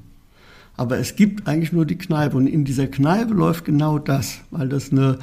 Aber 0.76 0.98
es 0.98 1.16
gibt 1.16 1.46
eigentlich 1.46 1.72
nur 1.72 1.86
die 1.86 1.98
Kneipe. 1.98 2.36
Und 2.36 2.46
in 2.46 2.64
dieser 2.64 2.86
Kneipe 2.86 3.32
läuft 3.34 3.64
genau 3.64 3.98
das, 3.98 4.40
weil 4.50 4.68
das 4.68 4.90
eine, 4.90 5.18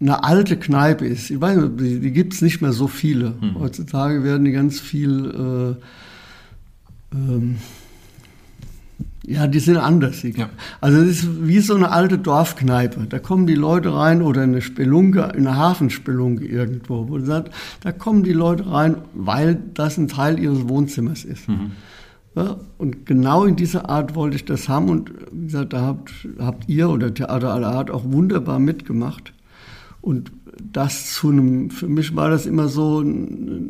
eine 0.00 0.22
alte 0.24 0.56
Kneipe 0.56 1.06
ist. 1.06 1.30
Ich 1.30 1.40
weiß 1.40 1.56
nicht, 1.56 1.80
die, 1.80 2.00
die 2.00 2.12
gibt 2.12 2.34
es 2.34 2.42
nicht 2.42 2.60
mehr 2.60 2.72
so 2.72 2.86
viele. 2.86 3.34
Hm. 3.40 3.58
Heutzutage 3.58 4.22
werden 4.22 4.44
die 4.44 4.52
ganz 4.52 4.78
viel 4.80 5.76
äh, 7.12 7.16
ähm, 7.16 7.56
ja, 9.28 9.46
die 9.46 9.58
sind 9.58 9.76
anders. 9.76 10.22
Ja. 10.22 10.48
Also 10.80 11.02
es 11.02 11.22
ist 11.22 11.46
wie 11.46 11.58
so 11.58 11.74
eine 11.74 11.90
alte 11.90 12.16
Dorfkneipe. 12.16 13.06
Da 13.08 13.18
kommen 13.18 13.46
die 13.46 13.54
Leute 13.54 13.92
rein 13.92 14.22
oder 14.22 14.40
eine 14.42 14.62
Spelunke, 14.62 15.34
eine 15.34 15.54
Hafenspelunke 15.54 16.46
irgendwo, 16.46 17.08
wo 17.10 17.18
sagt, 17.20 17.52
da 17.82 17.92
kommen 17.92 18.22
die 18.22 18.32
Leute 18.32 18.70
rein, 18.70 18.96
weil 19.12 19.58
das 19.74 19.98
ein 19.98 20.08
Teil 20.08 20.38
ihres 20.38 20.66
Wohnzimmers 20.66 21.24
ist. 21.24 21.46
Mhm. 21.46 21.72
Ja, 22.34 22.56
und 22.76 23.06
genau 23.06 23.44
in 23.44 23.56
dieser 23.56 23.88
Art 23.88 24.14
wollte 24.14 24.36
ich 24.36 24.44
das 24.44 24.68
haben 24.68 24.88
und 24.90 25.12
wie 25.32 25.46
gesagt, 25.46 25.72
da 25.72 25.80
habt, 25.80 26.12
habt 26.38 26.68
ihr 26.68 26.88
oder 26.88 27.12
Theater 27.12 27.52
aller 27.52 27.68
Art 27.68 27.90
auch 27.90 28.04
wunderbar 28.04 28.58
mitgemacht. 28.58 29.32
Und 30.00 30.30
das 30.72 31.12
zu 31.14 31.30
einem, 31.30 31.70
für 31.70 31.88
mich 31.88 32.14
war 32.14 32.30
das 32.30 32.46
immer 32.46 32.68
so, 32.68 33.02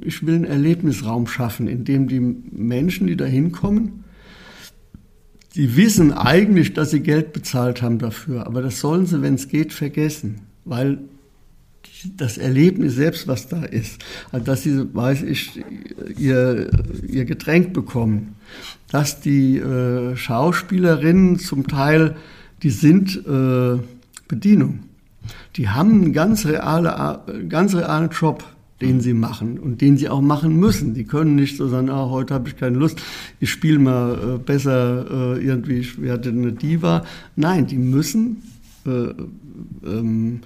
ich 0.04 0.26
will 0.26 0.34
einen 0.34 0.44
Erlebnisraum 0.44 1.26
schaffen, 1.26 1.68
in 1.68 1.84
dem 1.84 2.08
die 2.08 2.20
Menschen, 2.20 3.06
die 3.06 3.16
da 3.16 3.24
hinkommen, 3.24 4.04
die 5.54 5.76
wissen 5.76 6.12
eigentlich, 6.12 6.74
dass 6.74 6.90
sie 6.90 7.00
Geld 7.00 7.32
bezahlt 7.32 7.82
haben 7.82 7.98
dafür, 7.98 8.46
aber 8.46 8.62
das 8.62 8.80
sollen 8.80 9.06
sie, 9.06 9.22
wenn 9.22 9.34
es 9.34 9.48
geht, 9.48 9.72
vergessen, 9.72 10.42
weil 10.64 10.98
das 12.16 12.38
Erlebnis 12.38 12.94
selbst, 12.94 13.26
was 13.26 13.48
da 13.48 13.64
ist, 13.64 14.04
also 14.30 14.44
dass 14.44 14.62
sie, 14.62 14.94
weiß 14.94 15.22
ich, 15.22 15.62
ihr, 16.16 16.70
ihr 17.08 17.24
Getränk 17.24 17.72
bekommen, 17.72 18.36
dass 18.90 19.20
die 19.20 19.58
äh, 19.58 20.16
Schauspielerinnen 20.16 21.38
zum 21.38 21.66
Teil, 21.66 22.16
die 22.62 22.70
sind 22.70 23.16
äh, 23.26 23.78
Bedienung. 24.28 24.80
Die 25.56 25.68
haben 25.68 26.02
einen 26.02 26.12
ganz, 26.12 26.46
reale, 26.46 27.20
ganz 27.48 27.74
realen 27.74 28.10
Job 28.10 28.44
den 28.80 29.00
sie 29.00 29.14
machen 29.14 29.58
und 29.58 29.80
den 29.80 29.96
sie 29.96 30.08
auch 30.08 30.20
machen 30.20 30.56
müssen. 30.56 30.94
Die 30.94 31.04
können 31.04 31.34
nicht 31.34 31.56
so 31.56 31.68
sagen, 31.68 31.90
ah, 31.90 32.08
heute 32.10 32.34
habe 32.34 32.48
ich 32.48 32.56
keine 32.56 32.78
Lust, 32.78 33.02
ich 33.40 33.50
spiele 33.50 33.78
mal 33.78 34.36
äh, 34.36 34.38
besser 34.38 35.36
äh, 35.36 35.44
irgendwie, 35.44 35.78
ich 35.78 36.00
werde 36.00 36.30
eine 36.30 36.52
Diva. 36.52 37.04
Nein, 37.34 37.66
die 37.66 37.76
müssen 37.76 38.42
äh, 38.86 39.12
ähm, 39.84 40.40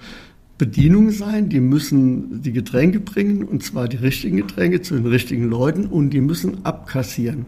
Bedienung 0.65 1.11
sein, 1.11 1.49
die 1.49 1.59
müssen 1.59 2.41
die 2.41 2.51
Getränke 2.51 2.99
bringen 2.99 3.43
und 3.43 3.63
zwar 3.63 3.87
die 3.87 3.97
richtigen 3.97 4.37
Getränke 4.37 4.81
zu 4.81 4.95
den 4.95 5.05
richtigen 5.05 5.49
Leuten 5.49 5.85
und 5.85 6.11
die 6.11 6.21
müssen 6.21 6.65
abkassieren. 6.65 7.45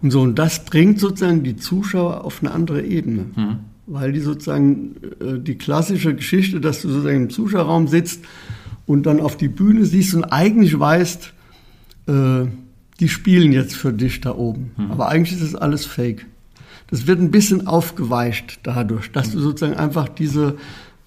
Und 0.00 0.10
so, 0.10 0.20
und 0.20 0.38
das 0.38 0.64
bringt 0.64 0.98
sozusagen 0.98 1.42
die 1.42 1.56
Zuschauer 1.56 2.24
auf 2.24 2.42
eine 2.42 2.52
andere 2.52 2.82
Ebene. 2.82 3.26
Mhm. 3.36 3.56
Weil 3.86 4.12
die 4.12 4.20
sozusagen 4.20 4.96
äh, 5.20 5.38
die 5.38 5.56
klassische 5.56 6.14
Geschichte, 6.14 6.60
dass 6.60 6.82
du 6.82 6.88
sozusagen 6.88 7.24
im 7.24 7.30
Zuschauerraum 7.30 7.88
sitzt, 7.88 8.24
und 8.86 9.04
dann 9.06 9.20
auf 9.20 9.36
die 9.36 9.48
Bühne 9.48 9.84
siehst 9.84 10.14
und 10.14 10.24
eigentlich 10.24 10.78
weißt, 10.78 11.32
äh, 12.08 12.44
die 13.00 13.08
spielen 13.08 13.52
jetzt 13.52 13.74
für 13.74 13.92
dich 13.92 14.20
da 14.20 14.34
oben. 14.34 14.72
Mhm. 14.76 14.90
Aber 14.90 15.08
eigentlich 15.08 15.40
ist 15.40 15.54
das 15.54 15.60
alles 15.60 15.86
Fake. 15.86 16.26
Das 16.88 17.06
wird 17.06 17.20
ein 17.20 17.30
bisschen 17.30 17.66
aufgeweicht 17.66 18.60
dadurch, 18.64 19.10
dass 19.12 19.32
du 19.32 19.40
sozusagen 19.40 19.78
einfach 19.78 20.08
diese, 20.08 20.56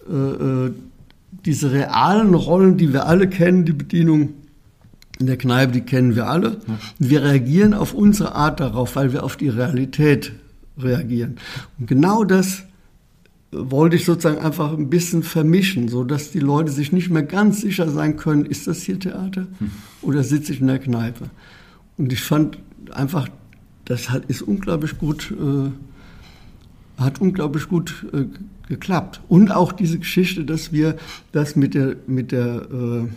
äh, 0.10 0.14
äh, 0.14 0.72
diese 1.46 1.72
realen 1.72 2.34
Rollen, 2.34 2.78
die 2.78 2.94
wir 2.94 3.06
alle 3.06 3.28
kennen, 3.28 3.66
die 3.66 3.74
Bedienung 3.74 4.34
in 5.20 5.28
der 5.28 5.38
Kneipe, 5.38 5.72
die 5.72 5.82
kennen 5.82 6.16
wir 6.16 6.28
alle. 6.28 6.60
Wir 7.00 7.24
reagieren 7.24 7.74
auf 7.74 7.94
unsere 7.94 8.36
Art 8.36 8.60
darauf, 8.60 8.96
weil 8.96 9.14
wir 9.14 9.24
auf 9.24 9.38
die 9.38 9.50
Realität 9.50 10.34
reagieren. 10.78 11.38
Und 11.80 11.88
genau 11.88 12.24
das 12.24 12.64
wollte 13.52 13.96
ich 13.96 14.06
sozusagen 14.06 14.40
einfach 14.40 14.74
ein 14.74 14.90
bisschen 14.90 15.24
vermischen, 15.24 15.88
so 15.88 16.04
dass 16.04 16.32
die 16.32 16.40
Leute 16.40 16.72
sich 16.72 16.92
nicht 16.92 17.10
mehr 17.10 17.24
ganz 17.24 17.62
sicher 17.62 17.90
sein 17.90 18.18
können, 18.18 18.46
ist 18.46 18.68
das 18.68 18.82
hier 18.82 19.00
Theater 19.00 19.48
hm. 19.60 19.72
oder 20.02 20.24
sitze 20.24 20.52
ich 20.52 20.62
in 20.62 20.68
der 20.68 20.80
Kneipe? 20.80 21.30
Und 21.98 22.12
ich 22.12 22.22
fand 22.22 22.58
einfach, 22.92 23.30
das 23.86 24.10
ist 24.28 24.42
unglaublich 24.42 24.98
gut, 24.98 25.32
äh, 25.32 25.70
hat 26.98 27.22
unglaublich 27.22 27.68
gut 27.68 28.06
äh, 28.14 28.26
geklappt. 28.68 29.22
Und 29.28 29.52
auch 29.52 29.72
diese 29.72 30.00
Geschichte, 30.00 30.46
dass 30.46 30.72
wir 30.72 30.96
das 31.32 31.56
mit 31.56 31.74
der, 31.74 31.96
mit 32.08 32.32
der 32.32 32.68
äh, 32.72 33.08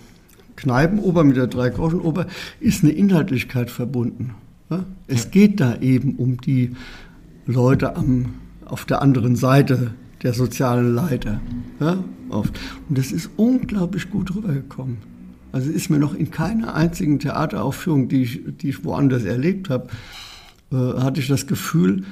Kneipenoper, 0.57 1.24
mit 1.24 1.37
der 1.37 1.47
Dreigroschenoper, 1.47 2.26
ist 2.61 2.83
eine 2.83 2.93
Inhaltlichkeit 2.93 3.70
verbunden. 3.70 4.35
Ja? 4.70 4.85
Es 5.07 5.24
ja. 5.24 5.31
geht 5.31 5.61
da 5.61 5.76
eben 5.76 6.16
um 6.16 6.41
die 6.41 6.72
Leute 7.47 7.97
am, 7.97 8.35
auf 8.64 8.85
der 8.85 9.01
anderen 9.01 9.37
Seite 9.37 9.93
der 10.22 10.33
sozialen 10.33 10.95
Leiter. 10.95 11.41
Ja, 11.81 12.03
oft. 12.29 12.59
Und 12.89 12.99
das 12.99 13.12
ist 13.12 13.31
unglaublich 13.37 14.11
gut 14.11 14.35
rübergekommen. 14.35 14.99
Also 15.53 15.70
ist 15.70 15.89
mir 15.89 15.99
noch 15.99 16.14
in 16.14 16.31
keiner 16.31 16.74
einzigen 16.74 17.18
Theateraufführung, 17.20 18.09
die 18.09 18.22
ich, 18.22 18.41
die 18.61 18.70
ich 18.70 18.85
woanders 18.85 19.24
erlebt 19.24 19.70
habe, 19.70 19.89
äh, 20.70 20.76
hatte 20.76 21.20
ich 21.20 21.29
das 21.29 21.47
Gefühl, 21.47 22.05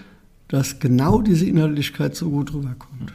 dass 0.49 0.79
genau 0.79 1.21
diese 1.23 1.47
Inhaltlichkeit 1.47 2.15
so 2.15 2.31
gut 2.31 2.53
rüberkommt. 2.53 3.13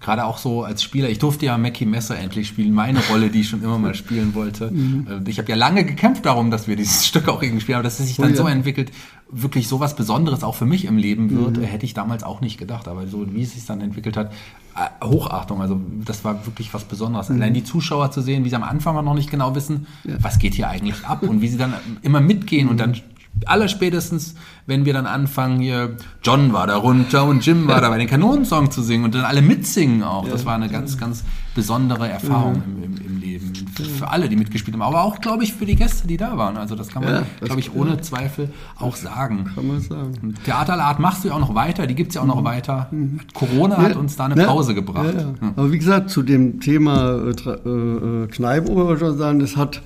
Gerade 0.00 0.24
auch 0.24 0.38
so 0.38 0.62
als 0.62 0.82
Spieler, 0.82 1.08
ich 1.08 1.18
durfte 1.18 1.46
ja 1.46 1.58
Mackie 1.58 1.86
Messer 1.86 2.18
endlich 2.18 2.48
spielen, 2.48 2.72
meine 2.72 3.00
Rolle, 3.10 3.28
die 3.30 3.40
ich 3.40 3.48
schon 3.48 3.62
immer 3.62 3.78
mal 3.78 3.94
spielen 3.96 4.34
wollte. 4.34 4.70
Mhm. 4.70 5.06
Äh, 5.26 5.30
ich 5.30 5.38
habe 5.38 5.48
ja 5.48 5.56
lange 5.56 5.84
gekämpft 5.84 6.26
darum, 6.26 6.50
dass 6.50 6.68
wir 6.68 6.76
dieses 6.76 7.06
Stück 7.08 7.28
auch 7.28 7.42
irgendwie 7.42 7.62
spielen, 7.62 7.76
aber 7.76 7.82
dass 7.82 7.98
es 7.98 8.06
sich 8.06 8.16
dann 8.16 8.26
oh, 8.26 8.30
ja. 8.30 8.36
so 8.36 8.46
entwickelt, 8.46 8.92
wirklich 9.30 9.66
so 9.66 9.80
was 9.80 9.96
Besonderes 9.96 10.44
auch 10.44 10.54
für 10.54 10.66
mich 10.66 10.84
im 10.84 10.98
Leben 10.98 11.30
wird, 11.30 11.56
mhm. 11.56 11.62
hätte 11.62 11.84
ich 11.86 11.94
damals 11.94 12.22
auch 12.22 12.40
nicht 12.40 12.58
gedacht. 12.58 12.88
Aber 12.88 13.06
so 13.06 13.34
wie 13.34 13.42
es 13.42 13.54
sich 13.54 13.64
dann 13.64 13.80
entwickelt 13.80 14.16
hat, 14.16 14.32
äh, 14.76 15.04
Hochachtung, 15.04 15.62
also 15.62 15.80
das 16.04 16.24
war 16.24 16.46
wirklich 16.46 16.72
was 16.74 16.84
Besonderes. 16.84 17.28
Mhm. 17.28 17.36
Allein 17.36 17.54
die 17.54 17.64
Zuschauer 17.64 18.10
zu 18.10 18.20
sehen, 18.20 18.44
wie 18.44 18.50
sie 18.50 18.56
am 18.56 18.64
Anfang 18.64 19.02
noch 19.04 19.14
nicht 19.14 19.30
genau 19.30 19.54
wissen, 19.54 19.86
ja. 20.04 20.14
was 20.20 20.38
geht 20.38 20.54
hier 20.54 20.68
eigentlich 20.68 21.04
ab 21.04 21.22
und 21.22 21.40
wie 21.40 21.48
sie 21.48 21.58
dann 21.58 21.74
immer 22.02 22.20
mitgehen 22.20 22.68
und 22.68 22.78
dann 22.78 22.96
allerspätestens, 23.44 24.34
wenn 24.66 24.84
wir 24.84 24.94
dann 24.94 25.06
anfangen, 25.06 25.60
hier 25.60 25.96
John 26.22 26.52
war 26.52 26.66
da 26.66 26.76
runter 26.76 27.24
und 27.24 27.44
Jim 27.44 27.68
war 27.68 27.80
da 27.80 27.90
bei 27.90 27.98
den 27.98 28.08
Kanonensong 28.08 28.70
zu 28.70 28.82
singen 28.82 29.04
und 29.04 29.14
dann 29.14 29.24
alle 29.24 29.42
mitsingen 29.42 30.02
auch. 30.02 30.28
Das 30.28 30.46
war 30.46 30.54
eine 30.54 30.68
ganz, 30.68 30.96
ganz 30.96 31.24
besondere 31.54 32.08
Erfahrung 32.08 32.62
im, 32.66 32.82
im, 32.82 33.06
im 33.06 33.20
Leben. 33.20 33.52
Für 33.98 34.08
alle, 34.08 34.28
die 34.28 34.36
mitgespielt 34.36 34.74
haben, 34.74 34.82
aber 34.82 35.02
auch, 35.02 35.20
glaube 35.20 35.44
ich, 35.44 35.52
für 35.52 35.66
die 35.66 35.76
Gäste, 35.76 36.08
die 36.08 36.16
da 36.16 36.38
waren. 36.38 36.56
Also 36.56 36.74
das 36.74 36.88
kann 36.88 37.04
man, 37.04 37.12
ja, 37.12 37.22
glaube 37.40 37.60
ich, 37.60 37.74
ohne 37.74 38.00
Zweifel 38.00 38.50
auch 38.78 38.96
sagen. 38.96 39.50
Kann 39.54 39.66
man 39.66 39.80
sagen. 39.80 40.34
Theaterart 40.44 40.98
machst 40.98 41.24
du 41.24 41.28
ja 41.28 41.34
auch 41.34 41.40
noch 41.40 41.54
weiter, 41.54 41.86
die 41.86 41.94
gibt 41.94 42.10
es 42.10 42.14
ja 42.14 42.22
auch 42.22 42.26
noch 42.26 42.40
mhm. 42.40 42.44
weiter. 42.44 42.88
Mhm. 42.90 43.20
Corona 43.34 43.76
hat 43.76 43.96
uns 43.96 44.16
da 44.16 44.26
eine 44.26 44.46
Pause 44.46 44.74
gebracht. 44.74 45.14
Aber 45.56 45.72
wie 45.72 45.78
gesagt, 45.78 46.10
zu 46.10 46.22
dem 46.22 46.60
Thema 46.60 47.16
äh, 47.16 47.30
äh, 47.30 48.26
Kneipen, 48.28 48.74
würde 48.74 49.10
ich 49.10 49.18
sagen, 49.18 49.38
das 49.40 49.56
hat 49.56 49.82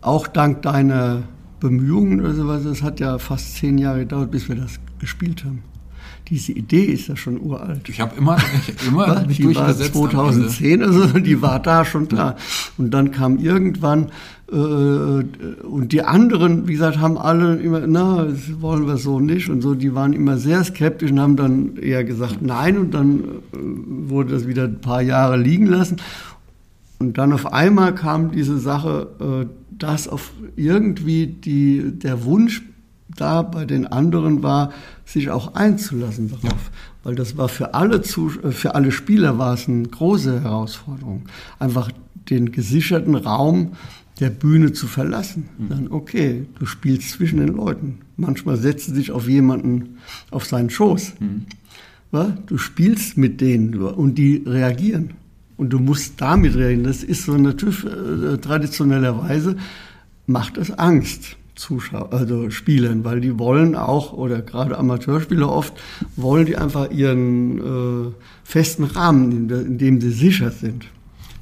auch 0.00 0.26
dank 0.26 0.62
deiner 0.62 1.22
Bemühungen 1.60 2.20
oder 2.20 2.34
sowas. 2.34 2.64
Es 2.64 2.82
hat 2.82 3.00
ja 3.00 3.18
fast 3.18 3.56
zehn 3.56 3.78
Jahre 3.78 4.00
gedauert, 4.00 4.30
bis 4.30 4.48
wir 4.48 4.56
das 4.56 4.78
gespielt 4.98 5.44
haben. 5.44 5.62
Diese 6.28 6.52
Idee 6.52 6.84
ist 6.84 7.08
ja 7.08 7.16
schon 7.16 7.40
uralt. 7.40 7.88
Ich 7.88 8.00
habe 8.00 8.14
immer, 8.16 8.36
ich 8.36 8.86
immer 8.86 9.24
mich 9.26 9.38
die 9.38 9.54
war 9.54 9.74
2010, 9.74 10.82
also 10.82 11.18
die 11.18 11.40
war 11.40 11.58
da 11.58 11.84
schon 11.86 12.06
da. 12.08 12.36
Und 12.76 12.92
dann 12.92 13.12
kam 13.12 13.38
irgendwann 13.38 14.08
äh, 14.50 14.54
und 14.54 15.88
die 15.92 16.02
anderen, 16.02 16.68
wie 16.68 16.72
gesagt, 16.72 16.98
haben 16.98 17.18
alle 17.18 17.56
immer, 17.56 17.86
na, 17.86 18.24
das 18.24 18.60
wollen 18.60 18.86
wir 18.86 18.96
so 18.96 19.20
nicht 19.20 19.48
und 19.48 19.62
so. 19.62 19.74
Die 19.74 19.94
waren 19.94 20.12
immer 20.12 20.38
sehr 20.38 20.62
skeptisch 20.64 21.10
und 21.10 21.20
haben 21.20 21.36
dann 21.36 21.76
eher 21.76 22.04
gesagt 22.04 22.42
nein 22.42 22.78
und 22.78 22.92
dann 22.92 23.20
äh, 23.20 23.56
wurde 24.08 24.34
das 24.34 24.46
wieder 24.46 24.64
ein 24.64 24.80
paar 24.80 25.02
Jahre 25.02 25.36
liegen 25.36 25.66
lassen. 25.66 25.96
Und 26.98 27.16
dann 27.16 27.32
auf 27.32 27.52
einmal 27.52 27.94
kam 27.94 28.32
diese 28.32 28.58
Sache, 28.58 29.08
äh, 29.20 29.46
dass 29.78 30.08
auf 30.08 30.32
irgendwie 30.56 31.26
die, 31.26 31.92
der 31.92 32.24
Wunsch 32.24 32.62
da 33.16 33.42
bei 33.42 33.64
den 33.64 33.86
anderen 33.86 34.42
war, 34.42 34.72
sich 35.04 35.30
auch 35.30 35.54
einzulassen 35.54 36.30
darauf. 36.30 36.70
Weil 37.02 37.14
das 37.14 37.36
war 37.36 37.48
für 37.48 37.74
alle, 37.74 37.96
äh, 37.96 38.50
für 38.50 38.74
alle 38.74 38.92
Spieler 38.92 39.38
war 39.38 39.54
es 39.54 39.68
eine 39.68 39.88
große 39.88 40.42
Herausforderung. 40.42 41.24
Einfach 41.58 41.90
den 42.30 42.52
gesicherten 42.52 43.14
Raum 43.14 43.72
der 44.20 44.30
Bühne 44.30 44.72
zu 44.72 44.86
verlassen. 44.86 45.48
Mhm. 45.58 45.68
Dann, 45.68 45.88
okay, 45.90 46.46
du 46.58 46.66
spielst 46.66 47.10
zwischen 47.10 47.38
den 47.38 47.48
Leuten. 47.48 47.98
Manchmal 48.16 48.56
setzt 48.56 48.88
du 48.88 48.92
dich 48.92 49.12
auf 49.12 49.28
jemanden 49.28 49.98
auf 50.30 50.44
seinen 50.44 50.70
Schoß. 50.70 51.14
Mhm. 51.20 51.46
Du 52.46 52.56
spielst 52.56 53.18
mit 53.18 53.40
denen 53.40 53.74
und 53.74 54.16
die 54.16 54.42
reagieren. 54.46 55.10
Und 55.58 55.70
du 55.70 55.80
musst 55.80 56.20
damit 56.20 56.54
reden. 56.54 56.84
Das 56.84 57.02
ist 57.02 57.24
so 57.24 57.36
natürlich 57.36 57.84
äh, 57.84 58.38
traditionellerweise 58.38 59.56
macht 60.26 60.56
es 60.56 60.70
Angst. 60.70 61.36
Zuschauer, 61.58 62.12
also 62.12 62.50
Spielern, 62.50 63.04
weil 63.04 63.20
die 63.20 63.36
wollen 63.36 63.74
auch, 63.74 64.12
oder 64.12 64.42
gerade 64.42 64.78
Amateurspieler 64.78 65.50
oft, 65.50 65.74
wollen 66.14 66.46
die 66.46 66.56
einfach 66.56 66.90
ihren 66.92 68.06
äh, 68.06 68.12
festen 68.44 68.84
Rahmen, 68.84 69.50
in, 69.50 69.76
dem 69.76 70.00
sie 70.00 70.12
sicher 70.12 70.52
sind. 70.52 70.86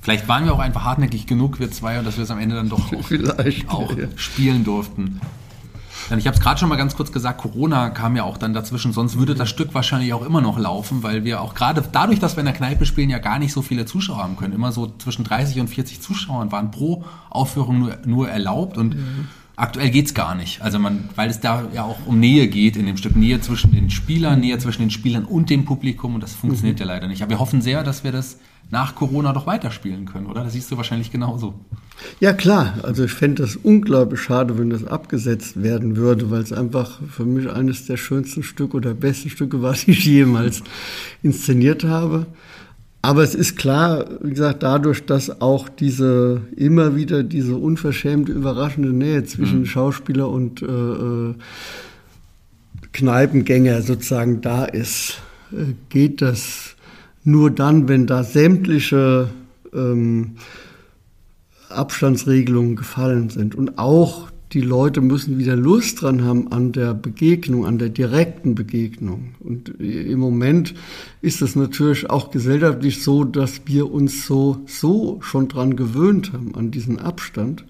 Vielleicht 0.00 0.26
waren 0.26 0.46
wir 0.46 0.54
auch 0.54 0.58
einfach 0.58 0.84
hartnäckig 0.84 1.26
genug, 1.26 1.60
wir 1.60 1.70
zwei, 1.70 1.98
und 1.98 2.06
dass 2.06 2.16
wir 2.16 2.24
es 2.24 2.30
am 2.30 2.38
Ende 2.38 2.56
dann 2.56 2.70
doch 2.70 2.92
auch, 2.94 3.10
auch 3.68 3.98
ja. 3.98 4.06
spielen 4.16 4.64
durften. 4.64 5.20
Ich 6.16 6.26
habe 6.26 6.36
es 6.36 6.42
gerade 6.42 6.59
schon 6.61 6.68
mal 6.68 6.76
ganz 6.76 6.94
kurz 6.94 7.11
gesagt, 7.11 7.40
Corona 7.40 7.90
kam 7.90 8.14
ja 8.14 8.22
auch 8.22 8.38
dann 8.38 8.54
dazwischen, 8.54 8.92
sonst 8.92 9.18
würde 9.18 9.34
das 9.34 9.48
Stück 9.48 9.74
wahrscheinlich 9.74 10.12
auch 10.12 10.24
immer 10.24 10.40
noch 10.40 10.57
laufen, 10.59 11.02
weil 11.02 11.24
wir 11.24 11.40
auch 11.40 11.54
gerade 11.54 11.82
dadurch, 11.90 12.20
dass 12.20 12.36
wir 12.36 12.40
in 12.40 12.46
der 12.46 12.54
Kneipe 12.54 12.86
spielen, 12.86 13.11
ja 13.11 13.18
gar 13.18 13.40
nicht 13.40 13.52
so 13.52 13.61
viele 13.61 13.86
Zuschauer 13.86 14.18
haben 14.18 14.36
können. 14.36 14.52
Immer 14.52 14.70
so 14.70 14.92
zwischen 14.98 15.24
30 15.24 15.59
und 15.61 15.68
40 15.68 16.00
Zuschauern 16.00 16.52
waren 16.52 16.70
pro 16.70 17.04
Aufführung 17.28 17.80
nur, 17.80 17.98
nur 18.04 18.28
erlaubt 18.28 18.78
und 18.78 18.94
mhm. 18.94 19.28
Aktuell 19.59 19.88
geht's 19.88 20.12
gar 20.12 20.34
nicht. 20.34 20.61
Also 20.61 20.78
man, 20.78 21.09
weil 21.16 21.30
es 21.30 21.40
da 21.40 21.66
ja 21.72 21.84
auch 21.84 22.07
um 22.07 22.20
Nähe 22.20 22.46
geht 22.46 22.76
in 22.76 22.84
dem 22.84 22.98
Stück. 22.98 23.16
Nähe 23.16 23.40
zwischen 23.40 23.72
den 23.72 23.88
Spielern, 23.88 24.40
Nähe 24.40 24.59
zwischen 24.59 24.82
den 24.82 24.90
Spielern 24.90 25.24
und 25.24 25.48
dem 25.48 25.64
Publikum 25.64 26.14
und 26.14 26.22
das 26.22 26.34
funktioniert 26.34 26.76
mhm. 26.76 26.80
ja 26.80 26.86
leider 26.86 27.09
nicht. 27.09 27.22
Aber 27.22 27.30
wir 27.30 27.38
hoffen 27.38 27.62
sehr, 27.62 27.82
dass 27.82 28.04
wir 28.04 28.12
das 28.12 28.38
nach 28.70 28.94
Corona 28.94 29.32
doch 29.32 29.46
weiterspielen 29.46 30.07
können, 30.07 30.26
oder? 30.26 30.44
Das 30.44 30.52
siehst 30.52 30.70
du 30.70 30.76
wahrscheinlich 30.76 31.11
genauso. 31.11 31.54
Ja, 32.20 32.32
klar. 32.32 32.74
Also 32.82 33.04
ich 33.04 33.12
fände 33.12 33.42
das 33.42 33.57
unglaublich 33.57 34.20
schade, 34.20 34.59
wenn 34.59 34.70
das 34.70 34.84
abgesetzt 34.84 35.62
werden 35.62 35.96
würde, 35.96 36.30
weil 36.30 36.42
es 36.42 36.52
einfach 36.52 37.00
für 37.09 37.24
mich 37.24 37.48
eines 37.50 37.86
der 37.86 37.96
schönsten 37.96 38.42
Stücke 38.42 38.76
oder 38.76 38.92
besten 38.92 39.30
Stücke 39.30 39.62
war, 39.62 39.72
die 39.86 39.92
ich 39.92 40.04
jemals 40.04 40.62
inszeniert 41.22 41.84
habe. 41.84 42.26
Aber 43.07 43.22
es 43.22 43.36
ist 43.36 43.54
klar, 43.54 44.04
wie 44.20 44.30
gesagt, 44.30 44.64
dadurch, 44.64 45.07
dass 45.07 45.40
auch 45.40 45.68
diese 45.68 46.40
immer 46.57 46.96
wieder 46.96 47.22
diese 47.22 47.54
unverschämte, 47.54 48.32
überraschende 48.32 48.88
Nähe 48.88 49.22
zwischen 49.22 49.61
mhm. 49.61 49.66
Schauspieler 49.66 50.28
und 50.28 50.61
äh, 50.61 50.66
äh, 50.66 51.34
Kneipengänger 52.92 53.82
sozusagen 53.82 54.40
da 54.40 54.64
ist, 54.64 55.20
äh, 55.52 55.74
geht 55.88 56.20
das 56.20 56.74
nur 57.22 57.52
dann, 57.52 57.86
wenn 57.86 58.09
da 58.09 58.24
sämtliche 58.24 59.28
ähm, 59.72 60.32
Abstandsregelungen 61.68 62.74
gefallen 62.74 63.30
sind 63.30 63.54
und 63.54 63.78
auch 63.78 64.32
die 64.53 64.61
Leute 64.61 65.01
müssen 65.01 65.38
wieder 65.38 65.57
Lust 65.57 66.03
dran 66.03 66.24
haben 66.24 66.53
an 66.53 66.72
der 66.72 66.94
Begegnung, 66.94 67.66
an 67.66 67.78
der 67.78 67.88
direkten 67.88 68.55
Begegnung. 68.55 69.34
Und 69.40 69.68
im 69.80 70.18
Moment 70.18 70.74
ist 71.20 71.42
es 71.42 71.57
natürlich 71.57 72.09
auch 72.11 72.30
gesellschaftlich 72.30 73.03
so, 73.03 73.24
dass 73.24 73.62
wir 73.66 73.90
uns 73.90 74.26
so, 74.26 74.62
so 74.66 75.18
schon 75.20 75.49
dran 75.49 75.74
gewöhnt 75.76 76.32
haben, 76.32 76.55
an 76.55 76.70
diesen 76.70 77.01
Abstand, 77.01 77.64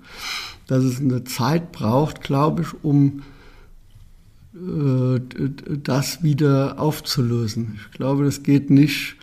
dass 0.66 0.84
es 0.84 1.00
eine 1.00 1.24
Zeit 1.24 1.72
braucht, 1.72 2.20
glaube 2.20 2.62
ich, 2.62 2.84
um 2.84 3.22
äh, 4.54 5.20
das 5.82 6.22
wieder 6.22 6.78
aufzulösen. 6.78 7.78
Ich 7.86 7.96
glaube, 7.96 8.24
das 8.24 8.42
geht 8.42 8.70
nicht 8.70 9.16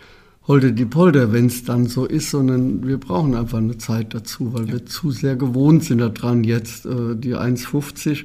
holde 0.46 0.72
die 0.72 0.84
Polder, 0.84 1.32
wenn 1.32 1.46
es 1.46 1.64
dann 1.64 1.86
so 1.86 2.04
ist, 2.04 2.30
sondern 2.30 2.86
wir 2.86 2.98
brauchen 2.98 3.34
einfach 3.34 3.58
eine 3.58 3.78
Zeit 3.78 4.14
dazu, 4.14 4.52
weil 4.52 4.66
ja. 4.66 4.74
wir 4.74 4.86
zu 4.86 5.10
sehr 5.10 5.36
gewohnt 5.36 5.84
sind 5.84 5.98
daran, 5.98 6.44
jetzt 6.44 6.86
äh, 6.86 7.16
die 7.16 7.34
1,50 7.34 8.24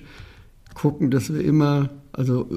gucken, 0.73 1.11
dass 1.11 1.33
wir 1.33 1.41
immer, 1.41 1.89
also 2.11 2.49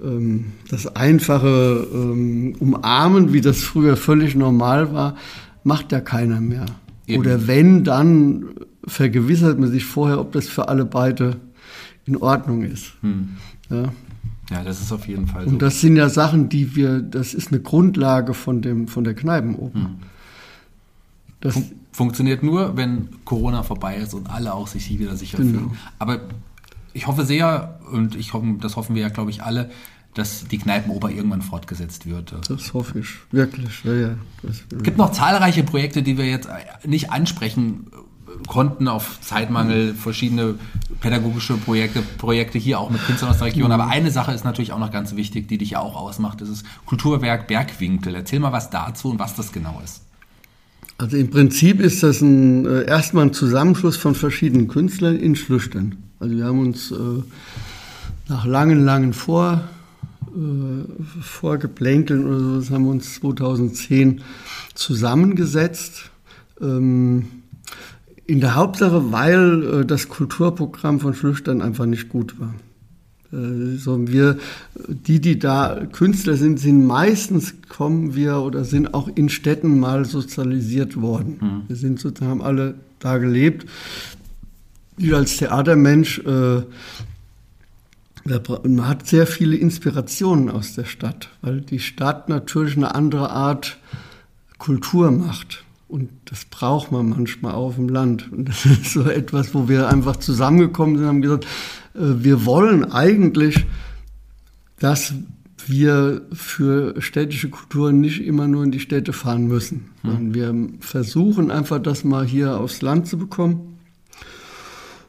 äh, 0.00 0.06
ähm, 0.06 0.46
das 0.70 0.86
einfache 0.96 1.86
ähm, 1.92 2.56
Umarmen, 2.58 3.32
wie 3.32 3.40
das 3.40 3.62
früher 3.62 3.96
völlig 3.96 4.34
normal 4.34 4.92
war, 4.94 5.16
macht 5.62 5.92
ja 5.92 6.00
keiner 6.00 6.40
mehr. 6.40 6.66
Eben. 7.06 7.20
Oder 7.20 7.46
wenn, 7.46 7.84
dann 7.84 8.46
vergewissert 8.86 9.58
man 9.58 9.70
sich 9.70 9.84
vorher, 9.84 10.20
ob 10.20 10.32
das 10.32 10.48
für 10.48 10.68
alle 10.68 10.84
beide 10.86 11.36
in 12.06 12.16
Ordnung 12.16 12.62
ist. 12.62 12.92
Hm. 13.00 13.36
Ja. 13.70 13.92
Ja, 14.50 14.62
das 14.62 14.80
ist 14.80 14.92
auf 14.92 15.06
jeden 15.08 15.26
Fall 15.26 15.44
so. 15.44 15.50
Und 15.50 15.62
das 15.62 15.80
sind 15.80 15.96
ja 15.96 16.08
Sachen, 16.08 16.48
die 16.48 16.76
wir, 16.76 17.00
das 17.00 17.34
ist 17.34 17.48
eine 17.48 17.60
Grundlage 17.60 18.34
von, 18.34 18.62
dem, 18.62 18.88
von 18.88 19.04
der 19.04 19.14
Kneipenoper. 19.14 19.74
Hm. 19.74 19.96
Das 21.40 21.54
Fun 21.54 21.64
funktioniert 21.94 22.42
nur, 22.42 22.76
wenn 22.76 23.08
Corona 23.24 23.62
vorbei 23.62 23.96
ist 23.96 24.14
und 24.14 24.28
alle 24.28 24.52
auch 24.52 24.66
sich 24.66 24.98
wieder 24.98 25.16
sicher 25.16 25.38
genau. 25.38 25.58
fühlen. 25.58 25.70
Aber 25.98 26.20
ich 26.92 27.06
hoffe 27.06 27.24
sehr, 27.24 27.78
und 27.92 28.16
ich 28.16 28.32
hoffe, 28.34 28.56
das 28.60 28.76
hoffen 28.76 28.96
wir 28.96 29.02
ja, 29.02 29.08
glaube 29.10 29.30
ich, 29.30 29.42
alle, 29.42 29.70
dass 30.12 30.46
die 30.46 30.58
Kneipenoper 30.58 31.10
irgendwann 31.10 31.42
fortgesetzt 31.42 32.06
wird. 32.06 32.34
Das 32.48 32.74
hoffe 32.74 32.98
ich, 33.00 33.08
wirklich. 33.30 33.84
Ja, 33.84 33.94
ja. 33.94 34.16
Es 34.48 34.64
gibt 34.82 34.98
noch 34.98 35.12
zahlreiche 35.12 35.62
Projekte, 35.62 36.02
die 36.02 36.18
wir 36.18 36.26
jetzt 36.26 36.48
nicht 36.84 37.10
ansprechen 37.10 37.86
konnten 38.46 38.88
auf 38.88 39.20
Zeitmangel 39.20 39.94
verschiedene 39.94 40.54
pädagogische 41.00 41.54
Projekte, 41.56 42.02
Projekte 42.02 42.58
hier 42.58 42.78
auch 42.80 42.90
mit 42.90 43.04
Künstlern 43.04 43.30
aus 43.30 43.38
der 43.38 43.48
Region. 43.48 43.72
Aber 43.72 43.88
eine 43.88 44.10
Sache 44.10 44.32
ist 44.32 44.44
natürlich 44.44 44.72
auch 44.72 44.78
noch 44.78 44.90
ganz 44.90 45.16
wichtig, 45.16 45.48
die 45.48 45.58
dich 45.58 45.70
ja 45.70 45.80
auch 45.80 45.96
ausmacht. 45.96 46.40
Das 46.40 46.48
ist 46.48 46.64
Kulturwerk 46.86 47.46
Bergwinkel. 47.46 48.14
Erzähl 48.14 48.40
mal 48.40 48.52
was 48.52 48.70
dazu 48.70 49.10
und 49.10 49.18
was 49.18 49.34
das 49.34 49.52
genau 49.52 49.80
ist. 49.84 50.02
Also 50.96 51.16
im 51.16 51.30
Prinzip 51.30 51.80
ist 51.80 52.02
das 52.02 52.20
ein, 52.20 52.66
äh, 52.66 52.84
erstmal 52.84 53.26
ein 53.26 53.32
Zusammenschluss 53.32 53.96
von 53.96 54.14
verschiedenen 54.14 54.68
Künstlern 54.68 55.16
in 55.16 55.34
Schlüchtern. 55.34 55.96
Also 56.20 56.36
wir 56.36 56.44
haben 56.44 56.60
uns 56.60 56.92
äh, 56.92 57.22
nach 58.28 58.46
langen, 58.46 58.84
langen 58.84 59.12
Vor, 59.12 59.64
äh, 60.28 61.20
Vorgeplänkeln 61.20 62.26
oder 62.26 62.60
so, 62.60 62.74
haben 62.74 62.84
wir 62.84 62.92
uns 62.92 63.14
2010 63.14 64.22
zusammengesetzt. 64.74 66.10
Ähm, 66.60 67.26
in 68.26 68.40
der 68.40 68.54
Hauptsache, 68.54 69.12
weil 69.12 69.80
äh, 69.80 69.84
das 69.84 70.08
Kulturprogramm 70.08 71.00
von 71.00 71.14
Schlüchtern 71.14 71.62
einfach 71.62 71.86
nicht 71.86 72.08
gut 72.08 72.38
war. 72.40 72.54
Äh, 73.32 73.76
so 73.76 74.08
wir, 74.08 74.38
die, 74.88 75.20
die 75.20 75.38
da 75.38 75.86
Künstler 75.92 76.36
sind, 76.36 76.58
sind 76.58 76.86
meistens 76.86 77.54
kommen 77.68 78.14
wir 78.14 78.38
oder 78.38 78.64
sind 78.64 78.94
auch 78.94 79.08
in 79.14 79.28
Städten 79.28 79.78
mal 79.78 80.04
sozialisiert 80.04 81.00
worden. 81.00 81.36
Mhm. 81.40 81.62
Wir 81.68 81.76
sind 81.76 82.00
sozusagen 82.00 82.30
haben 82.30 82.42
alle 82.42 82.74
da 82.98 83.18
gelebt. 83.18 83.66
Ich 84.96 85.12
als 85.14 85.36
Theatermensch, 85.36 86.20
äh, 86.20 86.62
man 88.24 88.88
hat 88.88 89.06
sehr 89.06 89.26
viele 89.26 89.56
Inspirationen 89.56 90.48
aus 90.48 90.74
der 90.74 90.84
Stadt, 90.84 91.28
weil 91.42 91.60
die 91.60 91.80
Stadt 91.80 92.28
natürlich 92.28 92.76
eine 92.76 92.94
andere 92.94 93.30
Art 93.30 93.78
Kultur 94.56 95.10
macht. 95.10 95.63
Und 95.88 96.10
das 96.26 96.44
braucht 96.46 96.92
man 96.92 97.08
manchmal 97.10 97.54
auf 97.54 97.76
dem 97.76 97.88
Land. 97.88 98.32
Und 98.32 98.48
das 98.48 98.64
ist 98.66 98.92
so 98.92 99.04
etwas, 99.04 99.54
wo 99.54 99.68
wir 99.68 99.88
einfach 99.88 100.16
zusammengekommen 100.16 100.96
sind 100.96 101.04
und 101.04 101.08
haben 101.08 101.22
gesagt, 101.22 101.44
äh, 101.94 102.24
wir 102.24 102.44
wollen 102.44 102.90
eigentlich, 102.90 103.66
dass 104.78 105.14
wir 105.66 106.22
für 106.32 107.00
städtische 107.00 107.48
Kulturen 107.48 108.00
nicht 108.00 108.22
immer 108.22 108.46
nur 108.48 108.64
in 108.64 108.70
die 108.70 108.80
Städte 108.80 109.12
fahren 109.12 109.46
müssen. 109.46 109.90
Hm. 110.02 110.34
Wir 110.34 110.54
versuchen 110.80 111.50
einfach, 111.50 111.78
das 111.78 112.04
mal 112.04 112.26
hier 112.26 112.58
aufs 112.58 112.82
Land 112.82 113.06
zu 113.06 113.16
bekommen 113.16 113.73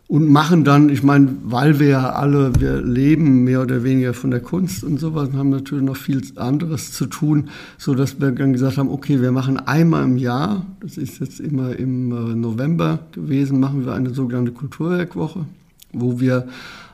und 0.08 0.28
machen 0.30 0.64
dann, 0.64 0.90
ich 0.90 1.02
meine, 1.02 1.36
weil 1.44 1.80
wir 1.80 1.88
ja 1.88 2.10
alle, 2.12 2.52
wir 2.60 2.82
leben 2.82 3.44
mehr 3.44 3.62
oder 3.62 3.84
weniger 3.84 4.14
von 4.14 4.30
der 4.30 4.40
Kunst 4.40 4.84
und 4.84 5.00
sowas 5.00 5.30
haben 5.34 5.50
natürlich 5.50 5.84
noch 5.84 5.98
viel 5.98 6.22
anderes 6.36 6.92
zu 6.92 7.08
tun, 7.08 7.50
so 7.78 7.96
dass 7.96 8.20
wir 8.20 8.32
dann 8.32 8.54
gesagt 8.54 8.78
haben, 8.78 8.90
okay, 8.90 9.20
wir 9.20 9.32
machen 9.32 9.58
einmal 9.58 10.04
im 10.04 10.18
Jahr, 10.18 10.66
das 10.80 10.98
ist 10.98 11.20
jetzt 11.20 11.40
immer 11.40 11.76
im 11.76 12.12
äh, 12.12 12.36
November 12.36 13.00
gewesen, 13.14 13.60
machen 13.60 13.86
wir 13.86 13.94
eine 13.94 14.12
sogenannte 14.12 14.52
Kulturwerkwoche, 14.52 15.46
wo 15.92 16.20
wir 16.20 16.48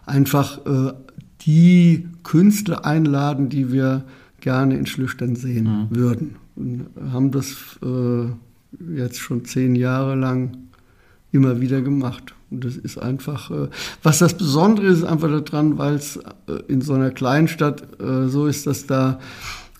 einfach 0.05 0.65
äh, 0.65 0.93
die 1.41 2.07
Künstler 2.23 2.85
einladen, 2.85 3.49
die 3.49 3.73
wir 3.73 4.05
gerne 4.39 4.77
in 4.77 4.85
Schlüchtern 4.85 5.35
sehen 5.35 5.65
mhm. 5.89 5.95
würden. 5.95 6.35
Und 6.55 6.85
haben 7.11 7.31
das 7.31 7.77
äh, 7.83 8.95
jetzt 8.95 9.19
schon 9.19 9.43
zehn 9.43 9.75
Jahre 9.75 10.15
lang 10.15 10.57
immer 11.31 11.59
wieder 11.59 11.81
gemacht. 11.81 12.35
Und 12.51 12.65
das 12.65 12.75
ist 12.75 12.97
einfach, 12.97 13.49
äh, 13.49 13.69
was 14.03 14.19
das 14.19 14.35
Besondere 14.35 14.87
ist, 14.87 15.03
einfach 15.03 15.41
daran, 15.41 15.77
weil 15.77 15.95
es 15.95 16.17
äh, 16.17 16.21
in 16.67 16.81
so 16.81 16.93
einer 16.93 17.11
kleinen 17.11 17.47
Stadt 17.47 17.83
äh, 18.01 18.27
so 18.27 18.45
ist, 18.45 18.67
dass 18.67 18.85
da, 18.85 19.19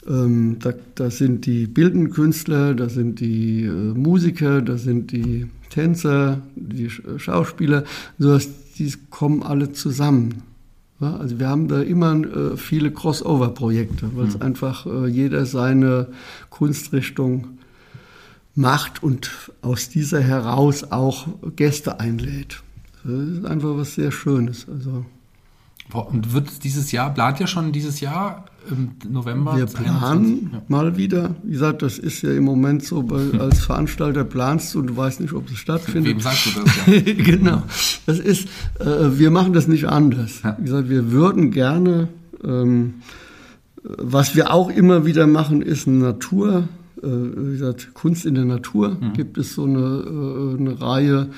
ähm, 0.08 0.58
da, 0.60 0.74
da 0.96 1.12
sind 1.12 1.46
die 1.46 1.68
bildenden 1.68 2.12
Künstler, 2.12 2.74
da 2.74 2.88
sind 2.88 3.20
die 3.20 3.70
Musiker, 3.70 4.62
da 4.62 4.78
sind 4.78 5.12
die 5.12 5.48
Tänzer, 5.70 6.42
die 6.56 6.90
Schauspieler, 7.18 7.84
sodass 8.18 8.50
die 8.78 8.92
kommen 9.10 9.44
alle 9.44 9.74
zusammen. 9.74 10.44
Ja, 11.02 11.18
also 11.18 11.40
wir 11.40 11.50
haben 11.50 11.68
da 11.68 11.82
immer 11.82 12.16
äh, 12.16 12.58
viele 12.58 12.92
Crossover-Projekte, 12.92 14.12
weil 14.16 14.28
es 14.28 14.36
mhm. 14.36 14.44
einfach 14.44 14.86
äh, 14.86 15.08
jeder 15.08 15.46
seine 15.46 16.08
Kunstrichtung 16.50 17.58
macht 18.56 19.02
und 19.04 19.32
aus 19.62 19.89
dieser 19.89 20.22
heraus 20.22 20.84
auch 20.91 21.28
Gäste 21.56 21.99
einlädt. 21.99 22.64
Das 23.04 23.14
ist 23.14 23.45
einfach 23.45 23.78
was 23.78 23.95
sehr 23.95 24.12
Schönes. 24.12 24.68
Also 24.70 25.06
und 25.93 26.34
wird 26.34 26.64
dieses 26.64 26.91
Jahr, 26.91 27.14
plant 27.14 27.39
ihr 27.39 27.47
schon 27.47 27.72
dieses 27.72 27.99
Jahr 27.99 28.45
im 28.70 28.91
November? 29.10 29.58
Wir 29.58 29.66
planen 29.66 30.52
ja. 30.54 30.62
mal 30.68 30.95
wieder. 30.95 31.36
Wie 31.43 31.52
gesagt, 31.52 31.82
das 31.82 31.97
ist 31.99 32.22
ja 32.22 32.32
im 32.32 32.43
Moment 32.43 32.86
so, 32.86 33.10
weil 33.10 33.41
als 33.41 33.66
Veranstalter 33.66 34.24
planst 34.24 34.74
du 34.74 34.80
und 34.80 34.88
du 34.88 34.97
weißt 34.97 35.20
nicht, 35.20 35.34
ob 35.34 35.49
es 35.49 35.58
stattfindet. 35.58 36.14
Wem 36.14 36.20
sagst 36.22 36.45
du 36.45 36.62
das? 36.62 36.86
Ja? 36.86 37.14
genau. 37.24 37.64
Das 38.06 38.20
ist, 38.20 38.47
äh, 38.80 39.18
wir 39.18 39.32
machen 39.32 39.54
das 39.54 39.68
nicht 39.68 39.86
anders. 39.86 40.41
Ja. 40.43 40.56
Wie 40.58 40.64
gesagt, 40.64 40.89
wir 40.89 41.12
würden 41.12 41.52
gerne, 41.52 42.08
ähm, 42.43 42.95
was 43.84 44.36
wir 44.36 44.54
auch 44.54 44.70
immer 44.70 45.06
wieder 45.06 45.28
machen, 45.28 45.62
ist 45.62 45.88
Natur 45.88 46.60
äh, 46.60 46.81
wie 47.08 47.52
gesagt, 47.52 47.93
Kunst 47.93 48.26
in 48.26 48.36
der 48.36 48.45
Natur 48.45 48.97
mhm. 48.99 49.14
gibt 49.14 49.38
es 49.38 49.56
so 49.56 49.66
eine, 49.66 49.80
äh, 49.80 50.60
eine 50.60 50.82
Reihe, 50.82 51.30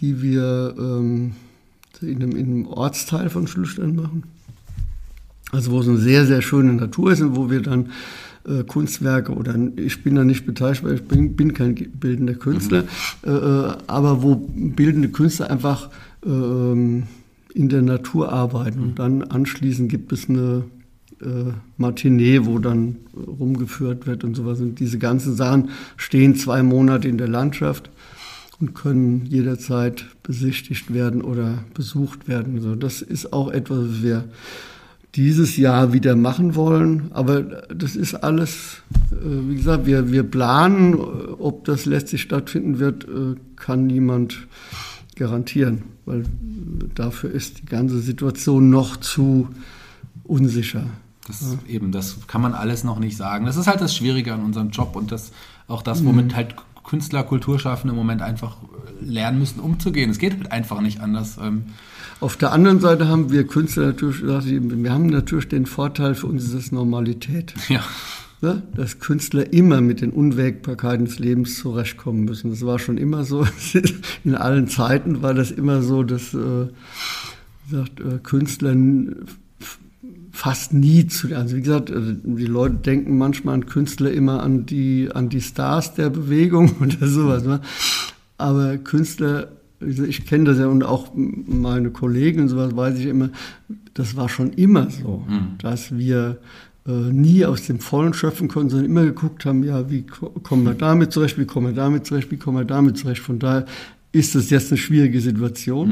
die 0.00 0.22
wir 0.22 0.74
ähm, 0.78 1.32
in, 2.00 2.22
einem, 2.22 2.32
in 2.32 2.46
einem 2.46 2.66
Ortsteil 2.66 3.30
von 3.30 3.46
Schlüchtern 3.46 3.96
machen. 3.96 4.24
Also 5.52 5.70
wo 5.70 5.80
es 5.80 5.88
eine 5.88 5.98
sehr, 5.98 6.26
sehr 6.26 6.42
schöne 6.42 6.72
Natur 6.72 7.12
ist 7.12 7.20
und 7.20 7.36
wo 7.36 7.50
wir 7.50 7.62
dann 7.62 7.90
äh, 8.46 8.64
Kunstwerke 8.64 9.32
oder 9.32 9.56
ich 9.76 10.02
bin 10.02 10.16
da 10.16 10.24
nicht 10.24 10.46
beteiligt, 10.46 10.84
weil 10.84 10.94
ich 10.94 11.04
bin, 11.04 11.36
bin 11.36 11.54
kein 11.54 11.74
bildender 11.74 12.34
Künstler, 12.34 12.82
mhm. 12.82 13.30
äh, 13.30 13.76
aber 13.86 14.22
wo 14.22 14.34
bildende 14.36 15.08
Künstler 15.08 15.50
einfach 15.50 15.90
äh, 16.26 16.28
in 16.28 17.68
der 17.68 17.82
Natur 17.82 18.32
arbeiten. 18.32 18.80
Und 18.80 18.98
dann 18.98 19.22
anschließend 19.22 19.88
gibt 19.88 20.12
es 20.12 20.28
eine 20.28 20.64
äh, 21.24 21.52
Matinee, 21.76 22.44
wo 22.44 22.58
dann 22.58 22.96
rumgeführt 23.14 24.06
wird 24.06 24.24
und 24.24 24.34
sowas. 24.34 24.60
Und 24.60 24.80
diese 24.80 24.98
ganzen 24.98 25.34
Sachen 25.34 25.70
stehen 25.96 26.36
zwei 26.36 26.62
Monate 26.62 27.08
in 27.08 27.18
der 27.18 27.28
Landschaft 27.28 27.90
und 28.60 28.74
können 28.74 29.26
jederzeit 29.26 30.06
besichtigt 30.22 30.92
werden 30.92 31.22
oder 31.22 31.64
besucht 31.74 32.28
werden. 32.28 32.60
So, 32.60 32.74
das 32.74 33.02
ist 33.02 33.32
auch 33.32 33.50
etwas, 33.50 33.78
was 33.78 34.02
wir 34.02 34.24
dieses 35.14 35.56
Jahr 35.56 35.92
wieder 35.92 36.16
machen 36.16 36.54
wollen. 36.54 37.10
Aber 37.10 37.42
das 37.42 37.96
ist 37.96 38.14
alles, 38.14 38.82
äh, 39.12 39.48
wie 39.48 39.56
gesagt, 39.56 39.86
wir, 39.86 40.10
wir 40.10 40.22
planen, 40.22 40.94
ob 40.94 41.64
das 41.64 41.86
letztlich 41.86 42.22
stattfinden 42.22 42.78
wird, 42.78 43.04
äh, 43.04 43.36
kann 43.56 43.86
niemand 43.86 44.46
garantieren, 45.16 45.82
weil 46.06 46.24
dafür 46.94 47.30
ist 47.30 47.60
die 47.60 47.66
ganze 47.66 48.00
Situation 48.00 48.70
noch 48.70 48.96
zu 48.96 49.48
unsicher. 50.24 50.86
Das 51.26 51.40
ja. 51.40 51.74
eben, 51.74 51.92
das 51.92 52.18
kann 52.26 52.42
man 52.42 52.52
alles 52.52 52.84
noch 52.84 52.98
nicht 52.98 53.16
sagen. 53.16 53.46
Das 53.46 53.56
ist 53.56 53.66
halt 53.66 53.80
das 53.80 53.96
Schwierige 53.96 54.34
an 54.34 54.44
unserem 54.44 54.70
Job 54.70 54.94
und 54.96 55.10
das 55.10 55.32
auch 55.68 55.82
das, 55.82 56.04
womit 56.04 56.28
mhm. 56.28 56.36
halt 56.36 56.54
Künstler, 56.84 57.22
Kulturschaffende 57.22 57.92
im 57.92 57.96
Moment 57.96 58.20
einfach 58.22 58.58
lernen 59.00 59.38
müssen, 59.38 59.60
umzugehen. 59.60 60.10
Es 60.10 60.18
geht 60.18 60.34
halt 60.34 60.52
einfach 60.52 60.80
nicht 60.80 61.00
anders. 61.00 61.38
Ähm. 61.42 61.64
Auf 62.20 62.36
der 62.36 62.52
anderen 62.52 62.80
Seite 62.80 63.08
haben 63.08 63.32
wir 63.32 63.46
Künstler 63.46 63.86
natürlich, 63.86 64.22
wir 64.22 64.92
haben 64.92 65.06
natürlich 65.06 65.48
den 65.48 65.66
Vorteil, 65.66 66.14
für 66.14 66.26
uns 66.26 66.44
ist 66.44 66.54
das 66.54 66.72
Normalität. 66.72 67.54
Ja. 67.68 67.82
ja 68.42 68.62
dass 68.74 68.98
Künstler 68.98 69.50
immer 69.52 69.80
mit 69.80 70.02
den 70.02 70.10
Unwägbarkeiten 70.10 71.06
des 71.06 71.18
Lebens 71.18 71.58
zurechtkommen 71.58 72.24
müssen. 72.24 72.50
Das 72.50 72.64
war 72.66 72.78
schon 72.78 72.98
immer 72.98 73.24
so. 73.24 73.46
In 74.24 74.34
allen 74.34 74.68
Zeiten 74.68 75.22
war 75.22 75.32
das 75.32 75.50
immer 75.50 75.82
so, 75.82 76.02
dass 76.02 76.34
äh, 76.34 76.68
sagt, 77.70 78.00
äh, 78.00 78.18
Künstler 78.22 78.74
fast 80.34 80.74
nie 80.74 81.06
zu, 81.06 81.34
also 81.34 81.56
wie 81.56 81.62
gesagt, 81.62 81.92
also 81.92 82.12
die 82.12 82.46
Leute 82.46 82.74
denken 82.74 83.16
manchmal 83.16 83.54
an 83.54 83.66
Künstler 83.66 84.10
immer 84.10 84.42
an 84.42 84.66
die, 84.66 85.08
an 85.14 85.28
die 85.28 85.40
Stars 85.40 85.94
der 85.94 86.10
Bewegung 86.10 86.74
oder 86.80 87.06
sowas. 87.06 87.44
Ne? 87.44 87.60
Aber 88.36 88.76
Künstler, 88.78 89.48
ich 89.80 90.26
kenne 90.26 90.44
das 90.44 90.58
ja 90.58 90.66
und 90.66 90.82
auch 90.82 91.12
meine 91.14 91.90
Kollegen 91.90 92.42
und 92.42 92.48
sowas 92.48 92.74
weiß 92.74 92.98
ich 92.98 93.06
immer, 93.06 93.30
das 93.94 94.16
war 94.16 94.28
schon 94.28 94.52
immer 94.54 94.90
so, 94.90 95.24
mhm. 95.28 95.56
dass 95.58 95.96
wir 95.96 96.38
äh, 96.84 96.90
nie 96.90 97.44
aus 97.46 97.66
dem 97.66 97.78
Vollen 97.78 98.12
schöpfen 98.12 98.48
konnten, 98.48 98.70
sondern 98.70 98.90
immer 98.90 99.04
geguckt 99.04 99.44
haben, 99.46 99.62
ja, 99.62 99.88
wie 99.88 100.02
kommen 100.02 100.64
wir 100.64 100.74
damit 100.74 101.12
zurecht, 101.12 101.38
wie 101.38 101.44
kommen 101.44 101.68
wir 101.68 101.74
damit 101.74 102.06
zurecht, 102.06 102.32
wie 102.32 102.38
kommen 102.38 102.58
wir 102.58 102.64
damit 102.64 102.98
zurecht. 102.98 103.22
Von 103.22 103.38
daher 103.38 103.66
ist 104.10 104.34
das 104.34 104.50
jetzt 104.50 104.72
eine 104.72 104.78
schwierige 104.78 105.20
Situation 105.20 105.88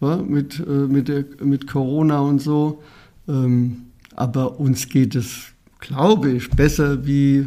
mhm. 0.00 0.06
ja, 0.06 0.16
mit, 0.16 0.58
äh, 0.58 0.70
mit, 0.70 1.08
der, 1.08 1.26
mit 1.42 1.66
Corona 1.66 2.20
und 2.20 2.40
so. 2.40 2.82
Ähm, 3.28 3.82
aber 4.14 4.58
uns 4.58 4.88
geht 4.88 5.14
es, 5.14 5.52
glaube 5.80 6.30
ich, 6.30 6.50
besser 6.50 7.06
wie 7.06 7.46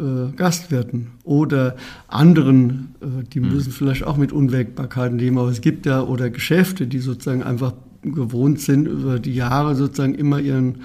äh, 0.00 0.32
Gastwirten 0.34 1.08
oder 1.22 1.76
anderen, 2.08 2.94
äh, 3.00 3.24
die 3.24 3.40
mhm. 3.40 3.52
müssen 3.52 3.72
vielleicht 3.72 4.04
auch 4.04 4.16
mit 4.16 4.32
Unwägbarkeiten 4.32 5.18
leben, 5.18 5.38
aber 5.38 5.50
es 5.50 5.60
gibt 5.60 5.86
ja 5.86 6.02
oder 6.02 6.30
Geschäfte, 6.30 6.86
die 6.86 6.98
sozusagen 6.98 7.42
einfach 7.42 7.74
gewohnt 8.02 8.60
sind, 8.60 8.86
über 8.86 9.18
die 9.18 9.34
Jahre 9.34 9.76
sozusagen 9.76 10.14
immer 10.14 10.40
ihren, 10.40 10.80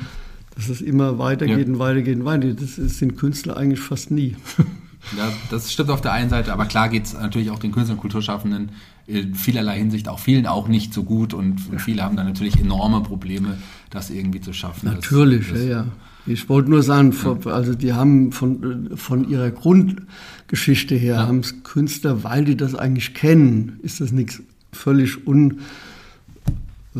dass 0.55 0.69
es 0.69 0.81
immer 0.81 1.17
weitergeht 1.17 1.67
ja. 1.67 1.73
und 1.73 1.79
weitergeht 1.79 2.17
und 2.17 2.25
weitergeht. 2.25 2.61
Das 2.61 2.75
sind 2.75 3.17
Künstler 3.17 3.57
eigentlich 3.57 3.79
fast 3.79 4.11
nie. 4.11 4.35
Ja, 5.15 5.31
das 5.51 5.71
stimmt 5.71 5.89
auf 5.89 6.01
der 6.01 6.11
einen 6.11 6.29
Seite, 6.29 6.51
aber 6.51 6.65
klar 6.65 6.89
geht 6.89 7.05
es 7.05 7.13
natürlich 7.13 7.49
auch 7.49 7.59
den 7.59 7.71
Künstlern 7.71 7.97
und 7.97 8.01
Kulturschaffenden 8.01 8.71
in 9.07 9.35
vielerlei 9.35 9.77
Hinsicht 9.77 10.09
auch 10.09 10.19
vielen 10.19 10.45
auch 10.45 10.67
nicht 10.67 10.93
so 10.93 11.03
gut 11.03 11.33
und, 11.33 11.61
viele 11.77 12.03
haben 12.03 12.17
da 12.17 12.23
natürlich 12.23 12.59
enorme 12.59 13.01
Probleme, 13.01 13.57
das 13.89 14.09
irgendwie 14.09 14.41
zu 14.41 14.53
schaffen. 14.53 14.85
Natürlich, 14.85 15.47
das, 15.49 15.59
das, 15.59 15.67
ja, 15.67 15.69
ja. 15.69 15.87
Ich 16.25 16.49
wollte 16.49 16.69
nur 16.69 16.83
sagen, 16.83 17.15
also 17.45 17.73
die 17.73 17.93
haben 17.93 18.33
von, 18.33 18.89
von 18.95 19.29
ihrer 19.29 19.49
Grundgeschichte 19.49 20.93
her, 20.95 21.15
ja. 21.15 21.27
haben 21.27 21.39
es 21.39 21.63
Künstler, 21.63 22.25
weil 22.25 22.43
die 22.43 22.57
das 22.57 22.75
eigentlich 22.75 23.13
kennen, 23.13 23.79
ist 23.81 24.01
das 24.01 24.11
nichts 24.11 24.41
völlig 24.73 25.25
un, 25.25 25.61
äh, 26.95 26.99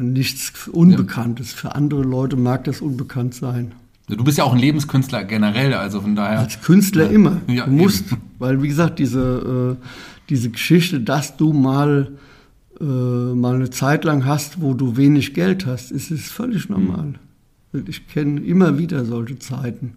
nichts 0.00 0.68
Unbekanntes. 0.68 1.52
Ja. 1.52 1.58
Für 1.58 1.74
andere 1.74 2.02
Leute 2.02 2.36
mag 2.36 2.64
das 2.64 2.80
unbekannt 2.80 3.34
sein. 3.34 3.72
Du 4.06 4.22
bist 4.24 4.38
ja 4.38 4.44
auch 4.44 4.52
ein 4.52 4.58
Lebenskünstler 4.60 5.24
generell, 5.24 5.74
also 5.74 6.00
von 6.00 6.14
daher. 6.14 6.38
Als 6.38 6.60
Künstler 6.62 7.06
ja. 7.06 7.10
immer. 7.10 7.40
Ja, 7.48 7.66
du 7.66 7.72
musst, 7.72 8.12
eben. 8.12 8.22
weil 8.38 8.62
wie 8.62 8.68
gesagt, 8.68 9.00
diese, 9.00 9.76
äh, 9.76 9.84
diese 10.28 10.50
Geschichte, 10.50 11.00
dass 11.00 11.36
du 11.36 11.52
mal, 11.52 12.12
äh, 12.80 12.84
mal 12.84 13.54
eine 13.54 13.70
Zeit 13.70 14.04
lang 14.04 14.24
hast, 14.24 14.60
wo 14.60 14.74
du 14.74 14.96
wenig 14.96 15.34
Geld 15.34 15.66
hast, 15.66 15.90
ist, 15.90 16.10
ist 16.10 16.30
völlig 16.30 16.68
normal. 16.68 17.14
Mhm. 17.72 17.84
Ich 17.86 18.08
kenne 18.08 18.40
immer 18.40 18.78
wieder 18.78 19.04
solche 19.04 19.38
Zeiten. 19.38 19.94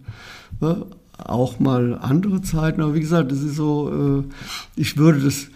Ja, 0.60 0.84
auch 1.18 1.58
mal 1.60 1.98
andere 1.98 2.42
Zeiten, 2.42 2.80
aber 2.82 2.94
wie 2.94 3.00
gesagt, 3.00 3.32
das 3.32 3.42
ist 3.42 3.56
so, 3.56 4.24
äh, 4.26 4.80
ich 4.80 4.96
würde 4.96 5.20
das 5.20 5.48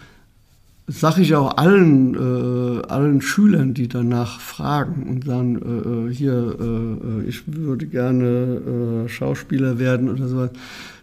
sage 0.87 1.21
ich 1.21 1.35
auch 1.35 1.57
allen, 1.57 2.15
äh, 2.15 2.81
allen 2.87 3.21
Schülern, 3.21 3.73
die 3.73 3.89
danach 3.89 4.39
fragen 4.39 5.03
und 5.03 5.25
sagen, 5.25 5.57
äh, 5.61 6.09
äh 6.09 6.13
hier, 6.13 6.55
äh, 6.59 7.25
äh, 7.25 7.27
ich 7.27 7.43
würde 7.45 7.87
gerne 7.87 9.05
äh, 9.05 9.09
Schauspieler 9.09 9.79
werden 9.79 10.09
oder 10.09 10.27
sowas. 10.27 10.51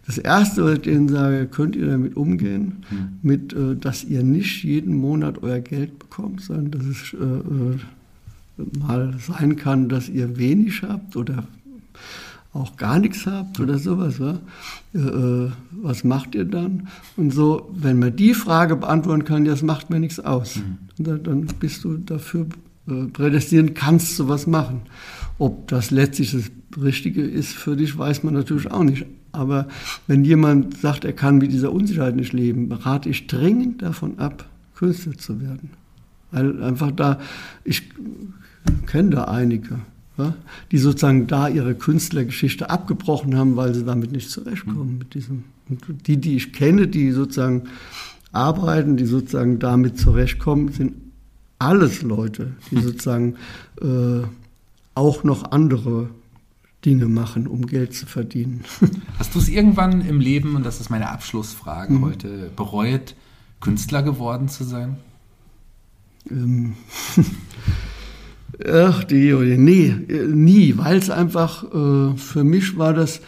Das 0.06 0.18
Erste, 0.18 0.64
was 0.64 0.74
ich 0.74 0.82
denen 0.82 1.08
sage, 1.08 1.46
könnt 1.46 1.76
ihr 1.76 1.86
damit 1.86 2.16
umgehen, 2.16 2.84
mhm. 2.90 3.18
mit, 3.22 3.56
dass 3.80 4.04
ihr 4.04 4.22
nicht 4.22 4.62
jeden 4.62 4.94
Monat 4.96 5.42
euer 5.42 5.60
Geld 5.60 5.98
bekommt, 5.98 6.42
sondern 6.42 6.72
dass 6.72 6.84
es 6.84 7.16
mal 8.78 9.14
sein 9.18 9.56
kann, 9.56 9.88
dass 9.88 10.08
ihr 10.08 10.36
wenig 10.36 10.82
habt 10.82 11.16
oder 11.16 11.44
auch 12.54 12.76
gar 12.76 12.98
nichts 13.00 13.26
habt 13.26 13.58
oder 13.58 13.78
sowas, 13.78 14.20
wa? 14.20 14.38
Äh, 14.94 14.98
äh, 14.98 15.50
was 15.82 16.04
macht 16.04 16.34
ihr 16.34 16.44
dann? 16.44 16.88
Und 17.16 17.32
so, 17.32 17.68
wenn 17.74 17.98
man 17.98 18.14
die 18.14 18.32
Frage 18.32 18.76
beantworten 18.76 19.24
kann, 19.24 19.44
das 19.44 19.62
macht 19.62 19.90
mir 19.90 19.98
nichts 19.98 20.20
aus. 20.20 20.56
Mhm. 20.56 21.04
Dann, 21.04 21.22
dann, 21.24 21.46
bist 21.58 21.82
du 21.84 21.96
dafür 21.96 22.46
äh, 22.88 23.06
prädestiniert, 23.06 23.74
kannst 23.74 24.18
du 24.18 24.28
was 24.28 24.46
machen. 24.46 24.82
Ob 25.38 25.66
das 25.68 25.90
letztlich 25.90 26.30
das 26.30 26.50
Richtige 26.80 27.22
ist 27.22 27.52
für 27.52 27.76
dich, 27.76 27.98
weiß 27.98 28.22
man 28.22 28.34
natürlich 28.34 28.70
auch 28.70 28.84
nicht. 28.84 29.04
Aber 29.34 29.68
wenn 30.06 30.24
jemand 30.24 30.78
sagt, 30.78 31.04
er 31.04 31.12
kann 31.12 31.38
mit 31.38 31.52
dieser 31.52 31.72
Unsicherheit 31.72 32.16
nicht 32.16 32.32
leben, 32.32 32.70
rate 32.72 33.08
ich 33.08 33.26
dringend 33.26 33.82
davon 33.82 34.18
ab, 34.18 34.46
Künstler 34.74 35.16
zu 35.18 35.40
werden. 35.40 35.70
Weil 36.30 36.62
einfach 36.62 36.90
da, 36.90 37.20
ich 37.64 37.82
kenne 38.86 39.10
da 39.10 39.24
einige, 39.24 39.80
ja, 40.16 40.34
die 40.72 40.78
sozusagen 40.78 41.26
da 41.26 41.48
ihre 41.48 41.74
Künstlergeschichte 41.74 42.70
abgebrochen 42.70 43.36
haben, 43.36 43.56
weil 43.56 43.74
sie 43.74 43.84
damit 43.84 44.12
nicht 44.12 44.30
zurechtkommen 44.30 44.98
mit 44.98 45.14
diesem. 45.14 45.44
Und 45.68 46.06
die, 46.06 46.16
die 46.16 46.36
ich 46.36 46.52
kenne, 46.52 46.88
die 46.88 47.10
sozusagen 47.10 47.64
arbeiten, 48.32 48.96
die 48.96 49.06
sozusagen 49.06 49.58
damit 49.58 49.98
zurechtkommen, 49.98 50.72
sind 50.72 50.94
alles 51.58 52.02
Leute, 52.02 52.52
die 52.70 52.80
sozusagen 52.80 53.36
äh, 53.80 54.26
auch 54.94 55.24
noch 55.24 55.50
andere 55.50 56.08
Dinge 56.84 57.06
machen, 57.06 57.46
um 57.46 57.66
Geld 57.66 57.94
zu 57.94 58.06
verdienen. 58.06 58.64
Hast 59.18 59.34
du 59.34 59.38
es 59.38 59.48
irgendwann 59.48 60.02
im 60.02 60.20
Leben, 60.20 60.56
und 60.56 60.64
das 60.64 60.80
ist 60.80 60.90
meine 60.90 61.10
Abschlussfrage 61.10 61.94
mhm. 61.94 62.04
heute, 62.04 62.50
bereut, 62.54 63.14
Künstler 63.60 64.02
geworden 64.02 64.48
zu 64.48 64.64
sein? 64.64 64.96
Ähm. 66.30 66.74
Ach, 68.72 69.02
die, 69.02 69.32
nee, 69.32 69.94
nie, 70.28 70.78
weil 70.78 70.98
es 70.98 71.10
einfach, 71.10 71.64
äh, 71.64 72.16
für 72.16 72.44
mich 72.44 72.78
war 72.78 72.94
das, 72.94 73.20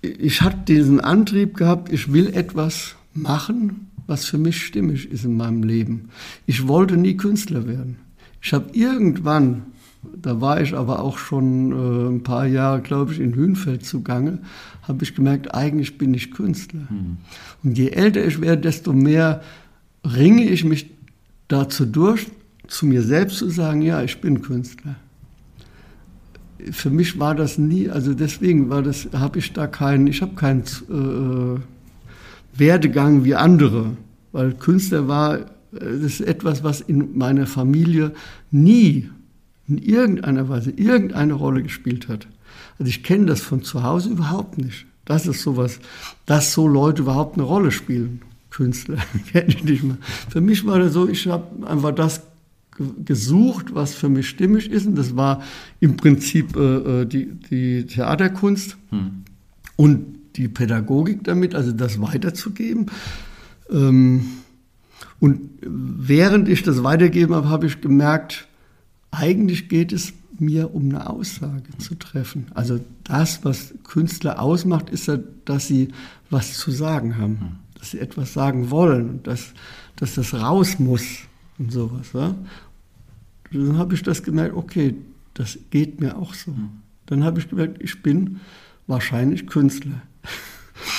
ich 0.00 0.40
hatte 0.40 0.58
diesen 0.66 1.00
Antrieb 1.00 1.56
gehabt, 1.56 1.92
ich 1.92 2.10
will 2.10 2.28
etwas 2.28 2.94
machen, 3.12 3.90
was 4.06 4.24
für 4.24 4.38
mich 4.38 4.64
stimmig 4.64 5.10
ist 5.10 5.24
in 5.24 5.36
meinem 5.36 5.62
Leben. 5.62 6.08
Ich 6.46 6.68
wollte 6.68 6.96
nie 6.96 7.18
Künstler 7.18 7.66
werden. 7.66 7.96
Ich 8.40 8.52
habe 8.54 8.70
irgendwann, 8.72 9.64
da 10.14 10.40
war 10.40 10.60
ich 10.60 10.74
aber 10.74 11.00
auch 11.02 11.18
schon 11.18 11.72
äh, 11.72 12.08
ein 12.10 12.22
paar 12.22 12.46
Jahre, 12.46 12.80
glaube 12.80 13.12
ich, 13.12 13.20
in 13.20 13.34
Hünfeld 13.34 13.84
zugange, 13.84 14.38
habe 14.82 15.04
ich 15.04 15.14
gemerkt, 15.14 15.54
eigentlich 15.54 15.98
bin 15.98 16.14
ich 16.14 16.30
Künstler. 16.30 16.86
Mhm. 16.88 17.18
Und 17.62 17.78
je 17.78 17.88
älter 17.88 18.24
ich 18.24 18.40
werde, 18.40 18.62
desto 18.62 18.92
mehr 18.92 19.42
ringe 20.04 20.44
ich 20.44 20.64
mich 20.64 20.90
dazu 21.48 21.86
durch, 21.86 22.26
zu 22.68 22.86
mir 22.86 23.02
selbst 23.02 23.38
zu 23.38 23.48
sagen, 23.50 23.82
ja, 23.82 24.02
ich 24.02 24.20
bin 24.20 24.42
Künstler. 24.42 24.96
Für 26.70 26.90
mich 26.90 27.18
war 27.18 27.34
das 27.34 27.58
nie, 27.58 27.90
also 27.90 28.14
deswegen 28.14 28.70
war 28.70 28.82
das, 28.82 29.08
habe 29.12 29.38
ich 29.38 29.52
da 29.52 29.66
keinen, 29.66 30.06
ich 30.06 30.22
habe 30.22 30.34
keinen 30.34 30.62
äh, 30.62 31.60
Werdegang 32.58 33.24
wie 33.24 33.34
andere, 33.34 33.96
weil 34.32 34.54
Künstler 34.54 35.06
war, 35.06 35.40
das 35.70 36.02
ist 36.02 36.20
etwas, 36.22 36.64
was 36.64 36.80
in 36.80 37.16
meiner 37.16 37.46
Familie 37.46 38.12
nie 38.50 39.10
in 39.68 39.78
irgendeiner 39.78 40.48
Weise 40.48 40.70
irgendeine 40.70 41.34
Rolle 41.34 41.62
gespielt 41.62 42.08
hat. 42.08 42.26
Also 42.78 42.88
ich 42.88 43.02
kenne 43.02 43.26
das 43.26 43.40
von 43.40 43.62
zu 43.62 43.82
Hause 43.82 44.10
überhaupt 44.10 44.58
nicht. 44.58 44.86
Das 45.04 45.26
ist 45.26 45.42
sowas, 45.42 45.78
dass 46.26 46.52
so 46.52 46.66
Leute 46.66 47.02
überhaupt 47.02 47.36
eine 47.36 47.44
Rolle 47.44 47.70
spielen. 47.70 48.22
Künstler 48.50 48.98
kenne 49.32 49.48
ich 49.48 49.64
nicht 49.64 49.82
mehr. 49.82 49.98
Für 50.28 50.40
mich 50.40 50.66
war 50.66 50.78
das 50.78 50.92
so, 50.92 51.08
ich 51.08 51.26
habe 51.26 51.66
einfach 51.66 51.92
das 51.92 52.22
gesucht, 53.04 53.74
was 53.74 53.94
für 53.94 54.08
mich 54.08 54.28
stimmig 54.28 54.70
ist. 54.70 54.86
Und 54.86 54.96
das 54.96 55.16
war 55.16 55.42
im 55.80 55.96
Prinzip 55.96 56.56
äh, 56.56 57.02
äh, 57.02 57.04
die, 57.06 57.26
die 57.26 57.86
Theaterkunst 57.86 58.76
hm. 58.90 59.24
und 59.76 60.16
die 60.36 60.48
Pädagogik 60.48 61.24
damit, 61.24 61.54
also 61.54 61.72
das 61.72 62.00
weiterzugeben. 62.00 62.86
Ähm, 63.70 64.26
und 65.18 65.48
während 65.62 66.48
ich 66.48 66.62
das 66.62 66.82
weitergeben 66.82 67.34
habe, 67.34 67.48
habe 67.48 67.66
ich 67.66 67.80
gemerkt, 67.80 68.46
eigentlich 69.10 69.68
geht 69.68 69.92
es 69.92 70.12
mir 70.38 70.74
um 70.74 70.90
eine 70.90 71.08
Aussage 71.08 71.76
zu 71.78 71.94
treffen. 71.94 72.46
Also 72.54 72.80
das, 73.04 73.44
was 73.44 73.74
Künstler 73.84 74.40
ausmacht, 74.40 74.90
ist 74.90 75.06
ja, 75.06 75.18
dass 75.44 75.66
sie 75.66 75.88
was 76.30 76.54
zu 76.54 76.70
sagen 76.70 77.16
haben, 77.16 77.40
hm. 77.40 77.48
dass 77.78 77.92
sie 77.92 78.00
etwas 78.00 78.32
sagen 78.32 78.70
wollen, 78.70 79.22
dass, 79.22 79.52
dass 79.96 80.14
das 80.14 80.34
raus 80.34 80.78
muss 80.78 81.04
und 81.58 81.72
sowas. 81.72 82.08
Ja? 82.12 82.34
Dann 83.52 83.78
habe 83.78 83.94
ich 83.94 84.02
das 84.02 84.22
gemerkt, 84.22 84.56
okay, 84.56 84.94
das 85.34 85.58
geht 85.70 86.00
mir 86.00 86.16
auch 86.16 86.34
so. 86.34 86.52
Hm. 86.52 86.70
Dann 87.06 87.24
habe 87.24 87.38
ich 87.40 87.48
gemerkt, 87.48 87.82
ich 87.82 88.02
bin 88.02 88.40
wahrscheinlich 88.86 89.46
Künstler. 89.46 90.02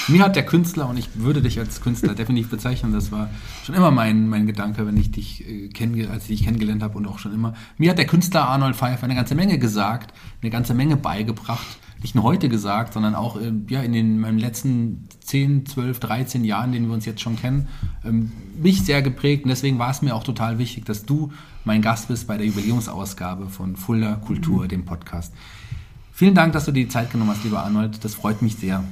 Mir 0.07 0.23
hat 0.23 0.35
der 0.35 0.45
Künstler, 0.45 0.89
und 0.89 0.97
ich 0.97 1.09
würde 1.15 1.41
dich 1.41 1.59
als 1.59 1.81
Künstler 1.81 2.15
definitiv 2.15 2.49
bezeichnen, 2.49 2.93
das 2.93 3.11
war 3.11 3.29
schon 3.63 3.75
immer 3.75 3.91
mein, 3.91 4.27
mein 4.27 4.47
Gedanke, 4.47 4.85
wenn 4.85 4.97
ich 4.97 5.11
dich 5.11 5.47
äh, 5.47 6.07
als 6.11 6.23
ich 6.23 6.37
dich 6.37 6.43
kennengelernt 6.45 6.83
habe 6.83 6.97
und 6.97 7.07
auch 7.07 7.19
schon 7.19 7.33
immer. 7.33 7.53
Mir 7.77 7.91
hat 7.91 7.97
der 7.97 8.07
Künstler 8.07 8.47
Arnold 8.47 8.75
Pfeiffer 8.75 9.03
eine 9.03 9.15
ganze 9.15 9.35
Menge 9.35 9.59
gesagt, 9.59 10.13
eine 10.41 10.51
ganze 10.51 10.73
Menge 10.73 10.97
beigebracht. 10.97 11.65
Nicht 12.01 12.13
nur 12.13 12.23
heute 12.23 12.47
gesagt, 12.47 12.93
sondern 12.93 13.15
auch 13.15 13.39
äh, 13.39 13.51
ja, 13.69 13.81
in 13.81 13.93
den 13.93 14.19
meinen 14.19 14.37
letzten 14.37 15.07
10, 15.21 15.65
12, 15.65 15.99
13 15.99 16.45
Jahren, 16.45 16.71
denen 16.71 16.87
wir 16.87 16.93
uns 16.93 17.05
jetzt 17.05 17.21
schon 17.21 17.35
kennen, 17.35 17.67
ähm, 18.05 18.31
mich 18.61 18.83
sehr 18.83 19.01
geprägt. 19.01 19.45
Und 19.45 19.49
deswegen 19.49 19.79
war 19.79 19.89
es 19.89 20.01
mir 20.01 20.15
auch 20.15 20.23
total 20.23 20.59
wichtig, 20.59 20.85
dass 20.85 21.05
du 21.05 21.31
mein 21.65 21.81
Gast 21.81 22.07
bist 22.07 22.27
bei 22.27 22.37
der 22.37 22.45
Jubiläumsausgabe 22.45 23.49
von 23.49 23.75
Fulda 23.75 24.15
Kultur, 24.15 24.63
mhm. 24.63 24.67
dem 24.69 24.85
Podcast. 24.85 25.33
Vielen 26.13 26.33
Dank, 26.33 26.53
dass 26.53 26.65
du 26.65 26.71
dir 26.71 26.85
die 26.85 26.89
Zeit 26.89 27.11
genommen 27.11 27.31
hast, 27.31 27.43
lieber 27.43 27.63
Arnold. 27.63 28.03
Das 28.03 28.15
freut 28.15 28.41
mich 28.41 28.55
sehr. 28.55 28.83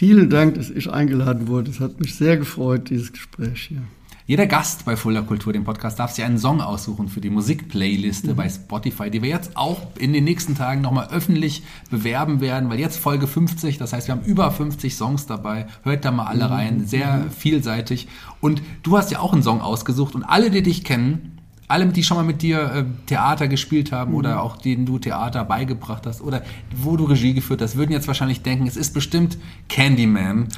Vielen 0.00 0.30
Dank, 0.30 0.54
dass 0.54 0.70
ich 0.70 0.90
eingeladen 0.90 1.46
wurde. 1.46 1.70
Es 1.70 1.78
hat 1.78 2.00
mich 2.00 2.14
sehr 2.14 2.38
gefreut, 2.38 2.88
dieses 2.88 3.12
Gespräch 3.12 3.66
hier. 3.68 3.82
Jeder 4.24 4.46
Gast 4.46 4.86
bei 4.86 4.96
Fulda 4.96 5.20
Kultur, 5.20 5.52
dem 5.52 5.64
Podcast, 5.64 5.98
darf 5.98 6.12
sich 6.12 6.24
einen 6.24 6.38
Song 6.38 6.62
aussuchen 6.62 7.08
für 7.08 7.20
die 7.20 7.28
Musikplayliste 7.28 8.32
mhm. 8.32 8.36
bei 8.36 8.48
Spotify, 8.48 9.10
die 9.10 9.20
wir 9.20 9.28
jetzt 9.28 9.58
auch 9.58 9.88
in 9.98 10.14
den 10.14 10.24
nächsten 10.24 10.54
Tagen 10.54 10.80
nochmal 10.80 11.08
öffentlich 11.10 11.64
bewerben 11.90 12.40
werden, 12.40 12.70
weil 12.70 12.80
jetzt 12.80 12.96
Folge 12.96 13.26
50, 13.26 13.76
das 13.76 13.92
heißt, 13.92 14.08
wir 14.08 14.14
haben 14.14 14.24
über 14.24 14.50
50 14.50 14.96
Songs 14.96 15.26
dabei. 15.26 15.66
Hört 15.82 16.06
da 16.06 16.12
mal 16.12 16.24
alle 16.24 16.46
mhm. 16.46 16.50
rein, 16.50 16.86
sehr 16.86 17.16
mhm. 17.16 17.30
vielseitig. 17.30 18.08
Und 18.40 18.62
du 18.82 18.96
hast 18.96 19.10
ja 19.10 19.20
auch 19.20 19.34
einen 19.34 19.42
Song 19.42 19.60
ausgesucht 19.60 20.14
und 20.14 20.24
alle, 20.24 20.50
die 20.50 20.62
dich 20.62 20.82
kennen, 20.82 21.39
alle, 21.70 21.86
die 21.86 22.02
schon 22.02 22.16
mal 22.16 22.24
mit 22.24 22.42
dir 22.42 22.60
äh, 22.60 22.84
Theater 23.06 23.48
gespielt 23.48 23.92
haben 23.92 24.10
mhm. 24.10 24.16
oder 24.16 24.42
auch 24.42 24.56
denen 24.56 24.86
du 24.86 24.98
Theater 24.98 25.44
beigebracht 25.44 26.06
hast 26.06 26.20
oder 26.20 26.42
wo 26.74 26.96
du 26.96 27.04
Regie 27.04 27.34
geführt 27.34 27.62
hast, 27.62 27.76
würden 27.76 27.92
jetzt 27.92 28.08
wahrscheinlich 28.08 28.42
denken, 28.42 28.66
es 28.66 28.76
ist 28.76 28.92
bestimmt 28.92 29.38
Candyman. 29.68 30.48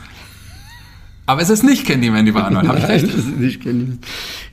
Aber 1.27 1.41
es 1.41 1.51
ist 1.51 1.63
nicht 1.63 1.87
Candyman, 1.87 2.25
lieber 2.25 2.45
Arnold, 2.45 2.67
habe 2.67 2.79
ich 2.79 2.89
recht? 2.89 3.07
Nein, 3.07 3.19
es 3.19 3.27
ist 3.27 3.39
nicht 3.39 3.63
Candyman. 3.63 3.99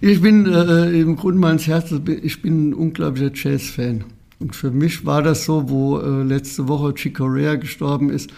Ich 0.01 0.21
bin 0.21 0.45
äh, 0.45 0.91
im 0.99 1.15
Grunde 1.15 1.39
meines 1.39 1.65
Herzens, 1.65 2.07
ich 2.21 2.41
bin 2.41 2.69
ein 2.69 2.73
unglaublicher 2.73 3.31
Jazz-Fan. 3.33 4.03
Und 4.39 4.55
für 4.55 4.71
mich 4.71 5.05
war 5.05 5.21
das 5.21 5.45
so, 5.45 5.69
wo 5.69 5.99
äh, 5.99 6.23
letzte 6.23 6.67
Woche 6.67 6.93
Chick 6.93 7.17
Corea 7.17 7.55
gestorben 7.55 8.09
ist. 8.09 8.31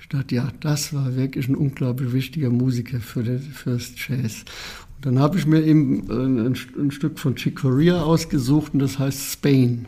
Ich 0.00 0.08
dachte, 0.08 0.34
ja, 0.34 0.48
das 0.60 0.94
war 0.94 1.16
wirklich 1.16 1.48
ein 1.48 1.56
unglaublich 1.56 2.12
wichtiger 2.12 2.50
Musiker 2.50 3.00
für, 3.00 3.22
den, 3.22 3.42
das 3.64 3.92
Jazz. 3.96 4.44
Dann 5.04 5.18
habe 5.18 5.36
ich 5.36 5.46
mir 5.46 5.62
eben 5.62 6.08
äh, 6.08 6.46
ein, 6.46 6.56
ein, 6.78 6.90
Stück 6.90 7.18
von 7.18 7.36
Chick 7.36 7.60
Corea 7.60 8.02
ausgesucht 8.02 8.72
und 8.72 8.78
das 8.78 8.98
heißt 8.98 9.32
Spain. 9.32 9.84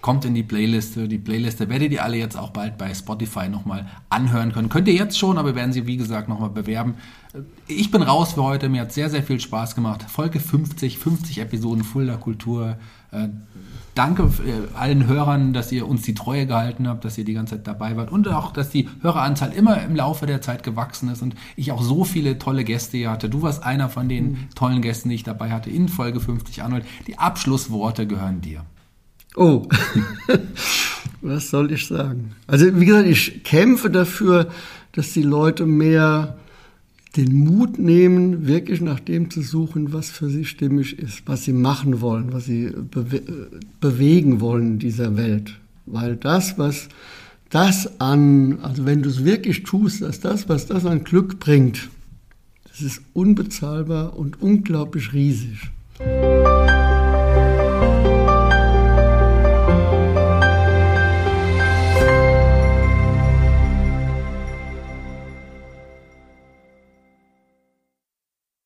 Kommt 0.00 0.24
in 0.24 0.34
die 0.34 0.42
Playliste. 0.42 1.08
Die 1.08 1.18
Playliste 1.18 1.68
werdet 1.68 1.92
ihr 1.92 2.02
alle 2.02 2.16
jetzt 2.16 2.36
auch 2.36 2.48
bald 2.48 2.78
bei 2.78 2.94
Spotify 2.94 3.50
nochmal 3.50 3.86
anhören 4.08 4.52
können. 4.52 4.70
Könnt 4.70 4.88
ihr 4.88 4.94
jetzt 4.94 5.18
schon, 5.18 5.36
aber 5.36 5.54
werden 5.54 5.74
sie, 5.74 5.86
wie 5.86 5.98
gesagt, 5.98 6.30
nochmal 6.30 6.48
bewerben. 6.48 6.94
Ich 7.66 7.90
bin 7.90 8.00
raus 8.00 8.32
für 8.32 8.44
heute. 8.44 8.70
Mir 8.70 8.82
hat 8.82 8.92
sehr, 8.92 9.10
sehr 9.10 9.22
viel 9.22 9.40
Spaß 9.40 9.74
gemacht. 9.74 10.02
Folge 10.08 10.40
50, 10.40 10.98
50 10.98 11.38
Episoden 11.40 11.84
Fulda 11.84 12.16
Kultur. 12.16 12.78
Danke 13.94 14.24
äh, 14.24 14.76
allen 14.76 15.06
Hörern, 15.06 15.52
dass 15.52 15.70
ihr 15.70 15.86
uns 15.86 16.02
die 16.02 16.14
Treue 16.14 16.46
gehalten 16.46 16.88
habt, 16.88 17.04
dass 17.04 17.16
ihr 17.16 17.24
die 17.24 17.34
ganze 17.34 17.56
Zeit 17.56 17.66
dabei 17.66 17.96
wart 17.96 18.10
und 18.10 18.26
auch, 18.28 18.52
dass 18.52 18.70
die 18.70 18.88
Höreranzahl 19.02 19.52
immer 19.52 19.80
im 19.82 19.94
Laufe 19.94 20.26
der 20.26 20.40
Zeit 20.40 20.62
gewachsen 20.62 21.08
ist 21.10 21.22
und 21.22 21.34
ich 21.56 21.70
auch 21.70 21.82
so 21.82 22.04
viele 22.04 22.38
tolle 22.38 22.64
Gäste 22.64 22.96
hier 22.96 23.10
hatte. 23.10 23.28
Du 23.28 23.42
warst 23.42 23.62
einer 23.62 23.88
von 23.88 24.08
den 24.08 24.24
mhm. 24.24 24.48
tollen 24.54 24.82
Gästen, 24.82 25.10
die 25.10 25.14
ich 25.14 25.22
dabei 25.22 25.50
hatte 25.50 25.70
in 25.70 25.88
Folge 25.88 26.20
50 26.20 26.62
Arnold. 26.62 26.84
Die 27.06 27.18
Abschlussworte 27.18 28.06
gehören 28.06 28.40
dir. 28.40 28.64
Oh, 29.36 29.66
was 31.20 31.50
soll 31.50 31.72
ich 31.72 31.86
sagen? 31.86 32.34
Also 32.46 32.78
wie 32.78 32.84
gesagt, 32.84 33.06
ich 33.06 33.44
kämpfe 33.44 33.90
dafür, 33.90 34.48
dass 34.92 35.12
die 35.12 35.22
Leute 35.22 35.66
mehr 35.66 36.36
den 37.16 37.32
Mut 37.44 37.78
nehmen, 37.78 38.46
wirklich 38.46 38.80
nach 38.80 39.00
dem 39.00 39.30
zu 39.30 39.40
suchen, 39.42 39.92
was 39.92 40.10
für 40.10 40.28
sie 40.28 40.44
stimmig 40.44 40.98
ist, 40.98 41.22
was 41.26 41.44
sie 41.44 41.52
machen 41.52 42.00
wollen, 42.00 42.32
was 42.32 42.46
sie 42.46 42.70
bewe 42.90 43.22
bewegen 43.80 44.40
wollen 44.40 44.72
in 44.72 44.78
dieser 44.78 45.16
Welt. 45.16 45.58
Weil 45.86 46.16
das, 46.16 46.58
was 46.58 46.88
das 47.50 48.00
an, 48.00 48.58
also 48.62 48.84
wenn 48.84 49.02
du 49.02 49.10
es 49.10 49.24
wirklich 49.24 49.62
tust, 49.62 50.02
dass 50.02 50.18
das, 50.20 50.48
was 50.48 50.66
das 50.66 50.86
an 50.86 51.04
Glück 51.04 51.38
bringt, 51.38 51.88
das 52.68 52.80
ist 52.82 53.02
unbezahlbar 53.12 54.18
und 54.18 54.42
unglaublich 54.42 55.12
riesig. 55.12 55.70